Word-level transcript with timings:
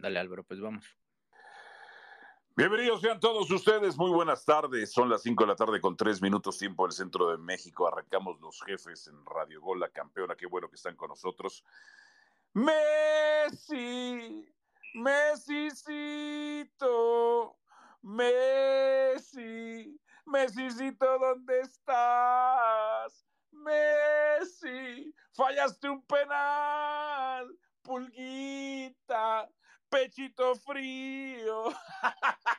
Dale 0.00 0.18
Álvaro, 0.18 0.42
pues 0.44 0.60
vamos. 0.60 0.86
Bienvenidos 2.56 3.02
sean 3.02 3.20
todos 3.20 3.50
ustedes, 3.50 3.98
muy 3.98 4.10
buenas 4.10 4.46
tardes. 4.46 4.90
Son 4.92 5.10
las 5.10 5.22
5 5.22 5.44
de 5.44 5.48
la 5.48 5.56
tarde 5.56 5.78
con 5.78 5.94
3 5.94 6.22
minutos 6.22 6.56
tiempo 6.56 6.86
del 6.86 6.92
centro 6.92 7.30
de 7.30 7.36
México. 7.36 7.86
Arrancamos 7.86 8.40
los 8.40 8.62
jefes 8.62 9.08
en 9.08 9.26
Radio 9.26 9.60
Gol, 9.60 9.80
la 9.80 9.90
campeona. 9.90 10.36
Qué 10.36 10.46
bueno 10.46 10.70
que 10.70 10.76
están 10.76 10.96
con 10.96 11.10
nosotros. 11.10 11.62
Messi, 12.54 14.50
Messicito, 14.94 15.58
Messi, 18.00 20.00
Messicito, 20.24 21.18
¿dónde 21.18 21.60
estás? 21.60 23.26
Messi, 23.52 25.14
fallaste 25.34 25.90
un 25.90 26.02
penal, 26.06 27.54
pulguita, 27.82 29.46
pechito 29.90 30.54
frío. 30.54 31.64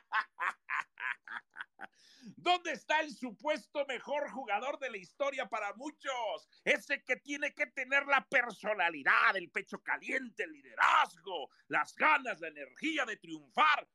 ¿Dónde 2.36 2.72
está 2.72 3.00
el 3.00 3.10
supuesto 3.14 3.84
mejor 3.86 4.30
jugador 4.30 4.78
de 4.78 4.90
la 4.90 4.96
historia 4.96 5.48
para 5.48 5.72
muchos? 5.74 6.48
Ese 6.64 7.02
que 7.02 7.16
tiene 7.16 7.54
que 7.54 7.66
tener 7.66 8.06
la 8.06 8.26
personalidad, 8.28 9.36
el 9.36 9.50
pecho 9.50 9.78
caliente, 9.78 10.44
el 10.44 10.52
liderazgo, 10.52 11.50
las 11.68 11.94
ganas, 11.94 12.40
la 12.40 12.48
energía 12.48 13.04
de 13.06 13.16
triunfar. 13.16 13.88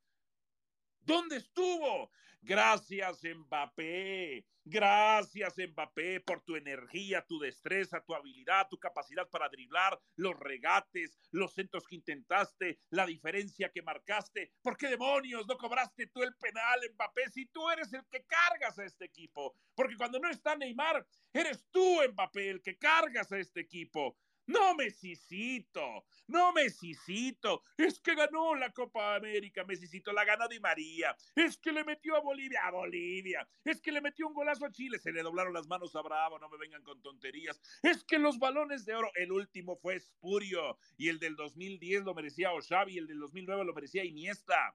¿Dónde 1.08 1.38
estuvo? 1.38 2.10
Gracias, 2.42 3.22
Mbappé. 3.24 4.44
Gracias, 4.62 5.54
Mbappé, 5.56 6.20
por 6.20 6.42
tu 6.42 6.54
energía, 6.54 7.24
tu 7.26 7.38
destreza, 7.38 8.04
tu 8.04 8.14
habilidad, 8.14 8.68
tu 8.68 8.78
capacidad 8.78 9.26
para 9.30 9.48
driblar, 9.48 9.98
los 10.16 10.38
regates, 10.38 11.18
los 11.30 11.54
centros 11.54 11.86
que 11.86 11.96
intentaste, 11.96 12.78
la 12.90 13.06
diferencia 13.06 13.70
que 13.70 13.80
marcaste. 13.80 14.52
¿Por 14.60 14.76
qué 14.76 14.88
demonios 14.88 15.46
no 15.46 15.56
cobraste 15.56 16.08
tú 16.08 16.22
el 16.22 16.36
penal, 16.36 16.78
Mbappé, 16.92 17.30
si 17.30 17.46
tú 17.46 17.70
eres 17.70 17.90
el 17.94 18.04
que 18.10 18.26
cargas 18.26 18.78
a 18.78 18.84
este 18.84 19.06
equipo? 19.06 19.54
Porque 19.74 19.96
cuando 19.96 20.18
no 20.18 20.28
está 20.28 20.56
Neymar, 20.56 21.06
eres 21.32 21.66
tú, 21.70 22.00
Mbappé, 22.12 22.50
el 22.50 22.60
que 22.60 22.76
cargas 22.76 23.32
a 23.32 23.38
este 23.38 23.60
equipo. 23.60 24.18
No, 24.48 24.74
Messicito, 24.74 26.06
no, 26.26 26.52
Messicito. 26.54 27.62
Es 27.76 28.00
que 28.00 28.14
ganó 28.14 28.54
la 28.54 28.72
Copa 28.72 29.14
América, 29.14 29.62
Messicito, 29.64 30.10
la 30.10 30.24
ganó 30.24 30.48
Di 30.48 30.58
María. 30.58 31.14
Es 31.36 31.58
que 31.58 31.70
le 31.70 31.84
metió 31.84 32.16
a 32.16 32.20
Bolivia, 32.20 32.60
a 32.64 32.70
Bolivia. 32.70 33.46
Es 33.62 33.80
que 33.82 33.92
le 33.92 34.00
metió 34.00 34.26
un 34.26 34.32
golazo 34.32 34.64
a 34.64 34.72
Chile, 34.72 34.98
se 34.98 35.12
le 35.12 35.22
doblaron 35.22 35.52
las 35.52 35.68
manos 35.68 35.94
a 35.96 36.00
Bravo, 36.00 36.38
no 36.38 36.48
me 36.48 36.56
vengan 36.56 36.82
con 36.82 37.02
tonterías. 37.02 37.60
Es 37.82 38.04
que 38.04 38.18
los 38.18 38.38
balones 38.38 38.86
de 38.86 38.94
oro, 38.94 39.10
el 39.16 39.32
último 39.32 39.76
fue 39.76 39.96
Espurio 39.96 40.78
y 40.96 41.10
el 41.10 41.18
del 41.18 41.36
2010 41.36 42.04
lo 42.04 42.14
merecía 42.14 42.50
y 42.88 42.98
el 42.98 43.06
del 43.06 43.18
2009 43.18 43.64
lo 43.64 43.74
merecía 43.74 44.04
Iniesta. 44.04 44.74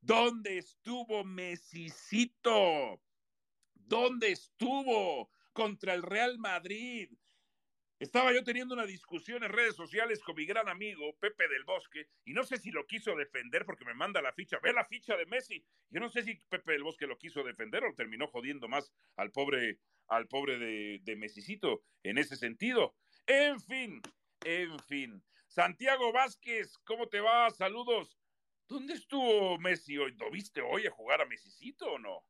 ¿Dónde 0.00 0.56
estuvo 0.58 1.24
Messicito? 1.24 3.02
¿Dónde 3.74 4.32
estuvo 4.32 5.30
contra 5.52 5.92
el 5.92 6.02
Real 6.02 6.38
Madrid? 6.38 7.10
Estaba 8.04 8.34
yo 8.34 8.44
teniendo 8.44 8.74
una 8.74 8.84
discusión 8.84 9.44
en 9.44 9.50
redes 9.50 9.76
sociales 9.76 10.20
con 10.20 10.36
mi 10.36 10.44
gran 10.44 10.68
amigo 10.68 11.16
Pepe 11.20 11.48
del 11.48 11.64
Bosque 11.64 12.06
y 12.26 12.34
no 12.34 12.44
sé 12.44 12.58
si 12.58 12.70
lo 12.70 12.86
quiso 12.86 13.16
defender 13.16 13.64
porque 13.64 13.86
me 13.86 13.94
manda 13.94 14.20
la 14.20 14.34
ficha, 14.34 14.58
ve 14.62 14.74
la 14.74 14.84
ficha 14.84 15.16
de 15.16 15.24
Messi. 15.24 15.64
Yo 15.88 16.00
no 16.00 16.10
sé 16.10 16.22
si 16.22 16.34
Pepe 16.50 16.72
del 16.72 16.82
Bosque 16.82 17.06
lo 17.06 17.16
quiso 17.16 17.42
defender 17.42 17.82
o 17.82 17.94
terminó 17.94 18.26
jodiendo 18.26 18.68
más 18.68 18.92
al 19.16 19.32
pobre, 19.32 19.78
al 20.08 20.28
pobre 20.28 20.58
de, 20.58 21.00
de 21.02 21.16
Messicito 21.16 21.82
en 22.02 22.18
ese 22.18 22.36
sentido. 22.36 22.94
En 23.26 23.58
fin, 23.58 24.02
en 24.44 24.78
fin. 24.80 25.24
Santiago 25.46 26.12
Vázquez, 26.12 26.76
¿cómo 26.84 27.08
te 27.08 27.20
va? 27.20 27.48
Saludos. 27.52 28.18
¿Dónde 28.68 28.92
estuvo 28.92 29.58
Messi 29.58 29.96
hoy? 29.96 30.14
¿Lo 30.18 30.30
viste 30.30 30.60
hoy 30.60 30.86
a 30.86 30.90
jugar 30.90 31.22
a 31.22 31.26
Messicito 31.26 31.86
o 31.86 31.98
no? 31.98 32.22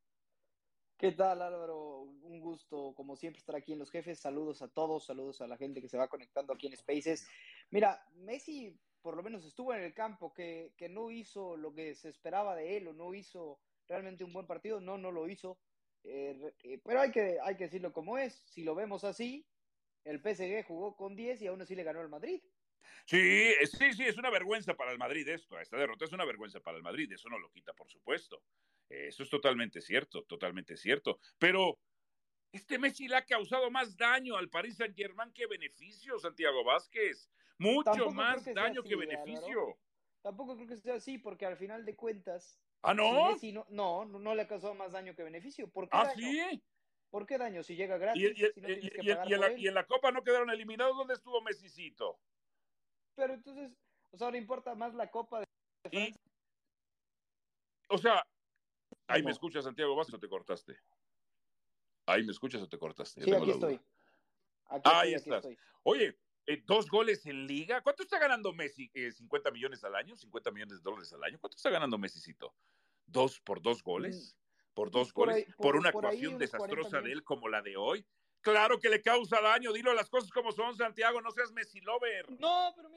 ¿Qué 0.97 1.12
tal 1.12 1.43
Álvaro? 1.43 2.03
Un 2.03 2.41
gusto, 2.41 2.94
como 2.94 3.16
siempre, 3.16 3.38
estar 3.38 3.56
aquí 3.56 3.72
en 3.72 3.78
Los 3.78 3.91
Jefes. 3.91 4.21
Saludos 4.21 4.62
a 4.62 4.69
todos, 4.69 5.06
saludos 5.06 5.41
a 5.41 5.47
la 5.47 5.56
gente 5.56 5.81
que 5.81 5.88
se 5.88 5.99
va 5.99 6.09
conectando 6.09 6.53
aquí 6.53 6.66
en 6.66 6.77
Spaces. 6.77 7.28
Mira, 7.71 8.05
Messi 8.15 8.78
por 9.05 9.19
lo 9.19 9.22
menos 9.22 9.44
estuvo 9.44 9.75
en 9.75 9.82
el 9.82 9.93
campo, 9.93 10.32
que, 10.32 10.72
que 10.78 10.88
no 10.88 11.10
hizo 11.10 11.59
lo 11.59 11.75
que 11.75 11.94
se 11.94 12.09
esperaba 12.09 12.56
de 12.56 12.78
él 12.78 12.88
o 12.88 12.94
no 12.94 13.12
hizo 13.12 13.60
realmente 13.87 14.25
un 14.25 14.32
buen 14.32 14.47
partido, 14.47 14.81
no, 14.81 14.97
no 14.97 15.12
lo 15.12 15.28
hizo. 15.28 15.59
Eh, 16.05 16.55
eh, 16.62 16.81
pero 16.82 17.03
hay 17.03 17.11
que, 17.11 17.37
hay 17.43 17.55
que 17.55 17.65
decirlo 17.65 17.93
como 17.93 18.16
es, 18.16 18.43
si 18.47 18.65
lo 18.65 18.75
vemos 18.75 19.05
así, 19.05 19.47
el 20.05 20.22
PSG 20.22 20.65
jugó 20.66 20.97
con 20.97 21.15
10 21.15 21.43
y 21.43 21.49
aún 21.49 21.61
así 21.61 21.75
le 21.75 21.82
ganó 21.82 22.00
al 22.00 22.09
Madrid. 22.09 22.43
Sí, 23.05 23.50
sí, 23.66 23.93
sí, 23.93 24.05
es 24.05 24.16
una 24.16 24.31
vergüenza 24.31 24.72
para 24.72 24.91
el 24.91 24.97
Madrid 24.97 25.28
esto, 25.28 25.61
esta 25.61 25.76
derrota 25.76 26.06
es 26.06 26.12
una 26.12 26.25
vergüenza 26.25 26.61
para 26.61 26.78
el 26.78 26.82
Madrid, 26.82 27.12
eso 27.12 27.28
no 27.28 27.38
lo 27.38 27.50
quita, 27.50 27.75
por 27.75 27.91
supuesto. 27.91 28.43
Eso 28.89 29.22
es 29.22 29.31
totalmente 29.31 29.81
cierto, 29.81 30.25
totalmente 30.25 30.77
cierto. 30.77 31.19
Pero 31.39 31.78
este 32.53 32.78
Messi 32.78 33.09
le 33.09 33.17
ha 33.17 33.25
causado 33.25 33.71
más 33.71 33.97
daño 33.97 34.37
al 34.37 34.49
Paris 34.49 34.77
Saint 34.77 34.97
Germain 34.97 35.33
que 35.33 35.47
beneficio, 35.47 36.19
Santiago 36.19 36.62
Vázquez. 36.65 37.31
Mucho 37.59 37.84
Tampoco 37.91 38.12
más 38.12 38.44
que 38.44 38.53
daño 38.53 38.81
así, 38.81 38.89
que 38.89 38.94
Álvaro. 38.94 39.25
beneficio. 39.25 39.78
Tampoco 40.23 40.56
creo 40.56 40.69
que 40.69 40.77
sea 40.77 40.94
así, 40.94 41.19
porque 41.19 41.47
al 41.47 41.56
final 41.56 41.84
de 41.84 41.97
cuentas, 41.97 42.61
¿Ah, 42.83 42.94
no? 42.94 43.31
Messi 43.33 43.53
no, 43.53 43.67
no, 43.71 44.34
le 44.34 44.43
ha 44.43 44.49
causado 44.49 44.75
más 44.75 44.93
daño 44.93 45.15
que 45.15 45.23
beneficio. 45.23 45.69
¿Por 45.71 45.84
qué 45.89 45.97
¿Ah, 45.97 46.05
daño? 46.05 46.17
sí? 46.50 46.62
¿Por 47.11 47.27
qué 47.27 47.39
daño? 47.39 47.62
Si 47.62 47.77
llega 47.77 47.97
gratis, 47.97 48.23
y- 48.23 48.34
si 48.34 48.61
no 48.61 48.69
y- 48.69 48.75
tienes 48.81 48.91
que 48.91 49.00
y- 49.03 49.09
pagar 49.15 49.28
y 49.31 49.34
en 49.34 49.41
la, 49.41 49.47
él. 49.49 49.59
y 49.61 49.69
en 49.69 49.75
la 49.75 49.87
Copa 49.87 50.11
no 50.11 50.23
quedaron 50.25 50.50
eliminados. 50.50 50.97
¿Dónde 50.97 51.15
estuvo 51.15 51.41
Messicito? 51.43 52.19
Pero 53.15 53.34
entonces, 53.34 53.73
o 54.11 54.17
sea, 54.17 54.27
ahora 54.27 54.39
importa 54.39 54.75
más 54.75 54.94
la 54.94 55.11
Copa 55.11 55.41
de 55.41 55.47
Francia. 55.89 56.21
o 57.89 57.99
sea, 57.99 58.27
ahí 59.06 59.21
me 59.21 59.25
¿Cómo? 59.25 59.32
escuchas, 59.32 59.65
Santiago 59.65 59.94
Vázquez, 59.97 60.15
o 60.15 60.19
te 60.21 60.28
cortaste. 60.28 60.78
Ahí 62.06 62.22
me 62.25 62.32
escuchas 62.32 62.62
o 62.62 62.69
te 62.69 62.78
cortaste. 62.78 63.22
Sí, 63.25 63.32
aquí 63.32 63.50
estoy. 63.50 63.81
Aquí 64.66 64.82
Ahí 64.84 65.15
estoy, 65.15 65.15
aquí 65.15 65.15
estás. 65.15 65.37
estoy. 65.53 65.59
Oye, 65.84 66.19
eh, 66.47 66.62
dos 66.65 66.88
goles 66.88 67.25
en 67.27 67.47
liga. 67.47 67.81
¿Cuánto 67.82 68.03
está 68.03 68.19
ganando 68.19 68.53
Messi? 68.53 68.91
Eh, 68.94 69.10
¿50 69.12 69.53
millones 69.53 69.82
al 69.84 69.94
año? 69.94 70.15
¿50 70.16 70.53
millones 70.53 70.78
de 70.78 70.82
dólares 70.82 71.12
al 71.12 71.25
año? 71.25 71.38
¿Cuánto 71.41 71.56
está 71.56 71.71
ganando 71.71 71.97
Messicito? 71.99 72.55
¿Dos 73.06 73.41
por 73.41 73.62
dos 73.62 73.82
goles? 73.82 74.37
¿Por 74.75 74.91
dos 74.91 75.09
pues 75.09 75.12
por 75.12 75.26
goles? 75.28 75.37
ahí- 75.37 75.53
¿Por, 75.55 75.56
por- 75.56 75.76
una 75.76 75.93
por 75.93 76.06
actuación 76.06 76.34
unos 76.34 76.50
40 76.50 76.66
desastrosa 76.76 77.00
de 77.00 77.12
él 77.12 77.25
como 77.25 77.49
la 77.49 77.62
de 77.62 77.76
hoy? 77.76 78.06
Claro 78.41 78.78
que 78.78 78.91
le 78.91 79.00
causa 79.00 79.41
daño. 79.41 79.72
Dilo 79.72 79.94
las 79.94 80.11
cosas 80.11 80.31
como 80.31 80.53
son, 80.53 80.76
Santiago. 80.76 81.22
No 81.22 81.31
seas 81.31 81.50
Messi 81.53 81.81
lover. 81.81 82.31
No, 82.38 82.72
pero 82.76 82.91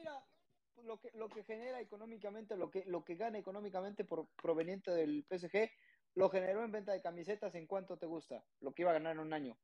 lo 0.84 1.00
que, 1.00 1.10
lo 1.14 1.28
que 1.28 1.44
genera 1.44 1.80
económicamente, 1.80 2.56
lo 2.56 2.70
que, 2.70 2.84
lo 2.86 3.04
que 3.04 3.14
gana 3.14 3.38
económicamente 3.38 4.04
por 4.04 4.28
proveniente 4.42 4.90
del 4.90 5.24
PSG, 5.28 5.70
lo 6.14 6.30
generó 6.30 6.64
en 6.64 6.72
venta 6.72 6.92
de 6.92 7.02
camisetas 7.02 7.54
en 7.54 7.66
cuánto 7.66 7.96
te 7.96 8.06
gusta, 8.06 8.44
lo 8.60 8.72
que 8.72 8.82
iba 8.82 8.90
a 8.90 8.94
ganar 8.94 9.12
en 9.12 9.20
un 9.20 9.32
año. 9.32 9.56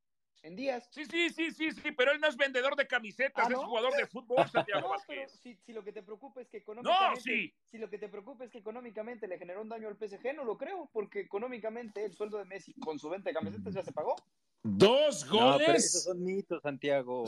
En 0.42 0.56
días. 0.56 0.86
Sí, 0.90 1.06
sí, 1.06 1.30
sí, 1.30 1.50
sí, 1.52 1.72
sí, 1.72 1.92
pero 1.92 2.12
él 2.12 2.20
no 2.20 2.28
es 2.28 2.36
vendedor 2.36 2.76
de 2.76 2.86
camisetas, 2.86 3.48
¿Ah, 3.48 3.50
es 3.50 3.58
jugador 3.58 3.94
de 3.94 4.06
fútbol, 4.06 4.36
Santiago 4.52 4.92
No, 4.92 5.02
pero 5.06 5.26
si, 5.26 5.56
si 5.56 5.72
lo 5.72 5.82
que 5.82 5.90
te 5.90 6.02
preocupa 6.02 6.42
es 6.42 6.48
que 6.48 6.58
económicamente, 6.58 7.20
sí. 7.22 7.54
si 7.70 7.78
lo 7.78 7.88
que 7.88 7.98
te 7.98 8.10
preocupa 8.10 8.44
es 8.44 8.50
que 8.50 8.58
económicamente 8.58 9.26
le 9.26 9.38
generó 9.38 9.62
un 9.62 9.70
daño 9.70 9.88
al 9.88 9.96
PSG, 9.96 10.34
no 10.36 10.44
lo 10.44 10.58
creo, 10.58 10.90
porque 10.92 11.20
económicamente 11.20 12.04
el 12.04 12.12
sueldo 12.12 12.36
de 12.36 12.44
Messi 12.44 12.74
con 12.74 12.98
su 12.98 13.08
venta 13.08 13.30
de 13.30 13.34
camisetas 13.34 13.72
ya 13.72 13.82
se 13.82 13.92
pagó. 13.92 14.16
Dos 14.62 15.26
No, 15.26 15.56
pero 15.56 15.66
goles. 15.66 15.84
esos 15.86 16.04
son 16.04 16.22
mitos, 16.22 16.62
Santiago. 16.62 17.24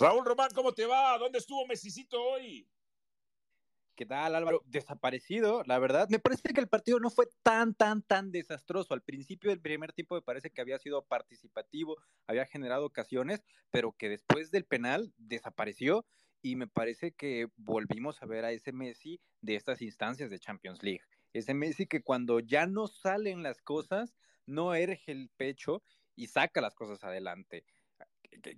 Raúl 0.00 0.24
Román, 0.24 0.50
¿cómo 0.54 0.72
te 0.72 0.86
va? 0.86 1.18
¿Dónde 1.18 1.38
estuvo 1.38 1.66
Messicito 1.66 2.22
hoy? 2.22 2.68
¿Qué 3.94 4.06
tal, 4.06 4.34
Álvaro? 4.34 4.62
Desaparecido, 4.64 5.62
la 5.66 5.78
verdad. 5.78 6.08
Me 6.08 6.18
parece 6.18 6.54
que 6.54 6.60
el 6.60 6.68
partido 6.68 6.98
no 6.98 7.10
fue 7.10 7.26
tan, 7.42 7.74
tan, 7.74 8.02
tan 8.02 8.32
desastroso. 8.32 8.94
Al 8.94 9.02
principio 9.02 9.50
del 9.50 9.60
primer 9.60 9.92
tiempo 9.92 10.14
me 10.14 10.22
parece 10.22 10.50
que 10.50 10.62
había 10.62 10.78
sido 10.78 11.04
participativo, 11.04 11.96
había 12.26 12.46
generado 12.46 12.86
ocasiones, 12.86 13.44
pero 13.70 13.92
que 13.92 14.08
después 14.08 14.50
del 14.50 14.64
penal 14.64 15.12
desapareció 15.18 16.06
y 16.40 16.56
me 16.56 16.68
parece 16.68 17.12
que 17.12 17.48
volvimos 17.56 18.22
a 18.22 18.26
ver 18.26 18.46
a 18.46 18.52
ese 18.52 18.72
Messi 18.72 19.20
de 19.42 19.56
estas 19.56 19.82
instancias 19.82 20.30
de 20.30 20.40
Champions 20.40 20.82
League. 20.82 21.02
Ese 21.34 21.52
Messi 21.52 21.86
que 21.86 22.02
cuando 22.02 22.40
ya 22.40 22.66
no 22.66 22.88
salen 22.88 23.42
las 23.42 23.60
cosas, 23.60 24.16
no 24.46 24.74
erge 24.74 25.12
el 25.12 25.30
pecho 25.36 25.82
y 26.16 26.28
saca 26.28 26.62
las 26.62 26.74
cosas 26.74 27.04
adelante. 27.04 27.64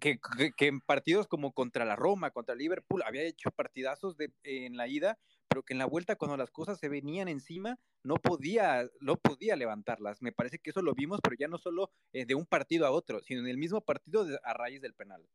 Que, 0.01 0.19
en 0.61 0.81
partidos 0.81 1.27
como 1.27 1.53
contra 1.53 1.85
la 1.85 1.97
Roma, 1.97 2.31
contra 2.31 2.55
Liverpool, 2.55 3.03
había 3.03 3.23
hecho 3.23 3.51
partidazos 3.51 4.17
de, 4.17 4.33
en 4.43 4.77
la 4.77 4.87
ida, 4.89 5.19
pero 5.49 5.63
que 5.63 5.75
en 5.75 5.79
la 5.79 5.87
vuelta, 5.87 6.17
cuando 6.17 6.37
las 6.37 6.51
cosas 6.51 6.79
se 6.79 6.89
venían 6.89 7.29
encima, 7.29 7.79
no 8.03 8.17
podía, 8.17 8.89
no 9.01 9.17
podía 9.17 9.57
levantarlas. 9.57 10.23
Me 10.23 10.33
parece 10.33 10.59
que 10.59 10.71
eso 10.71 10.83
lo 10.83 10.95
vimos, 10.95 11.21
pero 11.23 11.37
ya 11.39 11.49
no 11.49 11.59
solo 11.59 11.91
eh, 12.13 12.25
de 12.25 12.35
un 12.35 12.47
partido 12.47 12.87
a 12.87 12.91
otro, 12.91 13.21
sino 13.23 13.41
en 13.41 13.49
el 13.49 13.59
mismo 13.59 13.81
partido 13.81 14.25
de- 14.25 14.39
a 14.43 14.55
raíz 14.55 14.81
del 14.81 14.95
penal. 14.95 15.29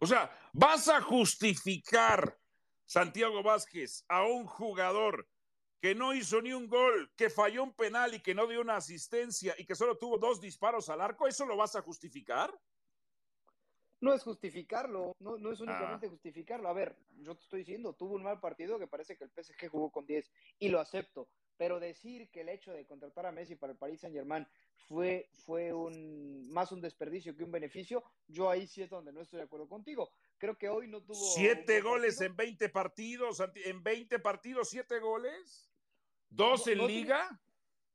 O 0.00 0.06
sea, 0.06 0.30
vas 0.52 0.88
a 0.88 1.00
justificar, 1.00 2.38
Santiago 2.86 3.42
Vázquez, 3.42 4.04
a 4.08 4.24
un 4.24 4.46
jugador 4.46 5.28
que 5.80 5.94
no 5.94 6.14
hizo 6.14 6.40
ni 6.42 6.52
un 6.52 6.68
gol, 6.68 7.12
que 7.16 7.30
falló 7.30 7.62
un 7.62 7.74
penal 7.74 8.14
y 8.14 8.20
que 8.20 8.34
no 8.34 8.46
dio 8.46 8.60
una 8.60 8.76
asistencia 8.76 9.54
y 9.58 9.64
que 9.64 9.74
solo 9.74 9.96
tuvo 9.98 10.18
dos 10.18 10.40
disparos 10.40 10.88
al 10.90 11.00
arco, 11.00 11.26
¿eso 11.26 11.46
lo 11.46 11.56
vas 11.56 11.74
a 11.76 11.82
justificar? 11.82 12.52
No 14.00 14.14
es 14.14 14.22
justificarlo, 14.22 15.14
no, 15.20 15.36
no 15.36 15.52
es 15.52 15.60
únicamente 15.60 16.06
ah. 16.06 16.10
justificarlo. 16.10 16.68
A 16.68 16.72
ver, 16.72 16.96
yo 17.18 17.34
te 17.34 17.42
estoy 17.42 17.60
diciendo, 17.60 17.92
tuvo 17.92 18.14
un 18.14 18.22
mal 18.22 18.40
partido 18.40 18.78
que 18.78 18.86
parece 18.86 19.16
que 19.16 19.24
el 19.24 19.30
PSG 19.30 19.68
jugó 19.68 19.90
con 19.90 20.06
10 20.06 20.30
y 20.58 20.68
lo 20.68 20.80
acepto, 20.80 21.28
pero 21.56 21.78
decir 21.78 22.30
que 22.30 22.40
el 22.40 22.48
hecho 22.48 22.72
de 22.72 22.86
contratar 22.86 23.26
a 23.26 23.32
Messi 23.32 23.56
para 23.56 23.72
el 23.72 23.78
Paris 23.78 24.00
Saint 24.00 24.16
Germain 24.16 24.46
fue, 24.88 25.28
fue 25.44 25.72
un, 25.72 26.50
más 26.50 26.72
un 26.72 26.80
desperdicio 26.80 27.36
que 27.36 27.44
un 27.44 27.52
beneficio, 27.52 28.02
yo 28.26 28.50
ahí 28.50 28.66
sí 28.66 28.82
es 28.82 28.88
donde 28.90 29.12
no 29.12 29.20
estoy 29.20 29.38
de 29.38 29.44
acuerdo 29.44 29.68
contigo. 29.68 30.10
Creo 30.38 30.56
que 30.56 30.70
hoy 30.70 30.88
no 30.88 31.02
tuvo... 31.02 31.14
Siete 31.14 31.82
goles 31.82 32.20
en 32.22 32.34
20 32.34 32.70
partidos, 32.70 33.42
en 33.64 33.82
20 33.82 34.18
partidos, 34.20 34.70
siete 34.70 34.98
goles, 34.98 35.70
dos 36.30 36.66
en 36.66 36.86
liga, 36.86 37.40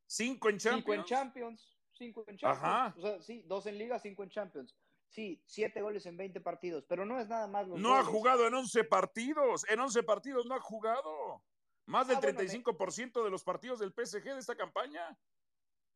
cinco 0.05 0.49
en 0.49 0.59
Champions. 0.59 0.83
Cinco 0.83 0.93
en 0.93 1.03
Champions, 1.03 1.77
cinco 1.91 2.25
en 2.27 2.37
Champions. 2.37 2.63
Ajá. 2.63 2.93
O 2.95 3.01
sea, 3.01 3.21
sí, 3.21 3.43
dos 3.47 3.65
en 3.65 3.77
liga, 3.79 3.97
cinco 3.97 4.23
en 4.23 4.29
Champions. 4.29 4.75
Sí, 5.15 5.41
siete 5.45 5.81
goles 5.81 6.05
en 6.07 6.17
20 6.17 6.41
partidos, 6.41 6.83
pero 6.89 7.05
no 7.05 7.17
es 7.21 7.29
nada 7.29 7.47
más. 7.47 7.69
no 7.69 7.95
ha 7.95 8.03
jugado 8.03 8.47
en 8.47 8.53
11 8.53 8.83
partidos, 8.83 9.65
en 9.69 9.79
11 9.79 10.03
partidos 10.03 10.45
no 10.45 10.55
ha 10.55 10.59
jugado. 10.59 11.41
Más 11.85 12.09
del 12.09 12.17
35% 12.17 13.11
ah, 13.15 13.23
de 13.23 13.29
los 13.29 13.41
partidos 13.45 13.79
del 13.79 13.93
PSG 13.93 14.23
de 14.23 14.39
esta 14.39 14.57
campaña. 14.57 15.17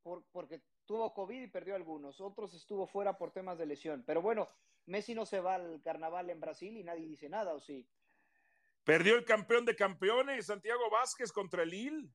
Por, 0.03 0.23
porque 0.31 0.61
tuvo 0.85 1.13
COVID 1.13 1.41
y 1.41 1.47
perdió 1.47 1.75
algunos, 1.75 2.21
otros 2.21 2.53
estuvo 2.53 2.87
fuera 2.87 3.17
por 3.17 3.31
temas 3.31 3.57
de 3.57 3.65
lesión. 3.65 4.05
Pero 4.07 4.21
bueno, 4.21 4.47
Messi 4.85 5.13
no 5.13 5.25
se 5.25 5.41
va 5.41 5.55
al 5.55 5.81
carnaval 5.81 6.29
en 6.29 6.39
Brasil 6.39 6.77
y 6.77 6.85
nadie 6.85 7.05
dice 7.05 7.27
nada, 7.27 7.53
¿o 7.53 7.59
sí? 7.59 7.85
Perdió 8.85 9.17
el 9.17 9.25
campeón 9.25 9.65
de 9.65 9.75
campeones, 9.75 10.45
Santiago 10.45 10.89
Vázquez 10.89 11.33
contra 11.33 11.63
el 11.63 11.71
Lille. 11.71 12.09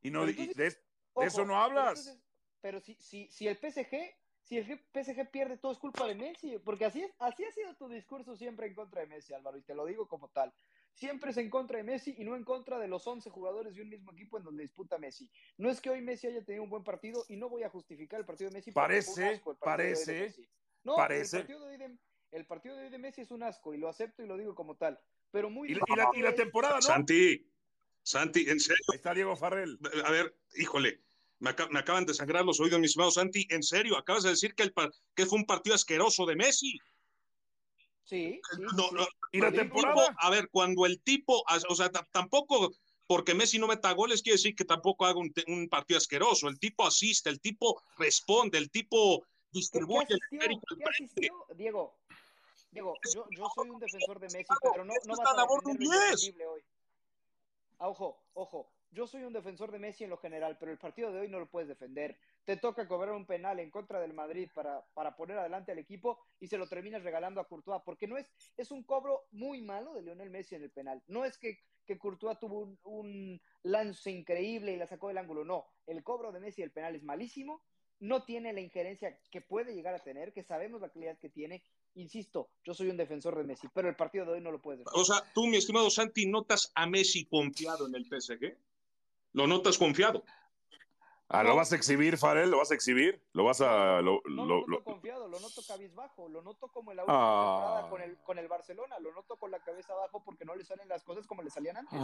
Y 0.00 0.10
no, 0.10 0.24
de, 0.24 0.74
eso 1.16 1.44
no 1.44 1.60
hablas. 1.60 2.18
Pero, 2.62 2.80
si, 2.80 2.94
si, 2.94 3.28
si 3.30 3.46
el 3.48 3.58
PSG 3.58 4.23
si 4.44 4.58
el 4.58 4.66
PSG 4.66 5.30
pierde, 5.30 5.56
todo 5.56 5.72
es 5.72 5.78
culpa 5.78 6.06
de 6.06 6.14
Messi, 6.14 6.58
porque 6.58 6.84
así, 6.84 7.02
es, 7.02 7.10
así 7.18 7.44
ha 7.44 7.50
sido 7.50 7.74
tu 7.76 7.88
discurso 7.88 8.36
siempre 8.36 8.66
en 8.66 8.74
contra 8.74 9.00
de 9.00 9.06
Messi, 9.06 9.32
Álvaro, 9.32 9.56
y 9.56 9.62
te 9.62 9.74
lo 9.74 9.86
digo 9.86 10.06
como 10.06 10.28
tal. 10.28 10.52
Siempre 10.92 11.30
es 11.30 11.38
en 11.38 11.48
contra 11.48 11.78
de 11.78 11.82
Messi 11.82 12.14
y 12.18 12.24
no 12.24 12.36
en 12.36 12.44
contra 12.44 12.78
de 12.78 12.86
los 12.86 13.06
11 13.06 13.30
jugadores 13.30 13.74
de 13.74 13.82
un 13.82 13.88
mismo 13.88 14.12
equipo 14.12 14.36
en 14.36 14.44
donde 14.44 14.62
disputa 14.62 14.98
Messi. 14.98 15.30
No 15.56 15.70
es 15.70 15.80
que 15.80 15.88
hoy 15.88 16.02
Messi 16.02 16.26
haya 16.26 16.44
tenido 16.44 16.62
un 16.62 16.68
buen 16.68 16.84
partido 16.84 17.24
y 17.28 17.36
no 17.36 17.48
voy 17.48 17.62
a 17.62 17.70
justificar 17.70 18.20
el 18.20 18.26
partido 18.26 18.50
de 18.50 18.56
Messi. 18.56 18.70
Parece, 18.70 19.40
parece, 19.60 20.34
no, 20.84 20.96
parece. 20.96 21.38
El 21.38 21.42
partido, 21.44 21.60
de 21.64 21.72
hoy 21.72 21.78
de, 21.78 21.98
el 22.32 22.46
partido 22.46 22.76
de 22.76 22.84
hoy 22.84 22.90
de 22.90 22.98
Messi 22.98 23.22
es 23.22 23.30
un 23.30 23.42
asco 23.42 23.72
y 23.72 23.78
lo 23.78 23.88
acepto 23.88 24.22
y 24.22 24.26
lo 24.26 24.36
digo 24.36 24.54
como 24.54 24.76
tal. 24.76 25.00
Pero 25.30 25.48
muy 25.48 25.72
y, 25.72 25.74
la, 25.74 26.10
y 26.12 26.20
la, 26.20 26.34
temporada, 26.34 26.76
¿no? 26.76 26.82
Santi, 26.82 27.50
Santi, 28.02 28.48
en 28.48 28.60
serio. 28.60 28.84
Ahí 28.92 28.96
está 28.96 29.14
Diego 29.14 29.34
Farrell. 29.36 29.78
A 30.04 30.10
ver, 30.10 30.36
híjole, 30.54 31.00
me, 31.38 31.50
acaban 31.50 32.06
de 32.06 32.14
sangrar 32.14 32.44
los 32.44 32.60
oídos, 32.60 32.78
mi 32.80 32.86
estimado 32.86 33.10
Santi. 33.10 33.46
En 33.50 33.62
serio, 33.62 33.96
acabas 33.96 34.22
de 34.22 34.30
decir 34.30 34.54
que, 34.54 34.62
el, 34.62 34.74
que 35.14 35.26
fue 35.26 35.38
un 35.38 35.46
partido 35.46 35.74
asqueroso 35.74 36.26
de 36.26 36.36
Messi. 36.36 36.78
Sí. 38.04 38.40
¿Y 39.32 39.40
la 39.40 39.52
temporada? 39.52 40.14
a 40.18 40.30
ver, 40.30 40.48
cuando 40.50 40.86
el 40.86 41.00
tipo, 41.00 41.42
o 41.68 41.74
sea, 41.74 41.90
tampoco 41.90 42.70
porque 43.06 43.34
Messi 43.34 43.58
no 43.58 43.66
meta 43.66 43.92
goles 43.92 44.22
quiere 44.22 44.36
decir 44.36 44.54
que 44.54 44.64
tampoco 44.64 45.04
haga 45.04 45.18
un, 45.18 45.68
partido 45.68 45.98
asqueroso. 45.98 46.48
El 46.48 46.58
tipo 46.58 46.86
asiste, 46.86 47.30
el 47.30 47.40
tipo 47.40 47.82
responde, 47.98 48.58
el 48.58 48.70
tipo 48.70 49.24
distribuye 49.52 50.06
el 50.10 50.20
Diego, 51.54 51.94
Diego, 52.70 52.94
yo, 53.14 53.26
yo, 53.30 53.46
soy 53.54 53.70
un 53.70 53.78
defensor 53.78 54.18
de 54.18 54.26
Messi, 54.26 54.54
pero 54.72 54.84
no, 54.84 54.92
no 55.06 55.14
vas 55.16 55.38
a 55.38 55.46
defenderme 55.46 56.46
hoy. 56.46 56.62
Ah, 57.78 57.88
ojo, 57.88 58.18
ojo, 58.34 58.70
yo 58.94 59.06
soy 59.06 59.24
un 59.24 59.32
defensor 59.32 59.72
de 59.72 59.78
Messi 59.78 60.04
en 60.04 60.10
lo 60.10 60.16
general, 60.16 60.56
pero 60.58 60.70
el 60.70 60.78
partido 60.78 61.12
de 61.12 61.20
hoy 61.20 61.28
no 61.28 61.40
lo 61.40 61.50
puedes 61.50 61.68
defender. 61.68 62.16
Te 62.44 62.56
toca 62.56 62.86
cobrar 62.86 63.14
un 63.14 63.26
penal 63.26 63.58
en 63.58 63.70
contra 63.70 64.00
del 64.00 64.14
Madrid 64.14 64.48
para, 64.54 64.84
para 64.94 65.16
poner 65.16 65.36
adelante 65.36 65.72
al 65.72 65.78
equipo 65.78 66.20
y 66.40 66.46
se 66.46 66.56
lo 66.56 66.68
terminas 66.68 67.02
regalando 67.02 67.40
a 67.40 67.48
Courtois, 67.48 67.82
porque 67.84 68.06
no 68.06 68.16
es, 68.16 68.32
es 68.56 68.70
un 68.70 68.84
cobro 68.84 69.26
muy 69.32 69.60
malo 69.60 69.92
de 69.94 70.02
Lionel 70.02 70.30
Messi 70.30 70.54
en 70.54 70.62
el 70.62 70.70
penal. 70.70 71.02
No 71.08 71.24
es 71.24 71.36
que, 71.38 71.58
que 71.84 71.98
Courtois 71.98 72.38
tuvo 72.38 72.78
un, 72.84 73.40
lance 73.64 74.10
increíble 74.10 74.72
y 74.72 74.76
la 74.76 74.86
sacó 74.86 75.08
del 75.08 75.18
ángulo, 75.18 75.44
no. 75.44 75.66
El 75.86 76.02
cobro 76.04 76.30
de 76.32 76.40
Messi 76.40 76.62
el 76.62 76.70
penal 76.70 76.94
es 76.94 77.02
malísimo, 77.02 77.62
no 78.00 78.24
tiene 78.24 78.52
la 78.52 78.60
injerencia 78.60 79.18
que 79.30 79.40
puede 79.40 79.74
llegar 79.74 79.94
a 79.94 80.02
tener, 80.02 80.32
que 80.32 80.42
sabemos 80.42 80.80
la 80.80 80.90
calidad 80.90 81.18
que 81.18 81.30
tiene. 81.30 81.64
Insisto, 81.94 82.50
yo 82.62 82.74
soy 82.74 82.88
un 82.90 82.96
defensor 82.96 83.36
de 83.36 83.44
Messi, 83.44 83.68
pero 83.74 83.88
el 83.88 83.96
partido 83.96 84.24
de 84.26 84.32
hoy 84.32 84.40
no 84.40 84.52
lo 84.52 84.60
puedes 84.60 84.80
defender. 84.80 85.00
O 85.00 85.04
sea, 85.04 85.32
tú, 85.32 85.46
mi 85.46 85.56
estimado 85.56 85.88
Santi, 85.90 86.26
¿notas 86.26 86.70
a 86.74 86.86
Messi 86.86 87.24
confiado 87.24 87.86
en 87.86 87.94
el 87.94 88.04
PSG? 88.04 88.54
¿Lo 89.34 89.46
notas 89.46 89.76
confiado? 89.76 90.24
Ah, 91.28 91.42
¿Lo 91.42 91.56
vas 91.56 91.72
a 91.72 91.76
exhibir, 91.76 92.16
Farel? 92.16 92.50
¿Lo 92.50 92.58
vas 92.58 92.70
a 92.70 92.74
exhibir? 92.74 93.20
¿Lo 93.32 93.44
vas 93.44 93.60
a...? 93.60 94.00
Lo, 94.00 94.22
no 94.26 94.46
lo, 94.46 94.66
noto 94.66 94.84
confiado, 94.84 95.26
lo 95.26 95.40
noto 95.40 95.62
cabizbajo, 95.66 96.28
lo 96.28 96.42
noto 96.42 96.68
como 96.68 96.92
en 96.92 96.98
la 96.98 97.02
última 97.02 97.18
temporada 97.18 97.90
con 97.90 98.02
el, 98.02 98.16
con 98.18 98.38
el 98.38 98.46
Barcelona, 98.46 98.98
lo 99.00 99.12
noto 99.12 99.36
con 99.36 99.50
la 99.50 99.58
cabeza 99.58 99.92
abajo 99.92 100.22
porque 100.24 100.44
no 100.44 100.54
le 100.54 100.64
salen 100.64 100.88
las 100.88 101.02
cosas 101.02 101.26
como 101.26 101.42
le 101.42 101.50
salían 101.50 101.78
antes. 101.78 101.98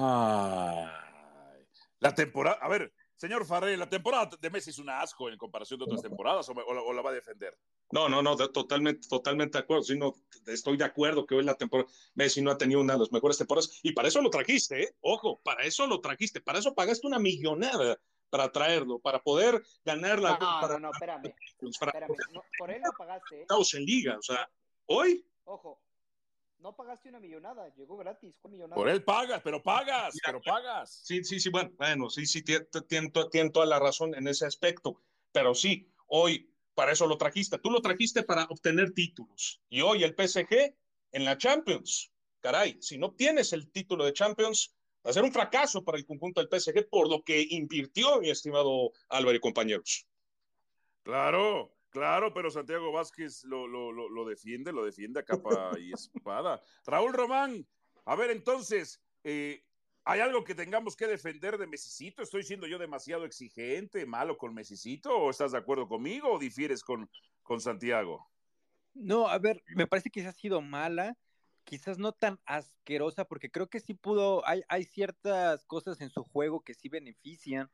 La 2.01 2.15
temporada, 2.15 2.59
a 2.61 2.69
ver, 2.69 2.93
señor 3.21 3.45
Farel, 3.45 3.79
la 3.79 3.89
temporada 3.89 4.31
de 4.41 4.51
Messi 4.51 4.71
es 4.71 4.79
un 4.79 4.89
asco 4.89 5.29
en 5.29 5.37
comparación 5.37 5.79
de 5.79 5.85
otras 5.85 6.01
temporadas 6.01 6.49
o, 6.49 6.53
o, 6.53 6.93
la 6.95 7.03
va 7.03 7.11
a 7.11 7.13
defender. 7.13 7.55
No, 7.93 8.09
no, 8.09 8.23
no, 8.23 8.35
totalmente, 8.37 9.07
totalmente 9.07 9.59
de 9.59 9.63
acuerdo. 9.65 9.83
Sí, 9.83 9.99
no, 9.99 10.15
estoy 10.47 10.79
de 10.79 10.85
acuerdo 10.85 11.27
que 11.27 11.35
hoy 11.35 11.45
la 11.45 11.55
temporada 11.55 11.91
Messi 12.15 12.41
no 12.41 12.51
ha 12.51 12.57
tenido 12.57 12.81
una 12.81 12.95
de 12.95 13.01
las 13.01 13.13
mejores 13.13 13.37
temporadas 13.37 13.79
y 13.83 13.93
para 13.93 14.09
eso 14.09 14.23
lo 14.23 14.31
trajiste, 14.31 14.85
¿eh? 14.85 14.97
Ojo, 15.03 15.39
para 15.45 15.65
eso 15.65 15.87
lo 15.87 16.01
trajiste, 16.01 16.41
para 16.41 16.61
eso 16.61 16.75
pagaste 16.75 17.07
una 17.07 17.19
millonada 17.19 18.01
para 18.31 18.51
traerlo, 18.51 18.99
para 18.99 19.23
poder 19.23 19.63
ganar 19.85 20.19
la. 20.19 20.33
No, 20.33 20.39
para, 20.39 20.75
no, 20.75 20.89
no, 20.89 20.91
espérame. 20.93 21.35
espérame. 21.61 22.15
por 22.57 22.71
él 22.71 22.81
lo 22.83 22.93
pagaste. 22.97 23.37
¿eh? 23.37 23.43
Estamos 23.43 23.75
en 23.75 23.85
liga, 23.85 24.17
o 24.19 24.23
sea, 24.23 24.49
hoy. 24.87 25.27
Ojo, 25.45 25.83
no 26.61 26.77
pagaste 26.77 27.09
una 27.09 27.21
millonada, 27.21 27.69
llegó 27.75 27.97
gratis, 27.97 28.39
con 28.41 28.53
millonada. 28.53 28.77
Por 28.77 28.89
él 28.89 29.03
pagas, 29.03 29.41
pero 29.43 29.63
pagas, 29.63 30.15
pero 30.25 30.41
pagas. 30.41 31.03
Sí, 31.05 31.25
sí, 31.25 31.41
sí, 31.41 31.51
bueno, 31.51 31.71
bueno, 31.77 32.11
sí, 32.11 32.27
sí, 32.27 32.43
tiene 32.43 33.51
toda 33.51 33.67
la 33.67 33.79
razón 33.79 34.15
en 34.15 34.29
ese 34.29 34.47
aspecto, 34.47 35.01
pero 35.33 35.55
sí, 35.55 35.91
hoy 36.07 36.51
para 36.75 36.93
eso 36.93 37.07
lo 37.07 37.19
trajiste. 37.19 37.59
Tú 37.59 37.71
lo 37.71 37.81
trajiste 37.81 38.23
para 38.23 38.45
obtener 38.45 38.93
títulos. 38.93 39.61
Y 39.69 39.81
hoy 39.81 40.05
el 40.05 40.15
PSG 40.15 40.75
en 41.13 41.25
la 41.25 41.37
Champions, 41.37 42.13
caray, 42.41 42.79
si 42.81 42.99
no 42.99 43.13
tienes 43.15 43.53
el 43.53 43.71
título 43.71 44.05
de 44.05 44.13
Champions, 44.13 44.75
va 45.05 45.11
a 45.11 45.15
ser 45.15 45.25
un 45.25 45.33
fracaso 45.33 45.85
para 45.85 45.99
el 45.99 46.07
conjunto 46.07 46.41
del 46.41 46.49
PSG 46.49 46.89
por 46.89 47.09
lo 47.09 47.23
que 47.23 47.47
invirtió 47.51 48.21
mi 48.21 48.31
estimado 48.31 48.93
Álvaro 49.09 49.37
y 49.37 49.41
compañeros. 49.41 50.07
Claro, 51.03 51.75
claro, 51.91 52.33
pero 52.33 52.51
Santiago 52.51 52.93
Vázquez 52.93 53.45
lo, 53.45 53.67
lo, 53.67 53.93
lo 53.93 54.25
defiende, 54.25 54.73
lo 54.73 54.85
defiende 54.85 55.21
a 55.21 55.25
capa 55.25 55.79
y 55.79 55.93
espada. 55.93 56.63
Raúl 56.87 57.13
Román, 57.13 57.67
a 58.05 58.17
ver 58.17 58.31
entonces, 58.31 59.03
eh, 59.25 59.63
¿Hay 60.05 60.21
algo 60.21 60.45
que 60.45 60.55
tengamos 60.55 60.97
que 60.97 61.07
defender 61.07 61.59
de 61.59 61.67
Mesicito? 61.67 62.23
¿Estoy 62.23 62.43
siendo 62.43 62.67
yo 62.67 62.79
demasiado 62.79 63.25
exigente, 63.25 64.07
malo 64.07 64.39
con 64.39 64.55
Mesicito? 64.55 65.17
¿O 65.17 65.31
estás 65.31 65.53
de 65.53 65.59
acuerdo 65.59 65.87
conmigo 65.87 66.33
o 66.33 66.39
difieres 66.39 66.83
con, 66.83 67.11
con 67.43 67.61
Santiago? 67.61 68.31
No, 68.95 69.29
a 69.29 69.39
ver, 69.39 69.63
me 69.69 69.87
parece 69.87 70.11
que 70.11 70.23
se 70.23 70.29
ha 70.29 70.33
sido 70.33 70.63
mala, 70.63 71.17
quizás 71.65 71.99
no 71.99 72.13
tan 72.13 72.41
asquerosa, 72.47 73.27
porque 73.27 73.51
creo 73.51 73.69
que 73.69 73.79
sí 73.79 73.95
pudo, 73.95 74.47
hay, 74.49 74.63
hay 74.69 74.85
ciertas 74.85 75.65
cosas 75.67 76.01
en 76.01 76.11
su 76.11 76.25
juego 76.25 76.63
que 76.63 76.75
sí 76.75 76.89
benefician. 76.89 77.71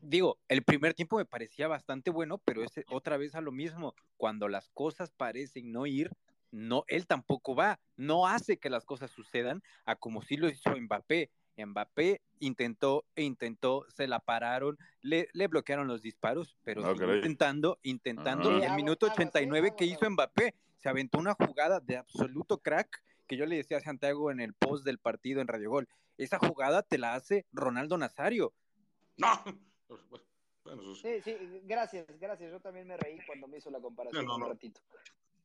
Digo, 0.00 0.38
el 0.48 0.62
primer 0.62 0.94
tiempo 0.94 1.16
me 1.18 1.26
parecía 1.26 1.68
bastante 1.68 2.10
bueno, 2.10 2.38
pero 2.38 2.62
es 2.64 2.72
otra 2.88 3.16
vez 3.16 3.34
a 3.34 3.40
lo 3.40 3.52
mismo. 3.52 3.94
Cuando 4.16 4.48
las 4.48 4.70
cosas 4.70 5.10
parecen 5.10 5.72
no 5.72 5.86
ir, 5.86 6.10
no, 6.50 6.84
él 6.88 7.06
tampoco 7.06 7.54
va, 7.54 7.78
no 7.96 8.26
hace 8.26 8.58
que 8.58 8.70
las 8.70 8.84
cosas 8.84 9.10
sucedan 9.10 9.62
a 9.84 9.96
como 9.96 10.22
sí 10.22 10.36
lo 10.36 10.48
hizo 10.48 10.70
Mbappé. 10.76 11.30
Mbappé 11.56 12.22
intentó 12.38 13.04
e 13.14 13.22
intentó, 13.22 13.84
se 13.88 14.08
la 14.08 14.20
pararon, 14.20 14.78
le, 15.02 15.28
le 15.34 15.46
bloquearon 15.48 15.86
los 15.86 16.00
disparos, 16.00 16.56
pero 16.64 16.84
ah, 16.86 16.94
intentando, 17.14 17.78
intentando. 17.82 18.56
En 18.56 18.62
el 18.62 18.72
minuto 18.72 19.06
89 19.06 19.74
que 19.76 19.84
hizo 19.84 20.08
Mbappé, 20.08 20.54
se 20.78 20.88
aventó 20.88 21.18
una 21.18 21.34
jugada 21.34 21.80
de 21.80 21.98
absoluto 21.98 22.58
crack 22.58 23.02
que 23.26 23.36
yo 23.36 23.46
le 23.46 23.56
decía 23.56 23.76
a 23.76 23.80
Santiago 23.80 24.30
en 24.30 24.40
el 24.40 24.54
post 24.54 24.84
del 24.84 24.98
partido 24.98 25.40
en 25.40 25.48
Radio 25.48 25.70
Gol. 25.70 25.88
Esa 26.16 26.38
jugada 26.38 26.82
te 26.82 26.98
la 26.98 27.14
hace 27.14 27.46
Ronaldo 27.52 27.98
Nazario. 27.98 28.54
No. 29.16 29.28
Sí, 31.00 31.20
sí, 31.22 31.36
gracias, 31.64 32.06
gracias. 32.18 32.50
Yo 32.50 32.60
también 32.60 32.86
me 32.86 32.96
reí 32.96 33.18
cuando 33.26 33.48
me 33.48 33.58
hizo 33.58 33.70
la 33.70 33.80
comparación 33.80 34.28
un 34.28 34.46
ratito. 34.46 34.80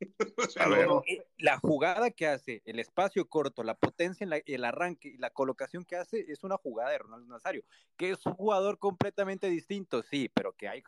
La 1.37 1.57
jugada 1.57 2.11
que 2.11 2.27
hace, 2.27 2.61
el 2.65 2.79
espacio 2.79 3.29
corto, 3.29 3.63
la 3.63 3.75
potencia, 3.75 4.25
en 4.25 4.33
el 4.45 4.65
arranque 4.65 5.07
y 5.07 5.17
la 5.17 5.29
colocación 5.29 5.85
que 5.85 5.95
hace 5.95 6.25
es 6.27 6.43
una 6.43 6.57
jugada 6.57 6.91
de 6.91 6.97
Ronaldo 6.97 7.27
Nazario, 7.27 7.63
que 7.95 8.11
es 8.11 8.25
un 8.25 8.33
jugador 8.33 8.77
completamente 8.77 9.47
distinto, 9.49 10.03
sí, 10.03 10.29
pero 10.33 10.51
que 10.53 10.67
hay, 10.67 10.83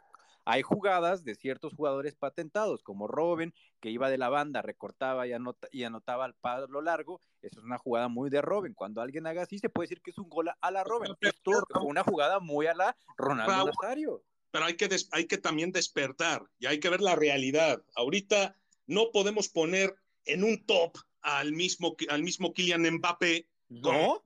hay 0.50 0.62
jugadas 0.62 1.26
de 1.26 1.36
ciertos 1.36 1.74
jugadores 1.74 2.16
patentados, 2.16 2.82
como 2.82 3.06
Robin, 3.06 3.54
que 3.82 3.90
iba 3.90 4.10
de 4.10 4.18
la 4.18 4.30
banda, 4.30 4.62
recortaba 4.62 5.28
y, 5.28 5.34
y 5.72 5.84
anotaba 5.84 6.24
al 6.24 6.36
palo 6.36 6.82
largo, 6.82 7.20
eso 7.42 7.60
es 7.60 7.66
una 7.66 7.78
jugada 7.78 8.08
muy 8.08 8.30
de 8.30 8.42
Robin. 8.42 8.74
Cuando 8.74 9.02
alguien 9.02 9.28
haga 9.28 9.42
así, 9.42 9.60
se 9.60 9.68
puede 9.68 9.90
decir 9.90 10.02
que 10.02 10.12
es 10.12 10.18
un 10.18 10.30
gol 10.30 10.50
a 10.62 10.72
la 10.72 10.86
Robin. 10.86 11.14
Esto 11.20 11.52
fue 11.70 11.84
una 11.84 12.02
jugada 12.02 12.40
muy 12.40 12.66
a 12.66 12.74
la 12.74 12.96
Ronaldo 13.18 13.66
Nazario. 13.66 14.24
Pero 14.52 14.64
hay 14.64 14.78
que, 14.78 14.88
hay 15.12 15.26
que 15.26 15.38
también 15.38 15.74
despertar 15.74 16.46
y 16.60 16.68
hay 16.68 16.80
que 16.80 16.90
ver 16.90 17.02
la 17.02 17.18
realidad. 17.18 17.84
Ahorita 17.98 18.56
no 18.86 19.12
podemos 19.12 19.50
poner 19.50 19.98
en 20.24 20.46
un 20.46 20.66
top 20.66 20.98
al 21.24 21.52
mismo, 21.52 21.98
al 22.08 22.24
mismo 22.24 22.54
Kylian 22.54 22.90
Mbappé. 22.90 23.50
¿No? 23.68 24.24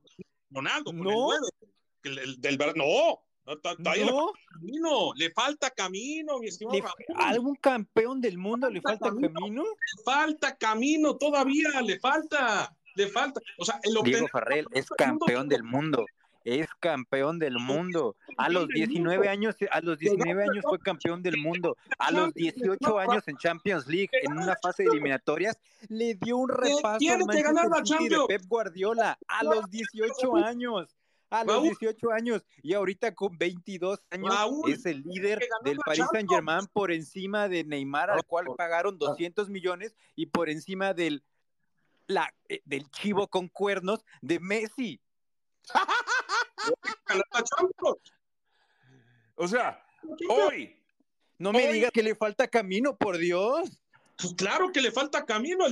Ronaldo, 0.52 0.94
no. 0.94 1.30
El, 2.04 2.20
el, 2.20 2.42
del, 2.42 2.60
no, 2.76 3.24
no. 3.46 4.34
Camino, 4.54 5.14
le 5.16 5.32
falta 5.32 5.70
camino, 5.70 6.40
mi 6.40 6.48
estimado. 6.48 6.94
¿A 7.16 7.30
algún 7.30 7.56
campeón 7.56 8.22
del 8.22 8.38
mundo 8.38 8.70
le 8.70 8.82
falta, 8.82 9.10
camino? 9.10 9.34
camino? 9.34 9.64
Le 9.64 10.04
falta 10.04 10.56
camino 10.56 11.18
todavía, 11.18 11.82
le 11.82 12.00
falta, 12.00 12.76
le 12.96 13.08
falta. 13.08 13.42
O 13.58 13.66
sea, 13.66 13.80
el 13.84 13.96
Diego 14.04 14.28
Farrell 14.28 14.68
es 14.72 14.90
campeón 14.90 15.48
del 15.48 15.64
mundo. 15.64 16.06
Es 16.44 16.68
campeón 16.80 17.38
del 17.38 17.60
mundo. 17.60 18.16
A 18.38 18.50
los 18.50 18.68
19 18.68 19.30
años, 19.30 19.56
a 19.70 19.82
los 19.82 20.00
19 20.00 20.44
años 20.44 20.66
fue 20.68 20.80
campeón 20.80 21.22
del 21.22 21.38
mundo. 21.38 21.78
A 22.00 22.12
los 22.12 22.34
18 22.34 22.98
años 22.98 23.28
en 23.28 23.38
Champions 23.38 23.86
League, 23.88 24.10
en 24.24 24.34
una 24.34 24.56
fase 24.62 24.84
de 24.84 24.90
eliminatorias, 24.90 25.60
le 25.90 26.16
dio 26.16 26.38
un 26.38 26.50
repaso 26.50 27.12
al 27.12 27.26
Manchester 27.26 27.86
City 27.86 28.10
de 28.10 28.26
Pep 28.28 28.42
Guardiola. 28.48 29.20
A 29.28 29.44
los 29.44 29.70
18 29.70 30.36
años 30.38 30.96
a 31.32 31.44
los 31.46 31.64
18 31.64 32.12
años 32.12 32.46
y 32.62 32.74
ahorita 32.74 33.16
con 33.16 33.38
22 33.38 34.04
años 34.12 34.36
es 34.68 34.86
el 34.86 35.02
líder 35.02 35.40
del 35.64 35.78
Paris 35.78 36.06
Saint 36.12 36.30
Germain 36.30 36.68
por 36.74 36.92
encima 36.92 37.48
de 37.48 37.64
Neymar 37.64 38.12
al 38.12 38.26
cual 38.26 38.48
pagaron 38.58 39.00
200 39.00 39.50
millones 39.50 39.96
y 40.16 40.26
por 40.28 40.50
encima 40.50 40.94
del, 40.94 41.24
la, 42.08 42.34
eh, 42.50 42.62
del 42.66 42.90
chivo 42.92 43.28
con 43.28 43.48
cuernos 43.48 44.04
de 44.22 44.40
Messi. 44.40 45.00
o 49.36 49.48
sea, 49.48 49.84
hoy. 50.30 50.78
No 51.38 51.52
me 51.52 51.74
digas 51.74 51.92
que 51.92 52.04
le 52.04 52.14
falta 52.14 52.48
camino, 52.48 52.96
por 52.96 53.18
Dios. 53.18 53.81
Pues 54.22 54.34
claro 54.36 54.72
que 54.72 54.82
le 54.82 54.92
falta 54.92 55.26
camino. 55.26 55.66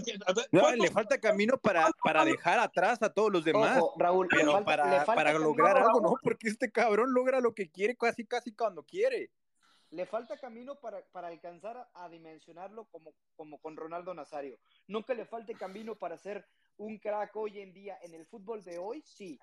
No, 0.51 0.71
le 0.71 0.91
falta 0.91 1.19
camino 1.19 1.57
para, 1.57 1.89
para 2.03 2.25
dejar 2.25 2.59
atrás 2.59 3.01
a 3.01 3.13
todos 3.13 3.31
los 3.31 3.43
demás. 3.43 3.81
Raúl, 3.97 4.27
pero 4.29 4.63
para, 4.63 5.05
para 5.05 5.33
lograr 5.33 5.77
algo, 5.77 6.01
¿no? 6.01 6.13
Porque 6.21 6.49
este 6.49 6.71
cabrón 6.71 7.13
logra 7.13 7.39
lo 7.39 7.53
que 7.53 7.69
quiere 7.69 7.95
casi, 7.95 8.25
casi 8.25 8.53
cuando 8.53 8.83
quiere. 8.83 9.29
Le 9.91 10.05
falta 10.05 10.37
camino 10.37 10.75
para, 10.75 11.01
para 11.11 11.29
alcanzar 11.29 11.89
a, 11.93 12.09
dimensionarlo 12.09 12.85
como, 12.85 13.11
como 13.35 13.57
con 13.59 13.75
Ronaldo 13.75 14.13
Nazario. 14.13 14.59
No 14.87 15.03
que 15.03 15.15
le 15.15 15.25
falte 15.25 15.55
camino 15.55 15.95
para 15.95 16.17
ser 16.17 16.45
un 16.77 16.99
crack 16.99 17.35
hoy 17.35 17.59
en 17.59 17.73
día 17.73 17.97
en 18.03 18.13
el 18.13 18.25
fútbol 18.27 18.63
de 18.63 18.77
hoy, 18.77 19.01
sí. 19.01 19.39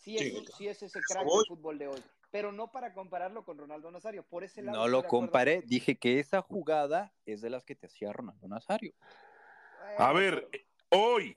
Sí 0.00 0.16
es, 0.16 0.56
sí, 0.56 0.68
es 0.68 0.82
ese 0.82 1.00
crack 1.00 1.24
del 1.24 1.46
fútbol 1.48 1.78
de 1.78 1.88
hoy 1.88 2.02
pero 2.30 2.52
no 2.52 2.70
para 2.70 2.92
compararlo 2.92 3.44
con 3.44 3.58
Ronaldo 3.58 3.90
Nazario. 3.90 4.22
Por 4.22 4.44
ese 4.44 4.62
lado. 4.62 4.78
No 4.78 4.88
lo 4.88 5.04
comparé, 5.04 5.62
dije 5.66 5.98
que 5.98 6.18
esa 6.18 6.42
jugada 6.42 7.14
es 7.24 7.40
de 7.40 7.50
las 7.50 7.64
que 7.64 7.74
te 7.74 7.86
hacía 7.86 8.12
Ronaldo 8.12 8.48
Nazario. 8.48 8.94
A 9.96 10.12
ver, 10.12 10.48
hoy, 10.90 11.36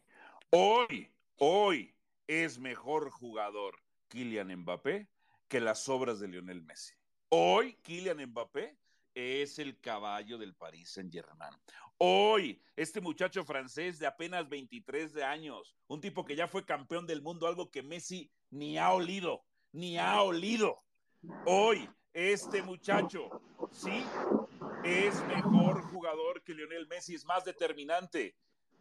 hoy, 0.49 1.09
hoy 1.37 1.95
es 2.27 2.59
mejor 2.59 3.09
jugador 3.09 3.75
Kylian 4.09 4.53
Mbappé 4.57 5.07
que 5.47 5.59
las 5.61 5.87
obras 5.89 6.19
de 6.19 6.27
Lionel 6.27 6.61
Messi. 6.61 6.93
Hoy 7.29 7.75
Kylian 7.81 8.25
Mbappé 8.27 8.77
es 9.13 9.59
el 9.59 9.79
caballo 9.79 10.37
del 10.37 10.53
Paris 10.53 10.91
Saint-Germain. 10.91 11.53
Hoy, 11.97 12.61
este 12.75 12.99
muchacho 12.99 13.43
francés 13.45 13.99
de 13.99 14.07
apenas 14.07 14.49
23 14.49 15.13
de 15.13 15.23
años, 15.23 15.75
un 15.87 16.01
tipo 16.01 16.25
que 16.25 16.35
ya 16.35 16.47
fue 16.47 16.65
campeón 16.65 17.05
del 17.05 17.21
mundo, 17.21 17.47
algo 17.47 17.69
que 17.69 17.83
Messi 17.83 18.31
ni 18.51 18.77
ha 18.77 18.93
olido 18.93 19.43
ni 19.73 19.97
ha 19.97 20.21
olido. 20.21 20.83
Hoy, 21.45 21.89
este 22.13 22.61
muchacho, 22.61 23.29
sí, 23.71 24.03
es 24.83 25.23
mejor 25.27 25.83
jugador 25.91 26.43
que 26.43 26.53
Lionel 26.53 26.87
Messi, 26.87 27.15
es 27.15 27.25
más 27.25 27.45
determinante, 27.45 28.35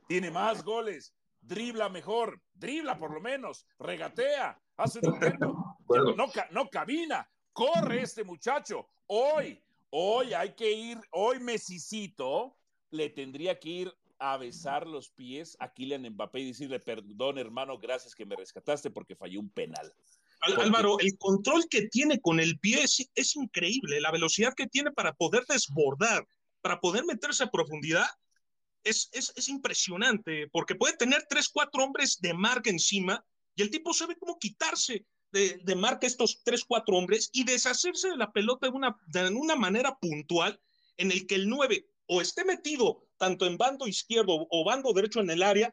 tiene 0.07 0.31
más 0.31 0.65
goles, 0.65 1.15
dribla 1.41 1.89
mejor, 1.89 2.41
dribla 2.55 2.99
por 2.99 3.13
lo 3.13 3.21
menos, 3.21 3.67
regatea, 3.79 4.61
hace 4.77 5.01
un 5.01 5.15
intento, 5.15 5.77
no, 6.17 6.27
no 6.51 6.69
camina, 6.69 7.29
corre 7.53 8.03
este 8.03 8.25
muchacho. 8.25 8.89
Hoy, 9.07 9.63
hoy 9.91 10.33
hay 10.33 10.55
que 10.55 10.71
ir, 10.71 10.99
hoy 11.13 11.41
Messicito 11.41 12.57
le 12.91 13.11
tendría 13.11 13.59
que 13.59 13.69
ir 13.69 13.95
a 14.21 14.37
besar 14.37 14.87
los 14.87 15.11
pies 15.11 15.57
a 15.61 15.73
Kylian 15.73 16.09
Mbappé 16.11 16.41
y 16.41 16.47
decirle, 16.49 16.79
perdón 16.79 17.39
hermano, 17.39 17.79
gracias 17.79 18.15
que 18.15 18.27
me 18.27 18.37
rescataste 18.37 18.91
porque 18.91 19.17
falló 19.17 19.41
un 19.41 19.51
penal. 19.51 19.93
Álvaro, 20.41 20.99
el 21.01 21.17
control 21.19 21.67
que 21.69 21.89
tiene 21.89 22.21
con 22.21 22.39
el 22.39 22.59
pie 22.59 22.83
es, 22.83 23.37
increíble, 23.37 24.01
la 24.01 24.11
velocidad 24.11 24.55
que 24.55 24.67
tiene 24.67 24.91
para 24.91 25.15
poder 25.15 25.45
desbordar, 25.47 26.27
para 26.61 26.81
poder 26.81 27.05
meterse 27.05 27.45
a 27.45 27.51
profundidad, 27.51 28.07
es, 28.85 29.11
es, 29.13 29.49
impresionante, 29.49 30.49
porque 30.49 30.75
puede 30.75 30.97
tener 30.97 31.27
tres, 31.29 31.49
cuatro 31.49 31.85
hombres 31.85 32.19
de 32.21 32.33
marca 32.33 32.71
encima 32.71 33.23
y 33.55 33.63
el 33.63 33.71
tipo 33.71 33.93
sabe 33.93 34.17
cómo 34.17 34.39
quitarse 34.39 35.05
de, 35.33 35.61
de 35.63 35.75
marca 35.75 36.07
estos 36.07 36.43
tres, 36.43 36.65
cuatro 36.65 36.97
hombres 36.97 37.29
y 37.33 37.45
deshacerse 37.45 38.09
de 38.09 38.17
la 38.17 38.33
pelota 38.33 38.69
de 38.69 38.73
una, 38.73 38.97
de 39.07 39.29
una 39.29 39.57
manera 39.57 39.99
puntual 39.99 40.59
en 41.01 41.11
el 41.11 41.27
que 41.27 41.35
el 41.35 41.49
9 41.49 41.90
o 42.13 42.21
esté 42.21 42.45
metido 42.45 43.07
tanto 43.17 43.47
en 43.47 43.57
bando 43.57 43.87
izquierdo 43.87 44.49
o 44.51 44.65
bando 44.65 44.93
derecho 44.93 45.21
en 45.21 45.31
el 45.31 45.45
área 45.45 45.73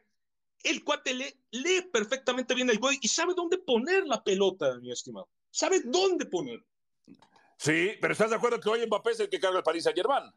el 0.62 0.84
cuate 0.84 1.14
lee, 1.14 1.82
perfectamente 1.92 2.54
bien 2.54 2.70
el 2.70 2.78
juego 2.78 2.96
y 3.00 3.08
sabe 3.08 3.34
dónde 3.34 3.58
poner 3.58 4.06
la 4.06 4.22
pelota, 4.22 4.78
mi 4.80 4.90
estimado. 4.90 5.28
Sabe 5.50 5.80
dónde 5.84 6.26
poner. 6.26 6.64
Sí, 7.56 7.92
pero 8.00 8.12
¿estás 8.12 8.30
de 8.30 8.36
acuerdo 8.36 8.60
que 8.60 8.68
hoy 8.68 8.86
Mbappé 8.86 9.10
es 9.10 9.20
el 9.20 9.28
que 9.28 9.40
carga 9.40 9.58
el 9.58 9.64
Paris 9.64 9.84
Saint 9.84 9.96
Germain? 9.96 10.32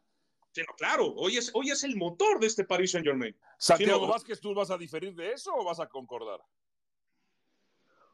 Sí, 0.52 0.62
claro, 0.76 1.12
hoy 1.14 1.38
es, 1.38 1.50
hoy 1.54 1.70
es 1.70 1.82
el 1.84 1.96
motor 1.96 2.38
de 2.40 2.46
este 2.46 2.64
Paris 2.64 2.92
Saint 2.92 3.06
Germain. 3.06 3.36
Santiago 3.58 4.06
Vázquez, 4.06 4.40
¿tú 4.40 4.54
vas 4.54 4.70
a 4.70 4.78
diferir 4.78 5.14
de 5.14 5.32
eso 5.32 5.52
o 5.54 5.64
vas 5.64 5.80
a 5.80 5.88
concordar? 5.88 6.40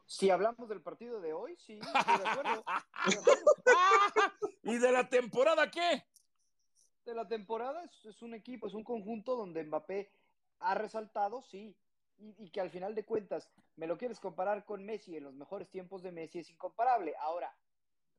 Si 0.06 0.30
hablamos 0.30 0.68
del 0.68 0.82
partido 0.82 1.20
de 1.20 1.32
hoy, 1.32 1.56
sí, 1.58 1.78
estoy 1.78 2.18
de 2.18 2.28
acuerdo. 2.28 2.64
¿Y 4.62 4.78
de 4.78 4.92
la 4.92 5.08
temporada 5.08 5.70
qué? 5.70 6.04
De 7.08 7.14
la 7.14 7.26
temporada 7.26 7.82
es, 8.04 8.20
un 8.20 8.34
equipo, 8.34 8.66
es 8.66 8.74
un 8.74 8.84
conjunto 8.84 9.34
donde 9.34 9.64
Mbappé 9.64 10.12
ha 10.58 10.74
resaltado, 10.74 11.40
sí, 11.40 11.74
y, 12.18 12.50
que 12.50 12.60
al 12.60 12.68
final 12.68 12.94
de 12.94 13.06
cuentas 13.06 13.50
me 13.76 13.86
lo 13.86 13.96
quieres 13.96 14.20
comparar 14.20 14.66
con 14.66 14.84
Messi 14.84 15.16
en 15.16 15.24
los 15.24 15.34
mejores 15.34 15.70
tiempos 15.70 16.02
de 16.02 16.12
Messi 16.12 16.40
es 16.40 16.50
incomparable. 16.50 17.14
Ahora, 17.18 17.56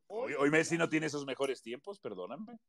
hoy, 0.07 0.33
hoy 0.33 0.49
Messi 0.49 0.75
no 0.75 0.89
tiene 0.89 1.05
esos 1.05 1.23
mejores 1.27 1.61
tiempos, 1.61 1.99
perdóname. 1.99 2.59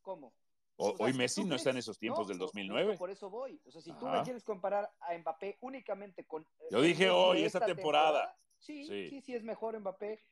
¿Cómo? 0.00 0.32
hoy 0.76 1.12
Messi 1.12 1.42
no 1.42 1.56
está 1.56 1.70
en 1.70 1.78
esos 1.78 1.98
tiempos 1.98 2.28
del 2.28 2.38
2009. 2.38 2.96
Por 2.96 3.10
eso 3.10 3.28
voy. 3.28 3.60
O 3.64 3.72
sea, 3.72 3.80
si 3.80 3.92
tú 3.94 4.06
me 4.06 4.22
quieres 4.22 4.44
comparar 4.44 4.92
a 5.00 5.18
Mbappé 5.18 5.58
únicamente 5.62 6.24
con. 6.24 6.42
Eh, 6.42 6.68
Yo 6.70 6.80
dije 6.80 7.10
hoy, 7.10 7.42
esta, 7.42 7.66
temporada. 7.66 8.38
sí, 8.60 8.84
sí, 8.84 9.20
sí, 9.20 9.34
es 9.34 9.42
mejor 9.42 9.76
Mbappé. 9.80 10.22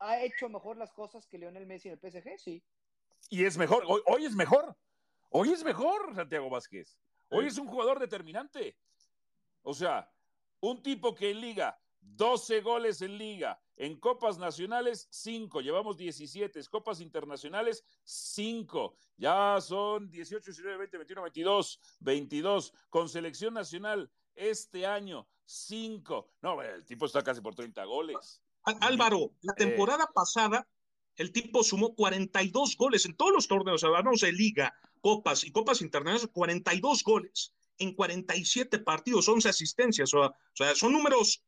¿Ha 0.00 0.22
hecho 0.22 0.50
mejor 0.50 0.76
las 0.76 0.92
cosas 0.92 1.26
que 1.26 1.38
Lionel 1.38 1.64
Messi 1.64 1.88
en 1.88 1.98
el 1.98 2.10
PSG? 2.10 2.38
Sí. 2.38 2.62
Y 3.30 3.44
es 3.44 3.56
mejor. 3.56 3.84
Hoy, 3.86 4.00
hoy 4.06 4.24
es 4.24 4.34
mejor. 4.34 4.76
Hoy 5.30 5.52
es 5.52 5.62
mejor, 5.62 6.14
Santiago 6.14 6.48
Vázquez. 6.48 6.98
Hoy 7.30 7.46
es 7.46 7.58
un 7.58 7.66
jugador 7.66 7.98
determinante. 7.98 8.76
O 9.62 9.74
sea, 9.74 10.10
un 10.60 10.82
tipo 10.82 11.14
que 11.14 11.30
en 11.30 11.40
liga, 11.40 11.78
12 12.00 12.60
goles 12.62 13.02
en 13.02 13.18
liga, 13.18 13.60
en 13.76 13.98
copas 14.00 14.38
nacionales, 14.38 15.06
5, 15.10 15.60
llevamos 15.60 15.96
17, 15.96 16.60
copas 16.70 17.00
internacionales, 17.00 17.84
5, 18.04 18.96
ya 19.16 19.58
son 19.60 20.10
18, 20.10 20.44
19, 20.46 20.78
20, 20.78 20.96
21, 20.98 21.22
22, 21.22 21.80
22, 22.00 22.72
con 22.88 23.08
selección 23.08 23.54
nacional 23.54 24.10
este 24.34 24.86
año, 24.86 25.28
5. 25.44 26.32
No, 26.42 26.62
el 26.62 26.84
tipo 26.84 27.06
está 27.06 27.22
casi 27.22 27.40
por 27.40 27.54
30 27.54 27.84
goles. 27.84 28.42
Álvaro, 28.80 29.32
la 29.42 29.52
eh, 29.52 29.56
temporada 29.56 30.06
pasada, 30.12 30.66
el 31.18 31.32
tipo 31.32 31.62
sumó 31.62 31.94
42 31.94 32.76
goles 32.76 33.04
en 33.04 33.14
todos 33.14 33.32
los 33.32 33.48
torneos, 33.48 33.84
hablamos 33.84 34.20
de 34.20 34.32
liga, 34.32 34.74
copas 35.00 35.44
y 35.44 35.50
copas 35.50 35.82
internacionales, 35.82 36.30
42 36.32 37.02
goles 37.02 37.52
en 37.78 37.94
47 37.94 38.78
partidos, 38.78 39.28
11 39.28 39.48
asistencias. 39.48 40.14
O, 40.14 40.34
sea, 40.54 40.74
son 40.74 40.92
números 40.92 41.44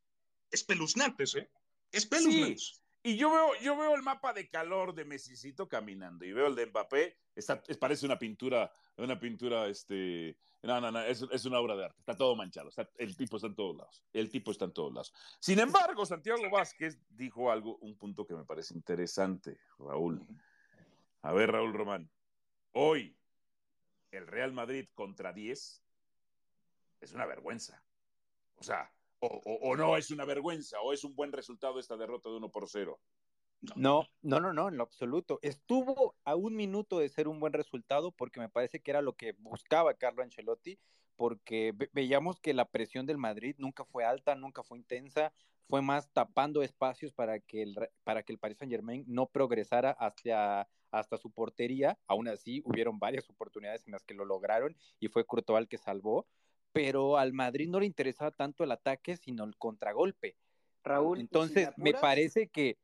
espeluznantes, 0.50 1.36
¿eh? 1.36 1.48
Espeluznantes. 1.92 2.80
Y 3.02 3.16
yo 3.16 3.30
veo, 3.30 3.54
yo 3.62 3.76
veo 3.76 3.94
el 3.94 4.02
mapa 4.02 4.34
de 4.34 4.48
calor 4.50 4.94
de 4.94 5.06
Messicito 5.06 5.68
caminando 5.68 6.26
y 6.26 6.32
veo 6.32 6.48
el 6.48 6.54
de 6.54 6.66
Mbappé, 6.66 7.16
está, 7.34 7.62
parece 7.78 8.04
una 8.04 8.18
pintura, 8.18 8.70
una 8.96 9.18
pintura, 9.18 9.68
este, 9.68 10.36
no, 10.62 10.82
no, 10.82 10.90
no, 10.90 11.00
es, 11.00 11.22
es 11.32 11.46
una 11.46 11.60
obra 11.60 11.76
de 11.76 11.86
arte, 11.86 11.98
está 11.98 12.14
todo 12.14 12.36
manchado, 12.36 12.68
el 12.98 13.16
tipo 13.16 13.36
está 13.36 13.46
en 13.46 13.54
todos 13.54 13.76
lados, 13.76 14.02
el 14.12 14.28
tipo 14.28 14.50
está 14.50 14.66
en 14.66 14.72
todos 14.72 14.92
lados. 14.92 15.14
Sin 15.38 15.58
embargo, 15.58 16.04
Santiago 16.04 16.42
Vázquez 16.50 16.98
dijo 17.08 17.50
algo, 17.50 17.78
un 17.78 17.96
punto 17.96 18.26
que 18.26 18.34
me 18.34 18.44
parece 18.44 18.74
interesante, 18.74 19.58
Raúl. 19.78 20.22
A 21.22 21.32
ver, 21.32 21.52
Raúl 21.52 21.72
Román, 21.72 22.10
hoy 22.72 23.16
el 24.10 24.26
Real 24.26 24.52
Madrid 24.52 24.88
contra 24.94 25.32
10 25.32 25.82
es 27.00 27.12
una 27.12 27.24
vergüenza. 27.24 27.82
O 28.56 28.62
sea, 28.62 28.92
o, 29.20 29.76
no 29.76 29.96
es 29.96 30.10
una 30.10 30.24
vergüenza, 30.24 30.80
o 30.80 30.92
es 30.92 31.04
un 31.04 31.14
buen 31.14 31.32
resultado 31.32 31.78
esta 31.78 31.96
derrota 31.96 32.28
de 32.30 32.36
1 32.36 32.50
por 32.50 32.68
0. 32.68 32.98
No, 33.76 34.06
no, 34.22 34.40
no, 34.40 34.52
no, 34.54 34.68
en 34.68 34.78
lo 34.78 34.82
absoluto. 34.82 35.38
Estuvo 35.42 36.16
a 36.24 36.34
un 36.34 36.56
minuto 36.56 36.98
de 36.98 37.10
ser 37.10 37.28
un 37.28 37.40
buen 37.40 37.52
resultado 37.52 38.10
porque 38.10 38.40
me 38.40 38.48
parece 38.48 38.80
que 38.80 38.90
era 38.90 39.02
lo 39.02 39.14
que 39.14 39.32
buscaba 39.32 39.94
Carlo 39.94 40.22
Ancelotti, 40.22 40.78
porque 41.16 41.74
veíamos 41.92 42.40
que 42.40 42.54
la 42.54 42.64
presión 42.64 43.04
del 43.04 43.18
Madrid 43.18 43.54
nunca 43.58 43.84
fue 43.84 44.04
alta, 44.04 44.34
nunca 44.34 44.62
fue 44.62 44.78
intensa, 44.78 45.34
fue 45.68 45.82
más 45.82 46.10
tapando 46.12 46.62
espacios 46.62 47.12
para 47.12 47.38
que 47.38 47.62
el, 47.62 47.76
para 48.02 48.22
que 48.22 48.32
el 48.32 48.38
Paris 48.38 48.56
Saint 48.56 48.72
Germain 48.72 49.04
no 49.06 49.26
progresara 49.26 49.90
hasta, 49.90 50.66
hasta 50.90 51.18
su 51.18 51.30
portería. 51.30 51.98
Aún 52.06 52.28
así, 52.28 52.62
hubieron 52.64 52.98
varias 52.98 53.28
oportunidades 53.28 53.86
en 53.86 53.92
las 53.92 54.04
que 54.04 54.14
lo 54.14 54.24
lograron 54.24 54.74
y 54.98 55.08
fue 55.08 55.26
Courtois 55.26 55.60
el 55.60 55.68
que 55.68 55.76
salvó, 55.76 56.26
pero 56.72 57.18
al 57.18 57.32
Madrid 57.32 57.68
no 57.68 57.80
le 57.80 57.86
interesaba 57.86 58.30
tanto 58.30 58.64
el 58.64 58.72
ataque, 58.72 59.16
sino 59.16 59.44
el 59.44 59.56
contragolpe. 59.56 60.36
Raúl. 60.82 61.20
Entonces, 61.20 61.70
me 61.76 61.92
parece 61.92 62.48
que 62.48 62.78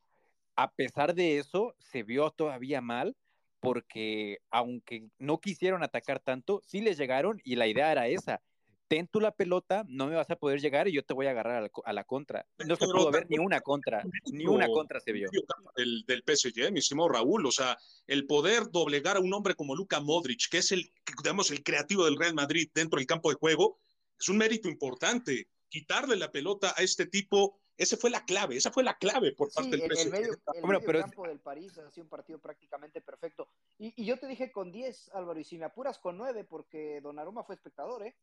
a 0.56 0.72
pesar 0.72 1.14
de 1.14 1.38
eso, 1.38 1.74
se 1.78 2.02
vio 2.02 2.30
todavía 2.30 2.80
mal 2.80 3.14
porque 3.60 4.38
aunque 4.50 5.08
no 5.18 5.38
quisieron 5.38 5.82
atacar 5.82 6.20
tanto, 6.20 6.62
sí 6.64 6.80
les 6.80 6.96
llegaron 6.96 7.40
y 7.44 7.56
la 7.56 7.66
idea 7.66 7.92
era 7.92 8.08
esa. 8.08 8.40
Ten 8.88 9.08
tú 9.08 9.20
la 9.20 9.32
pelota, 9.32 9.84
no 9.88 10.06
me 10.06 10.14
vas 10.14 10.30
a 10.30 10.36
poder 10.36 10.60
llegar 10.60 10.86
y 10.86 10.92
yo 10.92 11.04
te 11.04 11.14
voy 11.14 11.26
a 11.26 11.30
agarrar 11.30 11.70
a 11.84 11.92
la, 11.92 12.04
contra. 12.04 12.46
No 12.66 12.76
se 12.76 12.86
pudo 12.86 13.10
ver 13.10 13.26
ni 13.28 13.38
una 13.38 13.60
contra, 13.60 14.04
ni 14.26 14.46
una 14.46 14.68
contra 14.68 15.00
se 15.00 15.12
vio. 15.12 15.28
Del, 15.76 16.04
del 16.06 16.22
PSG, 16.22 16.70
mi 16.70 16.78
estimado 16.78 17.08
Raúl, 17.08 17.46
o 17.46 17.50
sea, 17.50 17.76
el 18.06 18.26
poder 18.26 18.70
doblegar 18.70 19.16
a 19.16 19.20
un 19.20 19.34
hombre 19.34 19.54
como 19.54 19.74
Luka 19.74 20.00
Modric, 20.00 20.48
que 20.50 20.58
es 20.58 20.70
el, 20.72 20.92
digamos, 21.22 21.50
el 21.50 21.62
creativo 21.62 22.04
del 22.04 22.16
Real 22.16 22.34
Madrid 22.34 22.70
dentro 22.72 22.98
del 22.98 23.06
campo 23.06 23.30
de 23.30 23.36
juego, 23.36 23.78
es 24.18 24.28
un 24.28 24.38
mérito 24.38 24.68
importante. 24.68 25.48
Quitarle 25.68 26.16
la 26.16 26.30
pelota 26.30 26.72
a 26.76 26.82
este 26.82 27.06
tipo 27.06 27.58
esa 27.78 27.96
fue 27.96 28.10
la 28.10 28.24
clave, 28.24 28.56
esa 28.56 28.70
fue 28.70 28.82
la 28.82 28.96
clave 28.96 29.32
por 29.32 29.52
parte 29.52 29.76
del 29.76 29.82
PSG. 29.82 30.06
El 30.06 30.10
medio, 30.10 30.32
el 30.32 31.00
campo 31.02 31.26
del 31.28 31.40
París 31.40 31.76
ha 31.78 31.90
sido 31.90 32.04
un 32.04 32.10
partido 32.10 32.38
prácticamente 32.38 33.00
perfecto. 33.02 33.48
Y, 33.78 34.04
yo 34.04 34.18
te 34.18 34.26
dije 34.26 34.50
con 34.50 34.72
10, 34.72 35.10
Álvaro, 35.12 35.38
y 35.38 35.44
si 35.44 35.58
me 35.58 35.66
apuras 35.66 35.98
con 35.98 36.16
9, 36.16 36.44
porque 36.44 37.00
Donnarumma 37.02 37.44
fue 37.44 37.54
espectador, 37.54 38.06
¿eh? 38.06 38.14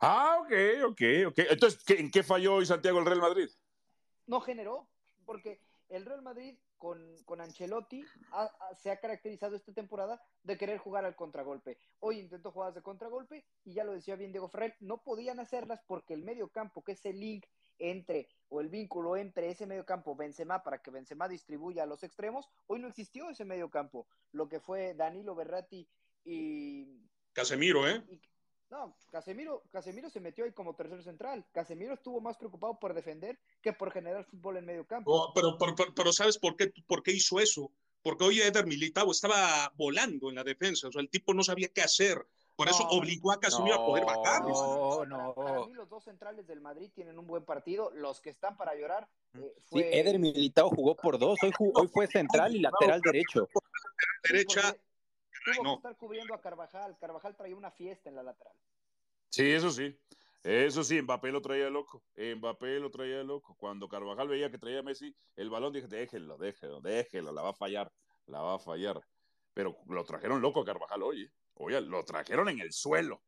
Ah, 0.00 0.38
ok, 0.40 0.52
ok, 0.90 1.02
ok. 1.28 1.38
Entonces, 1.50 1.82
¿en 1.98 2.10
qué 2.10 2.22
falló 2.22 2.54
hoy 2.54 2.66
Santiago 2.66 2.98
el 2.98 3.06
Real 3.06 3.20
Madrid? 3.20 3.48
No 4.26 4.40
generó, 4.40 4.88
porque 5.24 5.60
el 5.88 6.04
Real 6.04 6.22
Madrid 6.22 6.56
con, 6.78 7.16
con 7.24 7.40
Ancelotti 7.40 8.04
se 8.76 8.90
ha 8.90 9.00
caracterizado 9.00 9.56
esta 9.56 9.72
temporada 9.72 10.22
de 10.42 10.58
querer 10.58 10.78
jugar 10.78 11.04
al 11.04 11.16
contragolpe. 11.16 11.78
Hoy 12.00 12.18
intentó 12.18 12.50
jugadas 12.50 12.74
de 12.74 12.82
contragolpe 12.82 13.44
y 13.64 13.72
ya 13.72 13.84
lo 13.84 13.92
decía 13.92 14.16
bien 14.16 14.32
Diego 14.32 14.48
Ferrer, 14.48 14.76
no 14.80 15.02
podían 15.02 15.40
hacerlas 15.40 15.80
porque 15.86 16.14
el 16.14 16.22
medio 16.22 16.48
campo, 16.48 16.84
que 16.84 16.92
es 16.92 17.04
el 17.06 17.18
link 17.20 17.46
entre 17.78 18.28
o 18.48 18.60
el 18.60 18.68
vínculo 18.68 19.16
entre 19.16 19.50
ese 19.50 19.66
medio 19.66 19.84
campo 19.84 20.16
Benzema 20.16 20.62
para 20.62 20.82
que 20.82 20.90
Benzema 20.90 21.28
distribuya 21.28 21.82
a 21.82 21.86
los 21.86 22.02
extremos, 22.02 22.48
hoy 22.66 22.80
no 22.80 22.88
existió 22.88 23.30
ese 23.30 23.44
medio 23.44 23.70
campo, 23.70 24.06
lo 24.32 24.48
que 24.48 24.60
fue 24.60 24.94
Danilo 24.94 25.34
Berratti 25.34 25.88
y 26.24 26.86
Casemiro, 27.32 27.86
¿eh? 27.86 28.02
No, 28.70 28.96
Casemiro, 29.10 29.62
Casemiro 29.70 30.10
se 30.10 30.20
metió 30.20 30.44
ahí 30.44 30.52
como 30.52 30.74
tercer 30.74 31.02
central. 31.02 31.44
Casemiro 31.52 31.94
estuvo 31.94 32.20
más 32.20 32.36
preocupado 32.36 32.78
por 32.78 32.94
defender 32.94 33.38
que 33.62 33.72
por 33.72 33.92
generar 33.92 34.24
fútbol 34.24 34.56
en 34.56 34.66
medio 34.66 34.86
campo. 34.86 35.12
Oh, 35.12 35.32
pero, 35.34 35.56
pero, 35.94 36.12
¿sabes 36.12 36.38
por 36.38 36.56
qué, 36.56 36.72
por 36.86 37.02
qué 37.02 37.12
hizo 37.12 37.38
eso? 37.38 37.70
Porque 38.02 38.24
hoy 38.24 38.40
Eder 38.40 38.66
Militao 38.66 39.10
estaba 39.10 39.72
volando 39.76 40.28
en 40.28 40.36
la 40.36 40.44
defensa, 40.44 40.88
o 40.88 40.92
sea, 40.92 41.00
el 41.00 41.10
tipo 41.10 41.34
no 41.34 41.42
sabía 41.42 41.68
qué 41.68 41.82
hacer. 41.82 42.26
Por 42.56 42.70
eso 42.70 42.88
obligó 42.88 43.32
a 43.32 43.38
Casemiro 43.38 43.74
a 43.74 43.86
poder 43.86 44.06
bajar. 44.06 44.40
No, 44.42 45.04
no. 45.04 45.34
Para, 45.34 45.66
mí 45.66 45.74
los 45.74 45.90
dos 45.90 46.04
centrales 46.04 46.46
del 46.46 46.62
Madrid 46.62 46.90
tienen 46.94 47.18
un 47.18 47.26
buen 47.26 47.44
partido. 47.44 47.90
Los 47.90 48.22
que 48.22 48.30
están 48.30 48.56
para 48.56 48.74
llorar. 48.74 49.06
Eh, 49.34 49.54
Sí, 49.70 49.80
Eder 49.80 50.18
Militao 50.18 50.70
jugó 50.70 50.96
por 50.96 51.18
dos. 51.18 51.38
Hoy, 51.42 51.52
hoy 51.74 51.88
fue 51.88 52.06
central 52.06 52.56
y 52.56 52.60
lateral 52.60 53.02
derecho. 53.02 53.46
Derecha. 54.22 54.74
Tuvo 55.54 55.64
que 55.64 55.74
estar 55.74 55.96
cubriendo 55.96 56.34
a 56.34 56.40
Carvajal. 56.40 56.96
Carvajal 56.98 57.36
traía 57.36 57.56
una 57.56 57.70
fiesta 57.70 58.08
en 58.08 58.16
la 58.16 58.22
lateral. 58.22 58.54
Sí, 59.28 59.50
eso 59.50 59.70
sí. 59.70 59.96
Eso 60.42 60.84
sí, 60.84 61.02
Mbappé 61.02 61.32
lo 61.32 61.42
traía 61.42 61.68
loco. 61.70 62.04
Mbappé 62.16 62.78
lo 62.78 62.90
traía 62.90 63.22
loco. 63.24 63.56
Cuando 63.58 63.88
Carvajal 63.88 64.28
veía 64.28 64.50
que 64.50 64.58
traía 64.58 64.82
Messi 64.82 65.14
el 65.34 65.50
balón, 65.50 65.72
dije, 65.72 65.88
déjelo, 65.88 66.38
déjelo, 66.38 66.80
déjelo, 66.80 67.32
la 67.32 67.42
va 67.42 67.50
a 67.50 67.54
fallar, 67.54 67.92
la 68.26 68.40
va 68.40 68.54
a 68.54 68.58
fallar. 68.58 69.00
Pero 69.54 69.76
lo 69.88 70.04
trajeron 70.04 70.40
loco 70.40 70.60
a 70.60 70.64
Carvajal 70.64 71.02
hoy. 71.02 71.22
¿eh? 71.22 71.30
Oye, 71.54 71.80
lo 71.80 72.04
trajeron 72.04 72.48
en 72.48 72.60
el 72.60 72.72
suelo. 72.72 73.22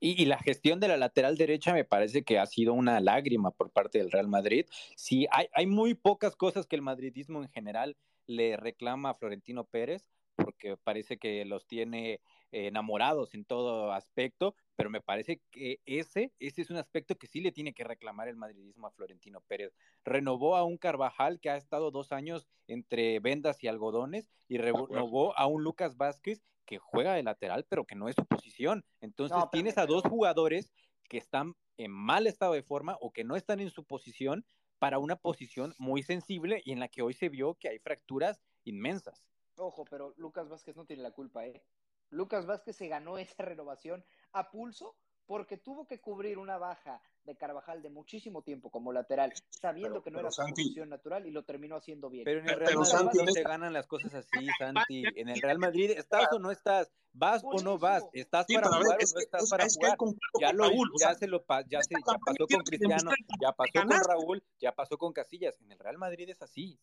Y, 0.00 0.24
la 0.24 0.38
gestión 0.38 0.80
de 0.80 0.88
la 0.88 0.96
lateral 0.96 1.36
derecha 1.36 1.72
me 1.72 1.84
parece 1.84 2.24
que 2.24 2.40
ha 2.40 2.46
sido 2.46 2.72
una 2.72 2.98
lágrima 2.98 3.52
por 3.52 3.70
parte 3.70 3.98
del 3.98 4.10
Real 4.10 4.26
Madrid. 4.26 4.66
Sí, 4.96 5.28
hay, 5.30 5.46
hay 5.52 5.66
muy 5.66 5.94
pocas 5.94 6.34
cosas 6.34 6.66
que 6.66 6.74
el 6.74 6.82
madridismo 6.82 7.40
en 7.40 7.48
general 7.48 7.96
le 8.26 8.56
reclama 8.56 9.10
a 9.10 9.14
Florentino 9.14 9.62
Pérez, 9.62 10.04
porque 10.44 10.76
parece 10.76 11.18
que 11.18 11.44
los 11.44 11.66
tiene 11.66 12.20
enamorados 12.52 13.34
en 13.34 13.44
todo 13.44 13.92
aspecto, 13.92 14.54
pero 14.76 14.90
me 14.90 15.00
parece 15.00 15.40
que 15.50 15.80
ese, 15.86 16.32
ese 16.38 16.62
es 16.62 16.70
un 16.70 16.76
aspecto 16.76 17.16
que 17.16 17.26
sí 17.26 17.40
le 17.40 17.52
tiene 17.52 17.72
que 17.72 17.84
reclamar 17.84 18.28
el 18.28 18.36
madridismo 18.36 18.86
a 18.86 18.90
Florentino 18.90 19.40
Pérez. 19.40 19.74
Renovó 20.04 20.56
a 20.56 20.64
un 20.64 20.76
Carvajal 20.76 21.40
que 21.40 21.50
ha 21.50 21.56
estado 21.56 21.90
dos 21.90 22.12
años 22.12 22.46
entre 22.66 23.20
vendas 23.20 23.62
y 23.62 23.68
algodones 23.68 24.28
y 24.48 24.58
renovó 24.58 25.36
a 25.38 25.46
un 25.46 25.64
Lucas 25.64 25.96
Vázquez 25.96 26.42
que 26.66 26.78
juega 26.78 27.14
de 27.14 27.22
lateral, 27.22 27.66
pero 27.68 27.86
que 27.86 27.94
no 27.94 28.08
es 28.08 28.14
su 28.14 28.24
posición. 28.26 28.84
Entonces 29.00 29.38
tienes 29.50 29.78
a 29.78 29.86
dos 29.86 30.02
jugadores 30.02 30.70
que 31.08 31.18
están 31.18 31.54
en 31.76 31.90
mal 31.90 32.26
estado 32.26 32.52
de 32.52 32.62
forma 32.62 32.96
o 33.00 33.12
que 33.12 33.24
no 33.24 33.36
están 33.36 33.60
en 33.60 33.70
su 33.70 33.84
posición 33.84 34.44
para 34.78 34.98
una 34.98 35.16
posición 35.16 35.74
muy 35.78 36.02
sensible 36.02 36.60
y 36.64 36.72
en 36.72 36.80
la 36.80 36.88
que 36.88 37.02
hoy 37.02 37.14
se 37.14 37.28
vio 37.28 37.54
que 37.54 37.68
hay 37.68 37.78
fracturas 37.78 38.42
inmensas. 38.64 39.22
Ojo, 39.56 39.84
pero 39.84 40.14
Lucas 40.16 40.48
Vázquez 40.48 40.76
no 40.76 40.86
tiene 40.86 41.02
la 41.02 41.10
culpa, 41.10 41.46
¿eh? 41.46 41.62
Lucas 42.10 42.46
Vázquez 42.46 42.76
se 42.76 42.88
ganó 42.88 43.18
esa 43.18 43.42
renovación 43.42 44.04
a 44.32 44.50
pulso 44.50 44.94
porque 45.26 45.56
tuvo 45.56 45.86
que 45.86 46.00
cubrir 46.00 46.38
una 46.38 46.58
baja 46.58 47.00
de 47.24 47.36
Carvajal 47.36 47.82
de 47.82 47.88
muchísimo 47.88 48.42
tiempo 48.42 48.70
como 48.70 48.92
lateral, 48.92 49.32
sabiendo 49.48 50.02
que 50.02 50.10
no 50.10 50.18
era 50.18 50.30
su 50.30 50.42
posición 50.42 50.88
natural 50.88 51.26
y 51.26 51.30
lo 51.30 51.44
terminó 51.44 51.76
haciendo 51.76 52.10
bien. 52.10 52.24
Pero 52.24 52.40
en 52.40 52.48
el 52.48 52.58
Real 52.58 52.74
Madrid 52.76 53.20
no 53.24 53.32
se 53.32 53.42
ganan 53.42 53.72
las 53.72 53.86
cosas 53.86 54.12
así, 54.14 54.46
Santi. 54.58 55.04
En 55.14 55.28
el 55.28 55.40
Real 55.40 55.58
Madrid, 55.58 55.92
¿estás 55.92 56.32
o 56.32 56.38
no 56.38 56.50
estás? 56.50 56.92
¿Vas 57.12 57.42
o 57.44 57.62
no 57.62 57.78
vas? 57.78 58.02
¿Estás 58.12 58.46
para 58.52 58.68
jugar 58.68 58.98
o 58.98 59.14
no 59.14 59.20
estás 59.20 59.50
para 59.50 59.66
jugar? 59.68 59.96
Ya, 60.40 60.52
lo, 60.52 60.68
ya 61.00 61.14
se 61.14 61.28
lo 61.28 61.44
ya 61.68 61.80
se, 61.82 61.94
ya 61.94 62.18
pasó 62.18 62.46
con 62.50 62.62
Cristiano, 62.64 63.10
ya 63.40 63.52
pasó 63.52 63.72
con 63.72 63.90
Raúl, 63.90 64.42
ya 64.60 64.72
pasó 64.72 64.98
con 64.98 65.12
Casillas. 65.12 65.60
En 65.60 65.70
el 65.70 65.78
Real 65.78 65.98
Madrid 65.98 66.28
es 66.28 66.42
así. 66.42 66.80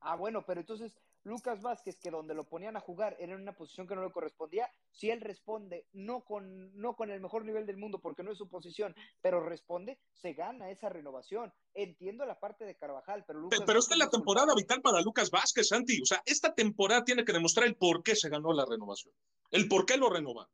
Ah, 0.00 0.16
bueno, 0.16 0.44
pero 0.46 0.60
entonces 0.60 0.96
Lucas 1.24 1.60
Vázquez, 1.60 1.98
que 1.98 2.10
donde 2.10 2.34
lo 2.34 2.48
ponían 2.48 2.76
a 2.76 2.80
jugar 2.80 3.16
era 3.18 3.34
en 3.34 3.42
una 3.42 3.54
posición 3.54 3.86
que 3.86 3.94
no 3.94 4.02
le 4.02 4.12
correspondía, 4.12 4.70
si 4.90 5.10
él 5.10 5.20
responde 5.20 5.86
no 5.92 6.24
con, 6.24 6.74
no 6.76 6.96
con 6.96 7.10
el 7.10 7.20
mejor 7.20 7.44
nivel 7.44 7.66
del 7.66 7.76
mundo 7.76 8.00
porque 8.00 8.22
no 8.22 8.32
es 8.32 8.38
su 8.38 8.48
posición, 8.48 8.94
pero 9.20 9.40
responde, 9.40 9.98
se 10.12 10.32
gana 10.32 10.70
esa 10.70 10.88
renovación. 10.88 11.52
Entiendo 11.74 12.24
la 12.24 12.38
parte 12.38 12.64
de 12.64 12.76
Carvajal, 12.76 13.24
pero 13.26 13.40
Lucas 13.40 13.60
Pero, 13.66 13.78
esta 13.78 13.94
es 13.94 13.98
la 13.98 14.10
temporada 14.10 14.54
vital 14.54 14.80
para 14.80 15.00
Lucas 15.00 15.30
Vázquez, 15.30 15.68
Santi. 15.68 16.00
O 16.00 16.06
sea, 16.06 16.22
esta 16.24 16.54
temporada 16.54 17.04
tiene 17.04 17.24
que 17.24 17.32
demostrar 17.32 17.66
el 17.66 17.76
por 17.76 18.02
qué 18.02 18.16
se 18.16 18.28
ganó 18.28 18.52
la 18.52 18.64
renovación. 18.64 19.14
El 19.50 19.68
por 19.68 19.86
qué 19.86 19.96
lo 19.96 20.08
renova. 20.08 20.48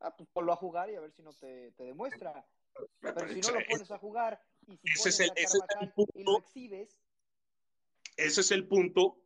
Ah, 0.00 0.14
pues 0.16 0.28
ponlo 0.32 0.52
a 0.52 0.56
jugar 0.56 0.90
y 0.90 0.94
a 0.94 1.00
ver 1.00 1.12
si 1.12 1.22
no 1.22 1.32
te, 1.32 1.72
demuestra. 1.78 2.46
Pero, 3.00 3.28
si 3.28 3.40
no 3.40 3.50
lo 3.50 3.66
pones 3.68 3.90
a 3.90 3.98
jugar 3.98 4.40
y 4.66 4.76
si 4.76 5.08
ese 5.08 5.08
es 5.08 5.54
el, 5.54 5.60
Carvajal 5.60 5.92
y 6.14 6.22
lo 6.22 6.38
exhibes, 6.38 7.00
ese 8.18 8.42
es 8.42 8.50
el 8.50 8.66
punto 8.66 9.16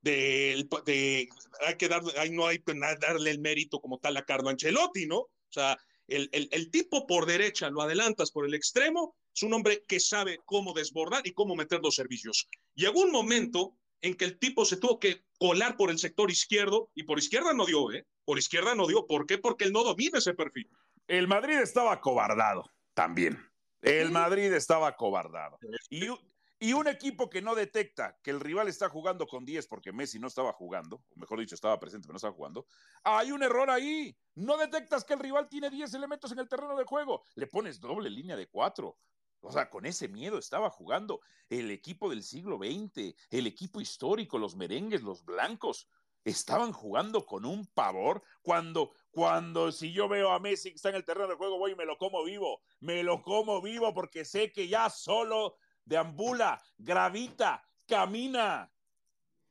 de, 0.00 0.66
de 0.86 1.28
hay 1.66 1.76
que 1.76 1.88
dar, 1.88 2.02
hay, 2.16 2.30
no 2.30 2.46
hay 2.46 2.60
que 2.60 2.74
darle 2.74 3.30
el 3.30 3.40
mérito 3.40 3.80
como 3.80 3.98
tal 3.98 4.16
a 4.16 4.24
Carlo 4.24 4.48
Ancelotti, 4.48 5.06
¿no? 5.06 5.18
O 5.18 5.50
sea, 5.50 5.76
el, 6.06 6.28
el, 6.32 6.48
el, 6.52 6.70
tipo 6.70 7.06
por 7.06 7.26
derecha 7.26 7.68
lo 7.68 7.82
adelantas 7.82 8.30
por 8.30 8.46
el 8.46 8.54
extremo, 8.54 9.16
es 9.34 9.42
un 9.42 9.52
hombre 9.52 9.82
que 9.88 9.98
sabe 9.98 10.38
cómo 10.44 10.72
desbordar 10.72 11.26
y 11.26 11.32
cómo 11.32 11.56
meter 11.56 11.80
los 11.82 11.96
servicios. 11.96 12.48
Llegó 12.74 13.00
un 13.00 13.10
momento 13.10 13.76
en 14.00 14.14
que 14.14 14.24
el 14.24 14.38
tipo 14.38 14.64
se 14.64 14.76
tuvo 14.76 15.00
que 15.00 15.24
colar 15.38 15.76
por 15.76 15.90
el 15.90 15.98
sector 15.98 16.30
izquierdo 16.30 16.90
y 16.94 17.02
por 17.02 17.18
izquierda 17.18 17.52
no 17.52 17.66
dio, 17.66 17.92
¿eh? 17.92 18.06
Por 18.24 18.38
izquierda 18.38 18.74
no 18.74 18.86
dio. 18.86 19.06
¿Por 19.06 19.26
qué? 19.26 19.38
Porque 19.38 19.64
él 19.64 19.72
no 19.72 19.82
domina 19.82 20.18
ese 20.18 20.34
perfil. 20.34 20.70
El 21.08 21.26
Madrid 21.26 21.56
estaba 21.56 22.00
cobardado 22.00 22.70
también. 22.94 23.38
El 23.82 24.10
Madrid 24.10 24.52
estaba 24.52 24.96
cobardado. 24.96 25.58
Y, 25.90 26.06
y 26.58 26.72
un 26.72 26.88
equipo 26.88 27.28
que 27.28 27.42
no 27.42 27.54
detecta 27.54 28.18
que 28.22 28.30
el 28.30 28.40
rival 28.40 28.68
está 28.68 28.88
jugando 28.88 29.26
con 29.26 29.44
10 29.44 29.66
porque 29.66 29.92
Messi 29.92 30.18
no 30.18 30.28
estaba 30.28 30.52
jugando, 30.52 30.96
o 30.96 31.16
mejor 31.16 31.40
dicho, 31.40 31.54
estaba 31.54 31.78
presente 31.78 32.06
pero 32.06 32.14
no 32.14 32.18
estaba 32.18 32.34
jugando, 32.34 32.66
hay 33.04 33.30
un 33.32 33.42
error 33.42 33.70
ahí. 33.70 34.16
No 34.34 34.56
detectas 34.56 35.04
que 35.04 35.14
el 35.14 35.20
rival 35.20 35.48
tiene 35.48 35.70
10 35.70 35.92
elementos 35.94 36.32
en 36.32 36.38
el 36.38 36.48
terreno 36.48 36.76
de 36.76 36.84
juego. 36.84 37.24
Le 37.34 37.46
pones 37.46 37.80
doble 37.80 38.10
línea 38.10 38.36
de 38.36 38.48
4. 38.48 38.98
O 39.40 39.52
sea, 39.52 39.70
con 39.70 39.86
ese 39.86 40.08
miedo 40.08 40.38
estaba 40.38 40.70
jugando 40.70 41.20
el 41.48 41.70
equipo 41.70 42.10
del 42.10 42.22
siglo 42.22 42.58
XX, 42.58 43.14
el 43.30 43.46
equipo 43.46 43.80
histórico, 43.80 44.38
los 44.38 44.56
merengues, 44.56 45.02
los 45.02 45.24
blancos. 45.24 45.88
Estaban 46.24 46.72
jugando 46.72 47.24
con 47.24 47.44
un 47.44 47.66
pavor 47.66 48.22
cuando, 48.42 48.92
cuando 49.10 49.70
si 49.70 49.92
yo 49.92 50.08
veo 50.08 50.32
a 50.32 50.40
Messi 50.40 50.70
que 50.70 50.76
está 50.76 50.88
en 50.88 50.96
el 50.96 51.04
terreno 51.04 51.28
de 51.28 51.36
juego, 51.36 51.58
voy 51.58 51.72
y 51.72 51.76
me 51.76 51.84
lo 51.84 51.96
como 51.98 52.24
vivo. 52.24 52.60
Me 52.80 53.04
lo 53.04 53.22
como 53.22 53.62
vivo 53.62 53.94
porque 53.94 54.24
sé 54.24 54.50
que 54.52 54.66
ya 54.66 54.90
solo 54.90 55.56
deambula, 55.86 56.60
gravita, 56.76 57.62
camina. 57.86 58.70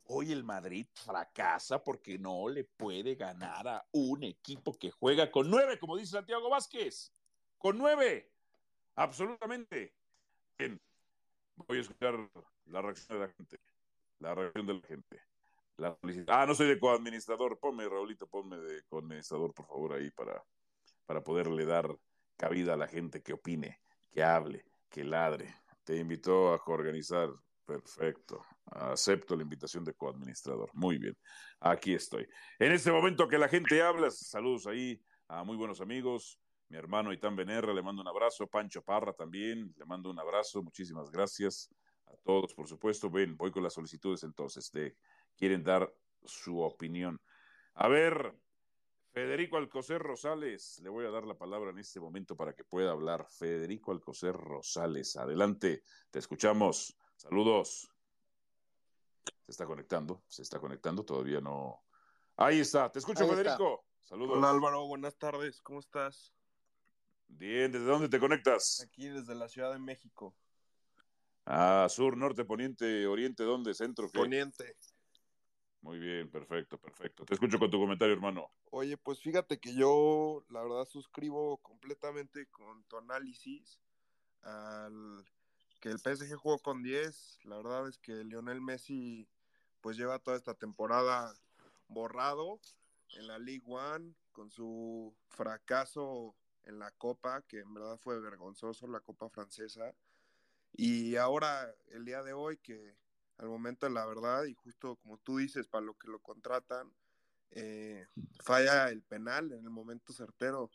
Hoy 0.07 0.31
el 0.31 0.43
Madrid 0.43 0.85
fracasa 0.93 1.83
porque 1.83 2.19
no 2.19 2.47
le 2.47 2.63
puede 2.63 3.15
ganar 3.15 3.67
a 3.67 3.87
un 3.93 4.23
equipo 4.23 4.77
que 4.77 4.91
juega 4.91 5.31
con 5.31 5.49
nueve, 5.49 5.79
como 5.79 5.97
dice 5.97 6.11
Santiago 6.11 6.47
Vázquez. 6.49 7.11
Con 7.57 7.79
nueve. 7.79 8.31
Absolutamente. 8.95 9.95
Bien. 10.59 10.79
Voy 11.55 11.79
a 11.79 11.81
escuchar 11.81 12.29
la 12.65 12.81
reacción 12.81 13.19
de 13.19 13.27
la 13.27 13.33
gente. 13.33 13.59
La 14.19 14.35
reacción 14.35 14.67
de 14.67 14.73
la 14.75 14.81
gente. 14.81 15.21
ah, 16.27 16.45
no 16.45 16.53
soy 16.53 16.67
de 16.67 16.79
coadministrador. 16.79 17.57
Ponme, 17.59 17.89
Raulito, 17.89 18.27
ponme 18.27 18.57
de 18.57 18.83
coadministrador, 18.83 19.53
por 19.53 19.65
favor, 19.65 19.93
ahí 19.93 20.11
para, 20.11 20.43
para 21.07 21.23
poderle 21.23 21.65
dar 21.65 21.97
cabida 22.37 22.73
a 22.73 22.77
la 22.77 22.87
gente 22.87 23.23
que 23.23 23.33
opine, 23.33 23.81
que 24.11 24.23
hable, 24.23 24.65
que 24.89 25.03
ladre. 25.03 25.55
Te 25.85 25.95
invitó 25.95 26.53
a 26.53 26.59
coorganizar 26.59 27.29
Perfecto. 27.65 28.45
Acepto 28.67 29.35
la 29.35 29.41
invitación 29.41 29.83
de 29.83 29.93
coadministrador. 29.93 30.69
Muy 30.73 30.97
bien. 30.97 31.17
Aquí 31.59 31.95
estoy. 31.95 32.27
En 32.59 32.71
este 32.71 32.91
momento 32.91 33.27
que 33.27 33.37
la 33.37 33.47
gente 33.47 33.81
habla, 33.81 34.11
saludos 34.11 34.67
ahí 34.67 35.01
a 35.27 35.43
muy 35.43 35.57
buenos 35.57 35.81
amigos. 35.81 36.39
Mi 36.69 36.77
hermano 36.77 37.11
Itán 37.11 37.35
Benerra, 37.35 37.73
le 37.73 37.81
mando 37.81 38.01
un 38.01 38.07
abrazo. 38.07 38.47
Pancho 38.47 38.83
Parra 38.83 39.13
también, 39.13 39.73
le 39.75 39.85
mando 39.85 40.11
un 40.11 40.19
abrazo. 40.19 40.61
Muchísimas 40.61 41.09
gracias 41.09 41.69
a 42.05 42.15
todos, 42.23 42.53
por 42.53 42.67
supuesto. 42.67 43.09
Ven, 43.09 43.35
voy 43.35 43.51
con 43.51 43.63
las 43.63 43.73
solicitudes 43.73 44.23
entonces. 44.23 44.71
De, 44.71 44.95
quieren 45.35 45.63
dar 45.63 45.91
su 46.23 46.59
opinión. 46.59 47.19
A 47.73 47.87
ver, 47.87 48.35
Federico 49.15 49.56
Alcocer 49.56 50.01
Rosales, 50.01 50.78
le 50.84 50.89
voy 50.89 51.06
a 51.06 51.10
dar 51.10 51.23
la 51.23 51.38
palabra 51.38 51.69
en 51.69 51.80
este 51.80 52.01
momento 52.01 52.36
para 52.36 52.54
que 52.54 52.65
pueda 52.65 52.91
hablar. 52.91 53.25
Federico 53.30 53.93
Alcocer 53.93 54.36
Rosales, 54.36 55.15
adelante, 55.15 55.84
te 56.12 56.19
escuchamos. 56.19 56.97
Saludos. 57.15 57.89
Se 59.45 59.51
está 59.51 59.65
conectando, 59.65 60.21
se 60.28 60.41
está 60.41 60.60
conectando, 60.60 61.06
todavía 61.06 61.39
no. 61.39 61.82
Ahí 62.36 62.60
está, 62.60 62.91
te 62.91 62.99
escucho, 62.99 63.25
Federico. 63.25 63.86
Saludos. 64.04 64.36
Hola 64.36 64.49
Álvaro, 64.49 64.86
buenas 64.86 65.15
tardes, 65.17 65.62
¿cómo 65.62 65.80
estás? 65.80 66.34
Bien, 67.30 67.71
¿desde 67.71 67.86
dónde 67.86 68.10
te 68.10 68.19
conectas? 68.19 68.82
Aquí 68.86 69.08
desde 69.08 69.34
la 69.34 69.47
Ciudad 69.47 69.71
de 69.71 69.80
México. 69.80 70.36
Ah, 71.45 71.88
sur, 71.89 72.17
norte, 72.17 72.43
poniente, 72.43 73.08
oriente, 73.08 73.43
¿dónde? 73.45 73.73
¿Centro? 73.75 74.10
Poniente. 74.12 74.75
Muy 75.85 75.99
bien, 75.99 76.27
perfecto, 76.31 76.79
perfecto. 76.79 77.25
Te 77.25 77.35
escucho 77.35 77.59
con 77.59 77.69
tu 77.69 77.79
comentario, 77.79 78.15
hermano. 78.15 78.49
Oye, 78.71 78.97
pues 78.97 79.19
fíjate 79.19 79.59
que 79.59 79.75
yo, 79.75 80.43
la 80.49 80.63
verdad, 80.63 80.85
suscribo 80.85 81.57
completamente 81.57 82.47
con 82.47 82.83
tu 82.85 82.97
análisis 82.97 83.79
al 84.41 85.23
que 85.79 85.89
el 85.89 85.99
PSG 85.99 86.37
jugó 86.37 86.57
con 86.57 86.81
10. 86.81 87.37
La 87.43 87.57
verdad 87.57 87.87
es 87.87 87.99
que 87.99 88.23
Lionel 88.23 88.61
Messi 88.61 89.29
pues 89.81 89.95
lleva 89.95 90.17
toda 90.17 90.37
esta 90.37 90.55
temporada 90.55 91.31
borrado 91.87 92.59
en 93.17 93.27
la 93.27 93.37
League 93.37 93.63
One 93.67 94.15
con 94.31 94.49
su 94.49 95.15
fracaso 95.27 96.35
en 96.63 96.79
la 96.79 96.89
Copa, 96.89 97.43
que 97.43 97.59
en 97.59 97.71
verdad 97.75 97.99
fue 97.99 98.19
vergonzoso, 98.19 98.87
la 98.87 99.01
Copa 99.01 99.29
francesa. 99.29 99.93
Y 100.73 101.15
ahora, 101.17 101.71
el 101.91 102.05
día 102.05 102.23
de 102.23 102.33
hoy, 102.33 102.57
que 102.57 102.95
al 103.37 103.47
momento 103.47 103.85
de 103.85 103.93
la 103.93 104.05
verdad, 104.05 104.45
y 104.45 104.53
justo 104.53 104.95
como 104.97 105.17
tú 105.17 105.37
dices, 105.37 105.67
para 105.67 105.85
lo 105.85 105.93
que 105.95 106.07
lo 106.07 106.19
contratan, 106.19 106.91
eh, 107.51 108.07
falla 108.43 108.89
el 108.89 109.01
penal 109.01 109.51
en 109.51 109.63
el 109.63 109.69
momento 109.69 110.13
certero 110.13 110.71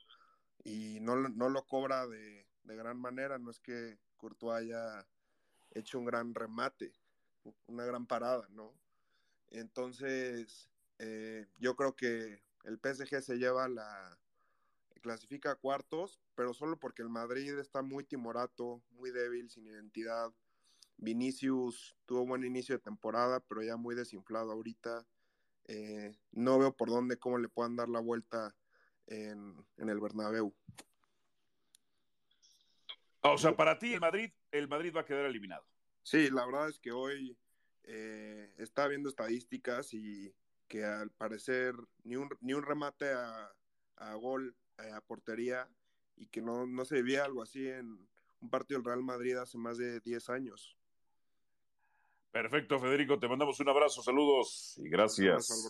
y 0.64 1.00
no, 1.00 1.16
no 1.16 1.48
lo 1.48 1.66
cobra 1.66 2.06
de, 2.06 2.46
de 2.64 2.76
gran 2.76 2.98
manera. 2.98 3.38
No 3.38 3.50
es 3.50 3.58
que 3.58 3.98
Courtois 4.16 4.62
haya 4.62 5.06
hecho 5.72 5.98
un 5.98 6.04
gran 6.04 6.34
remate, 6.34 6.92
una 7.66 7.84
gran 7.84 8.06
parada, 8.06 8.46
¿no? 8.50 8.74
Entonces, 9.50 10.70
eh, 10.98 11.46
yo 11.58 11.74
creo 11.76 11.96
que 11.96 12.42
el 12.64 12.78
PSG 12.78 13.22
se 13.22 13.38
lleva 13.38 13.68
la, 13.68 14.18
clasifica 15.00 15.52
a 15.52 15.56
cuartos, 15.56 16.20
pero 16.34 16.54
solo 16.54 16.78
porque 16.78 17.02
el 17.02 17.08
Madrid 17.08 17.58
está 17.58 17.82
muy 17.82 18.04
timorato, 18.04 18.82
muy 18.90 19.10
débil, 19.10 19.50
sin 19.50 19.66
identidad. 19.66 20.32
Vinicius 21.00 21.96
tuvo 22.04 22.26
buen 22.26 22.44
inicio 22.44 22.76
de 22.76 22.82
temporada, 22.82 23.40
pero 23.40 23.62
ya 23.62 23.76
muy 23.76 23.94
desinflado 23.94 24.52
ahorita. 24.52 25.06
Eh, 25.64 26.14
no 26.32 26.58
veo 26.58 26.76
por 26.76 26.90
dónde, 26.90 27.18
cómo 27.18 27.38
le 27.38 27.48
puedan 27.48 27.76
dar 27.76 27.88
la 27.88 28.00
vuelta 28.00 28.54
en, 29.06 29.56
en 29.78 29.88
el 29.88 29.98
Bernabéu. 29.98 30.54
O 33.22 33.38
sea, 33.38 33.56
para 33.56 33.78
ti 33.78 33.94
el 33.94 34.00
Madrid, 34.00 34.30
el 34.50 34.68
Madrid 34.68 34.92
va 34.94 35.00
a 35.02 35.04
quedar 35.04 35.24
eliminado. 35.24 35.64
Sí, 36.02 36.30
la 36.30 36.46
verdad 36.46 36.68
es 36.68 36.78
que 36.78 36.92
hoy 36.92 37.36
eh, 37.84 38.54
está 38.58 38.86
viendo 38.88 39.08
estadísticas 39.08 39.92
y 39.94 40.34
que 40.68 40.84
al 40.84 41.10
parecer 41.10 41.74
ni 42.04 42.16
un, 42.16 42.28
ni 42.40 42.54
un 42.54 42.62
remate 42.62 43.12
a, 43.12 43.50
a 43.96 44.14
gol, 44.14 44.56
eh, 44.78 44.90
a 44.92 45.00
portería, 45.00 45.68
y 46.16 46.26
que 46.26 46.42
no, 46.42 46.66
no 46.66 46.84
se 46.84 46.96
vivía 46.96 47.24
algo 47.24 47.42
así 47.42 47.66
en 47.68 48.08
un 48.40 48.50
partido 48.50 48.78
del 48.78 48.86
Real 48.86 49.02
Madrid 49.02 49.36
hace 49.36 49.58
más 49.58 49.78
de 49.78 50.00
10 50.00 50.28
años. 50.30 50.79
Perfecto, 52.30 52.78
Federico, 52.78 53.18
te 53.18 53.28
mandamos 53.28 53.58
un 53.58 53.68
abrazo, 53.68 54.02
saludos 54.02 54.74
y 54.78 54.88
gracias. 54.88 55.68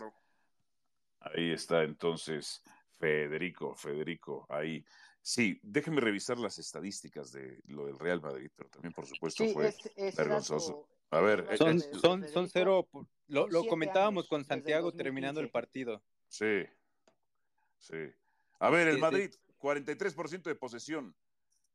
Ahí 1.20 1.52
está 1.52 1.82
entonces 1.84 2.62
Federico, 2.98 3.74
Federico, 3.74 4.46
ahí. 4.50 4.84
Sí, 5.22 5.58
déjeme 5.62 6.00
revisar 6.00 6.38
las 6.38 6.58
estadísticas 6.58 7.32
de 7.32 7.60
lo 7.66 7.86
del 7.86 7.98
Real 7.98 8.20
Madrid, 8.20 8.50
pero 8.54 8.68
también, 8.70 8.92
por 8.92 9.06
supuesto, 9.06 9.46
fue 9.48 9.74
vergonzoso. 10.16 10.86
A 11.10 11.20
ver, 11.20 11.46
son, 11.56 11.80
son, 11.80 12.28
son 12.28 12.48
cero, 12.48 12.88
lo, 13.26 13.48
lo 13.48 13.64
comentábamos 13.64 14.28
con 14.28 14.44
Santiago 14.44 14.92
terminando 14.92 15.40
el 15.40 15.50
partido. 15.50 16.02
Sí, 16.28 16.64
sí. 17.78 17.96
A 18.60 18.70
ver, 18.70 18.88
el 18.88 18.98
Madrid, 18.98 19.30
43% 19.58 20.42
de 20.42 20.54
posesión, 20.54 21.16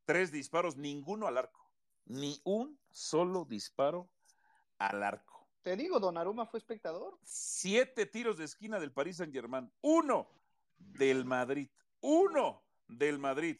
tres 0.04 0.30
disparos, 0.30 0.76
ninguno 0.76 1.26
al 1.26 1.38
arco, 1.38 1.70
ni 2.04 2.40
un 2.44 2.78
solo 2.90 3.44
disparo 3.44 4.08
al 4.78 5.02
arco. 5.02 5.48
Te 5.62 5.76
digo, 5.76 5.98
Donnarumma 5.98 6.46
fue 6.46 6.58
espectador. 6.58 7.18
Siete 7.22 8.06
tiros 8.06 8.38
de 8.38 8.44
esquina 8.44 8.78
del 8.78 8.92
Paris 8.92 9.16
Saint 9.16 9.32
Germain, 9.32 9.70
uno 9.80 10.28
del 10.78 11.24
Madrid, 11.24 11.68
uno 12.00 12.62
del 12.86 13.18
Madrid. 13.18 13.58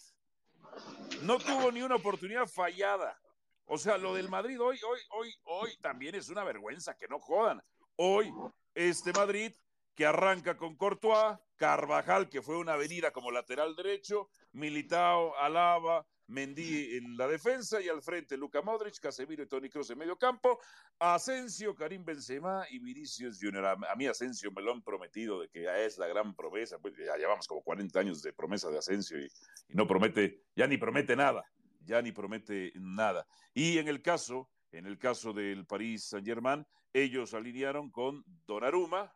No 1.23 1.39
tuvo 1.39 1.73
ni 1.73 1.83
una 1.83 1.97
oportunidad 1.97 2.47
fallada. 2.47 3.21
O 3.65 3.79
sea, 3.79 3.99
lo 3.99 4.15
del 4.15 4.29
Madrid 4.29 4.61
hoy, 4.61 4.79
hoy, 4.89 5.01
hoy, 5.11 5.35
hoy 5.45 5.77
también 5.81 6.15
es 6.15 6.29
una 6.29 6.45
vergüenza, 6.45 6.97
que 6.97 7.09
no 7.09 7.19
jodan. 7.19 7.61
Hoy, 7.97 8.33
este 8.75 9.13
Madrid 9.13 9.53
que 9.97 10.07
arranca 10.07 10.57
con 10.57 10.77
Courtois, 10.77 11.39
Carvajal, 11.57 12.29
que 12.29 12.43
fue 12.43 12.59
una 12.59 12.75
avenida 12.75 13.11
como 13.11 13.31
lateral 13.31 13.75
derecho, 13.75 14.29
Militao, 14.53 15.35
Alaba, 15.39 16.07
Mendy 16.29 16.97
en 16.97 17.17
la 17.17 17.27
defensa 17.27 17.81
y 17.81 17.89
al 17.89 18.03
frente 18.03 18.37
Luca 18.37 18.61
Modric, 18.61 18.99
Casemiro 19.01 19.43
y 19.43 19.47
Toni 19.47 19.71
Kroos 19.71 19.89
en 19.91 19.99
medio 19.99 20.19
campo, 20.19 20.59
Asensio, 20.99 21.75
Karim 21.75 22.05
Benzema 22.05 22.67
y 22.69 22.79
Vinicius 22.79 23.39
Junior. 23.41 23.65
A, 23.65 23.97
mí 23.97 24.07
Asensio 24.07 24.51
me 24.53 24.61
lo 24.61 24.73
han 24.73 24.83
prometido 24.83 25.41
de 25.41 25.49
que 25.49 25.63
ya 25.63 25.79
es 25.79 25.97
la 25.97 26.07
gran 26.09 26.35
promesa, 26.35 26.79
pues 26.79 26.95
ya 26.97 27.17
llevamos 27.17 27.47
como 27.47 27.63
40 27.63 27.99
años 27.99 28.23
de 28.23 28.35
promesa 28.35 28.69
de 28.71 28.79
Asensio 28.79 29.19
y, 29.19 29.31
no 29.69 29.87
promete, 29.87 30.43
ya 30.55 30.67
ni 30.67 30.77
promete 30.77 31.17
nada, 31.17 31.45
ya 31.81 32.03
ni 32.03 32.13
promete 32.13 32.73
nada. 32.75 33.27
Y 33.55 33.79
en 33.79 33.89
el 33.89 34.03
caso, 34.03 34.51
en 34.73 34.85
el 34.85 34.99
caso 34.99 35.33
del 35.33 35.65
París 35.65 36.09
Saint-Germain, 36.09 36.67
ellos 36.93 37.35
alinearon 37.35 37.91
con 37.91 38.25
Donnarumma, 38.47 39.15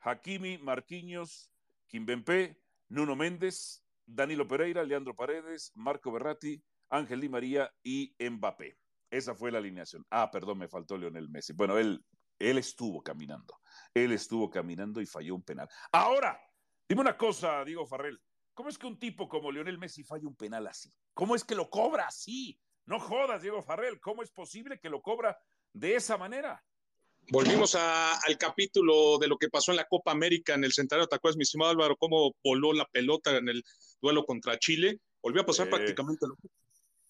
Hakimi, 0.00 0.58
Marquinhos, 0.58 1.50
Kimpembe, 1.86 2.60
Nuno 2.88 3.16
Méndez, 3.16 3.84
Danilo 4.06 4.48
Pereira, 4.48 4.84
Leandro 4.84 5.14
Paredes, 5.14 5.72
Marco 5.74 6.10
Berratti, 6.10 6.62
Ángel 6.90 7.20
Di 7.20 7.28
María 7.28 7.72
y 7.82 8.14
Mbappé. 8.18 8.78
Esa 9.10 9.34
fue 9.34 9.50
la 9.50 9.58
alineación. 9.58 10.04
Ah, 10.10 10.30
perdón, 10.30 10.58
me 10.58 10.68
faltó 10.68 10.96
Lionel 10.96 11.28
Messi. 11.28 11.52
Bueno, 11.52 11.78
él, 11.78 12.04
él 12.38 12.58
estuvo 12.58 13.02
caminando. 13.02 13.58
Él 13.94 14.12
estuvo 14.12 14.50
caminando 14.50 15.00
y 15.00 15.06
falló 15.06 15.34
un 15.34 15.42
penal. 15.42 15.68
Ahora, 15.92 16.38
dime 16.88 17.02
una 17.02 17.16
cosa, 17.16 17.64
Diego 17.64 17.86
Farrell. 17.86 18.20
¿Cómo 18.54 18.68
es 18.68 18.78
que 18.78 18.86
un 18.86 18.98
tipo 18.98 19.28
como 19.28 19.52
Lionel 19.52 19.78
Messi 19.78 20.02
falla 20.02 20.26
un 20.26 20.36
penal 20.36 20.66
así? 20.66 20.92
¿Cómo 21.14 21.34
es 21.34 21.44
que 21.44 21.54
lo 21.54 21.70
cobra 21.70 22.06
así? 22.06 22.60
No 22.86 22.98
jodas, 22.98 23.42
Diego 23.42 23.62
Farrell. 23.62 24.00
¿Cómo 24.00 24.22
es 24.22 24.30
posible 24.30 24.80
que 24.80 24.90
lo 24.90 25.00
cobra 25.00 25.38
de 25.72 25.94
esa 25.94 26.16
manera? 26.16 26.64
Volvimos 27.30 27.74
al 27.74 28.38
capítulo 28.38 29.18
de 29.18 29.28
lo 29.28 29.36
que 29.36 29.50
pasó 29.50 29.72
en 29.72 29.76
la 29.76 29.86
Copa 29.86 30.12
América 30.12 30.54
en 30.54 30.64
el 30.64 30.72
centenario. 30.72 31.06
¿Te 31.06 31.16
acuerdas, 31.16 31.36
mi 31.36 31.42
estimado 31.42 31.70
Álvaro, 31.70 31.96
cómo 31.96 32.34
voló 32.42 32.72
la 32.72 32.86
pelota 32.86 33.36
en 33.36 33.50
el 33.50 33.62
duelo 34.00 34.24
contra 34.24 34.58
Chile? 34.58 34.98
Volvió 35.20 35.42
a 35.42 35.46
pasar 35.46 35.68
prácticamente 35.68 36.26
lo 36.26 36.36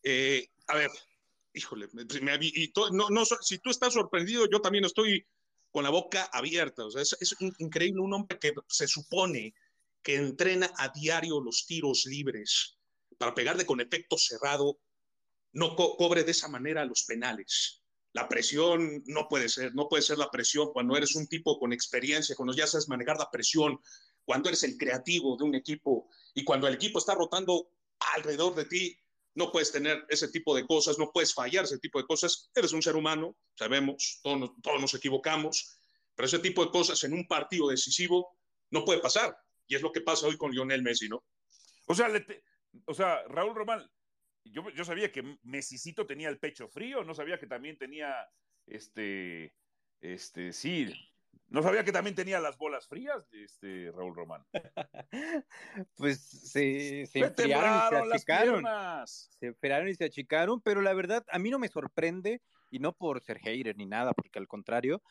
eh, 0.02 0.48
A 0.66 0.74
ver, 0.74 0.90
híjole, 1.54 1.88
y 2.40 2.72
no, 2.92 3.11
no, 3.11 3.24
si 3.24 3.59
tú 3.59 3.70
estás 3.70 3.94
sorprendido, 3.94 4.48
yo 4.50 4.61
también 4.61 4.85
estoy 4.85 5.24
con 5.70 5.85
la 5.85 5.90
boca 5.90 6.28
abierta. 6.33 6.85
O 6.85 6.90
sea, 6.90 7.02
es, 7.02 7.16
es 7.20 7.37
increíble 7.59 8.00
un 8.00 8.12
hombre 8.12 8.40
que 8.40 8.52
se 8.66 8.88
supone 8.88 9.54
que 10.02 10.16
entrena 10.16 10.68
a 10.78 10.88
diario 10.88 11.40
los 11.40 11.64
tiros 11.64 12.07
libres 12.07 12.76
para 13.18 13.35
pegarle 13.35 13.64
con 13.64 13.81
efecto 13.81 14.16
cerrado, 14.18 14.81
no 15.52 15.76
cobre 15.76 16.24
de 16.24 16.33
esa 16.33 16.48
manera 16.48 16.85
los 16.85 17.04
penales 17.04 17.77
la 18.12 18.28
presión 18.28 19.02
no 19.06 19.28
puede 19.28 19.48
ser, 19.48 19.74
no 19.74 19.88
puede 19.88 20.02
ser 20.02 20.18
la 20.18 20.30
presión 20.30 20.72
cuando 20.72 20.96
eres 20.96 21.14
un 21.14 21.26
tipo 21.26 21.58
con 21.58 21.72
experiencia, 21.72 22.34
cuando 22.36 22.54
ya 22.54 22.66
sabes 22.66 22.88
manejar 22.88 23.18
la 23.18 23.30
presión, 23.30 23.78
cuando 24.24 24.48
eres 24.48 24.62
el 24.62 24.76
creativo 24.76 25.36
de 25.36 25.44
un 25.44 25.54
equipo 25.54 26.08
y 26.34 26.44
cuando 26.44 26.66
el 26.66 26.74
equipo 26.74 26.98
está 26.98 27.14
rotando 27.14 27.70
alrededor 28.14 28.54
de 28.54 28.64
ti, 28.64 28.98
no 29.34 29.52
puedes 29.52 29.70
tener 29.70 30.04
ese 30.08 30.28
tipo 30.28 30.54
de 30.54 30.66
cosas, 30.66 30.98
no 30.98 31.10
puedes 31.12 31.32
fallar 31.32 31.64
ese 31.64 31.78
tipo 31.78 32.00
de 32.00 32.06
cosas. 32.06 32.50
Eres 32.54 32.72
un 32.72 32.82
ser 32.82 32.96
humano, 32.96 33.36
sabemos, 33.54 34.20
todos, 34.22 34.50
todos 34.62 34.80
nos 34.80 34.94
equivocamos, 34.94 35.78
pero 36.14 36.26
ese 36.26 36.40
tipo 36.40 36.64
de 36.64 36.72
cosas 36.72 37.02
en 37.04 37.12
un 37.12 37.26
partido 37.28 37.68
decisivo 37.68 38.36
no 38.70 38.84
puede 38.84 39.00
pasar. 39.00 39.36
Y 39.68 39.76
es 39.76 39.82
lo 39.82 39.92
que 39.92 40.00
pasa 40.00 40.26
hoy 40.26 40.36
con 40.36 40.50
Lionel 40.50 40.82
Messi, 40.82 41.08
¿no? 41.08 41.24
O 41.86 41.94
sea, 41.94 42.08
o 42.86 42.94
sea 42.94 43.22
Raúl 43.28 43.54
Román, 43.54 43.88
yo, 44.44 44.68
yo 44.70 44.85
sabía 44.85 45.12
que 45.12 45.38
Messicito 45.42 46.07
tenía 46.07 46.29
el 46.29 46.38
pecho 46.38 46.68
frío, 46.68 47.05
no 47.05 47.14
sabía 47.14 47.38
que 47.38 47.46
también 47.46 47.77
tenía, 47.77 48.29
este, 48.66 49.55
este, 50.01 50.53
sí, 50.53 50.92
no 51.48 51.62
sabía 51.62 51.85
que 51.85 51.92
también 51.92 52.14
tenía 52.14 52.40
las 52.40 52.59
bolas 52.59 52.87
frías, 52.88 53.27
este, 53.33 53.90
Raúl 53.92 54.14
Román. 54.14 54.44
pues 55.96 56.20
se, 56.20 57.07
se 57.07 57.18
enfriaron 57.20 58.07
y 58.07 58.11
se 58.11 58.14
achicaron. 58.14 58.64
Se 59.07 59.46
enfriaron 59.46 59.88
y 59.88 59.94
se 59.94 60.05
achicaron, 60.05 60.61
pero 60.61 60.83
la 60.83 60.92
verdad, 60.92 61.24
a 61.31 61.38
mí 61.38 61.51
no 61.51 61.59
me 61.59 61.68
sorprende, 61.68 62.42
y 62.70 62.79
no 62.81 62.92
por 62.92 63.22
ser 63.22 63.38
hater 63.38 63.77
ni 63.77 63.87
nada, 63.87 64.12
porque 64.12 64.38
al 64.38 64.48
contrario, 64.48 65.03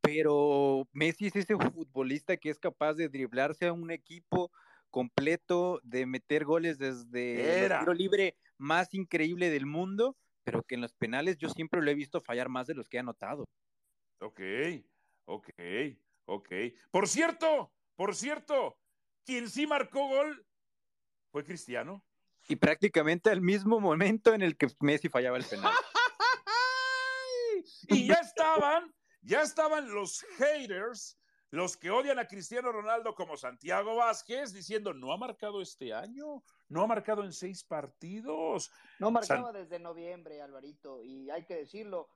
pero 0.00 0.88
Messi 0.92 1.28
es 1.28 1.36
ese 1.36 1.56
futbolista 1.56 2.36
que 2.36 2.50
es 2.50 2.58
capaz 2.58 2.94
de 2.94 3.08
driblarse 3.08 3.66
a 3.66 3.72
un 3.72 3.90
equipo 3.90 4.50
completo, 4.94 5.80
de 5.82 6.06
meter 6.06 6.44
goles 6.44 6.78
desde 6.78 7.64
el 7.64 7.78
tiro 7.80 7.92
libre 7.92 8.36
más 8.58 8.94
increíble 8.94 9.50
del 9.50 9.66
mundo, 9.66 10.16
pero 10.44 10.62
que 10.62 10.76
en 10.76 10.82
los 10.82 10.92
penales 10.92 11.36
yo 11.36 11.48
siempre 11.48 11.82
lo 11.82 11.90
he 11.90 11.96
visto 11.96 12.20
fallar 12.20 12.48
más 12.48 12.68
de 12.68 12.74
los 12.74 12.88
que 12.88 12.98
ha 12.98 13.00
anotado. 13.00 13.44
Ok, 14.20 14.40
ok, 15.24 15.50
ok. 16.26 16.48
Por 16.92 17.08
cierto, 17.08 17.72
por 17.96 18.14
cierto, 18.14 18.78
quien 19.24 19.50
sí 19.50 19.66
marcó 19.66 20.06
gol 20.06 20.46
fue 21.32 21.42
Cristiano. 21.42 22.06
Y 22.46 22.54
prácticamente 22.54 23.30
al 23.30 23.40
mismo 23.40 23.80
momento 23.80 24.32
en 24.32 24.42
el 24.42 24.56
que 24.56 24.68
Messi 24.78 25.08
fallaba 25.08 25.38
el 25.38 25.44
penal. 25.44 25.74
y 27.88 28.06
ya 28.06 28.14
estaban, 28.14 28.94
ya 29.22 29.42
estaban 29.42 29.92
los 29.92 30.24
haters 30.38 31.18
los 31.54 31.76
que 31.76 31.90
odian 31.90 32.18
a 32.18 32.26
Cristiano 32.26 32.72
Ronaldo 32.72 33.14
como 33.14 33.36
Santiago 33.36 33.94
Vázquez 33.94 34.52
diciendo 34.52 34.92
no 34.92 35.12
ha 35.12 35.16
marcado 35.16 35.62
este 35.62 35.94
año, 35.94 36.42
no 36.68 36.82
ha 36.82 36.86
marcado 36.88 37.22
en 37.22 37.32
seis 37.32 37.62
partidos. 37.62 38.72
No 38.98 39.12
marcaba 39.12 39.52
desde 39.52 39.78
noviembre, 39.78 40.42
Alvarito, 40.42 41.00
y 41.00 41.30
hay 41.30 41.44
que 41.44 41.54
decirlo, 41.54 42.08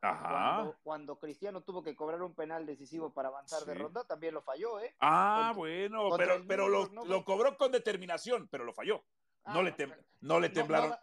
Cuando, 0.82 1.20
Cristiano 1.20 1.60
tuvo 1.60 1.84
que 1.84 1.94
cobrar 1.94 2.20
un 2.22 2.34
penal 2.34 2.66
decisivo 2.66 3.12
para 3.12 3.28
avanzar 3.28 3.64
de 3.64 3.74
ronda, 3.74 4.02
también 4.04 4.34
lo 4.34 4.42
falló, 4.42 4.80
¿eh? 4.80 4.96
Ah, 5.00 5.52
bueno, 5.54 6.08
pero, 6.16 6.44
pero 6.46 6.68
lo, 6.68 7.24
cobró 7.24 7.56
con 7.56 7.70
determinación, 7.70 8.48
pero 8.50 8.64
lo 8.64 8.72
falló. 8.72 9.04
no, 9.46 9.62
le 9.62 9.70
ah, 9.70 9.96
no 10.20 10.40
le 10.40 10.48
temblaron. 10.48 10.96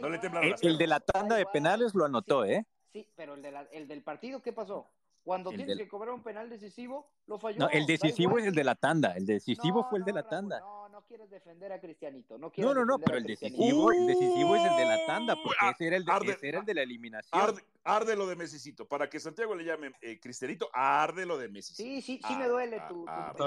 No, 0.00 0.08
le 0.08 0.18
temblaron 0.18 0.54
el, 0.62 0.78
de 0.78 0.86
la 0.86 1.00
tanda 1.00 1.36
de 1.36 1.44
penales 1.44 1.94
lo 1.94 2.06
anotó, 2.06 2.46
¿eh? 2.46 2.66
Sí, 2.90 3.06
pero 3.14 3.34
el, 3.34 3.42
de 3.42 3.68
el 3.72 3.86
del 3.86 4.02
partido, 4.02 4.40
¿qué 4.40 4.54
pasó? 4.54 4.90
Cuando 5.24 5.50
tienes 5.50 5.78
que 5.78 5.88
cobrar 5.88 6.14
un 6.14 6.22
penal 6.22 6.50
decisivo, 6.50 7.08
lo 7.26 7.38
falló. 7.38 7.60
No, 7.60 7.68
el 7.68 7.86
decisivo 7.86 8.38
es 8.38 8.46
el 8.46 8.54
de 8.54 8.64
la 8.64 8.74
tanda. 8.74 9.12
El 9.16 9.24
decisivo 9.24 9.86
fue 9.88 10.00
el 10.00 10.04
de 10.04 10.12
la 10.12 10.28
tanda. 10.28 10.58
no, 10.60 10.88
no 10.88 11.02
quieres 11.06 11.30
defender 11.30 11.72
a 11.72 11.80
Cristianito. 11.80 12.38
No, 12.38 12.52
no, 12.56 12.74
no, 12.74 12.84
no, 12.84 12.98
pero 12.98 13.18
el 13.18 13.24
decisivo, 13.24 13.92
el 13.92 14.06
decisivo 14.06 14.56
es 14.56 14.64
el 14.64 14.76
de 14.76 14.84
la 14.84 15.06
tanda, 15.06 15.36
porque 15.36 15.70
ese, 15.70 15.86
era 15.86 15.96
el 15.96 16.04
de, 16.04 16.32
ese 16.32 16.48
era 16.48 16.58
el 16.60 16.64
de 16.64 16.74
la 16.74 16.82
eliminación. 16.82 17.56
Arde, 17.84 18.16
lo 18.16 18.26
de 18.26 18.36
Mesicito. 18.36 18.86
Para 18.86 19.08
que 19.08 19.18
Santiago 19.20 19.54
le 19.54 19.64
llame 19.64 19.92
eh, 20.00 20.20
Cristianito, 20.20 20.68
arde 20.72 21.24
lo 21.24 21.38
de 21.38 21.48
Mesicito. 21.48 21.82
Sí, 21.82 22.02
sí, 22.02 22.20
sí 22.26 22.36
me 22.36 22.48
duele 22.48 22.80
tu. 22.88 23.04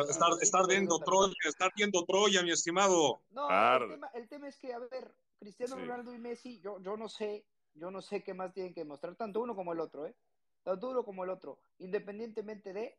estar, 0.10 0.32
estar, 0.42 0.68
viendo 0.68 1.00
Troya, 1.00 1.34
estar 1.46 1.72
viendo 1.76 2.06
Troya, 2.06 2.42
mi 2.42 2.52
estimado. 2.52 3.22
No, 3.32 3.50
el 3.50 3.90
tema, 3.90 4.10
el 4.14 4.28
tema, 4.28 4.48
es 4.48 4.58
que, 4.58 4.74
a 4.74 4.80
ver, 4.80 5.14
Cristiano 5.40 5.76
Ronaldo 5.76 6.14
y 6.14 6.18
Messi, 6.18 6.60
yo, 6.62 6.80
yo 6.80 6.98
no 6.98 7.10
sé, 7.10 7.46
yo 7.74 7.92
no 7.92 8.02
sé 8.02 8.24
qué 8.24 8.34
más 8.34 8.54
tienen 8.54 8.74
que 8.74 8.86
mostrar, 8.86 9.16
tanto 9.16 9.42
uno 9.42 9.56
como 9.56 9.74
el 9.74 9.80
otro, 9.80 10.06
¿eh? 10.08 10.16
Tanto 10.66 10.90
uno 10.90 11.06
como 11.06 11.24
el 11.24 11.30
otro, 11.30 11.60
independientemente 11.78 12.74
de, 12.74 12.98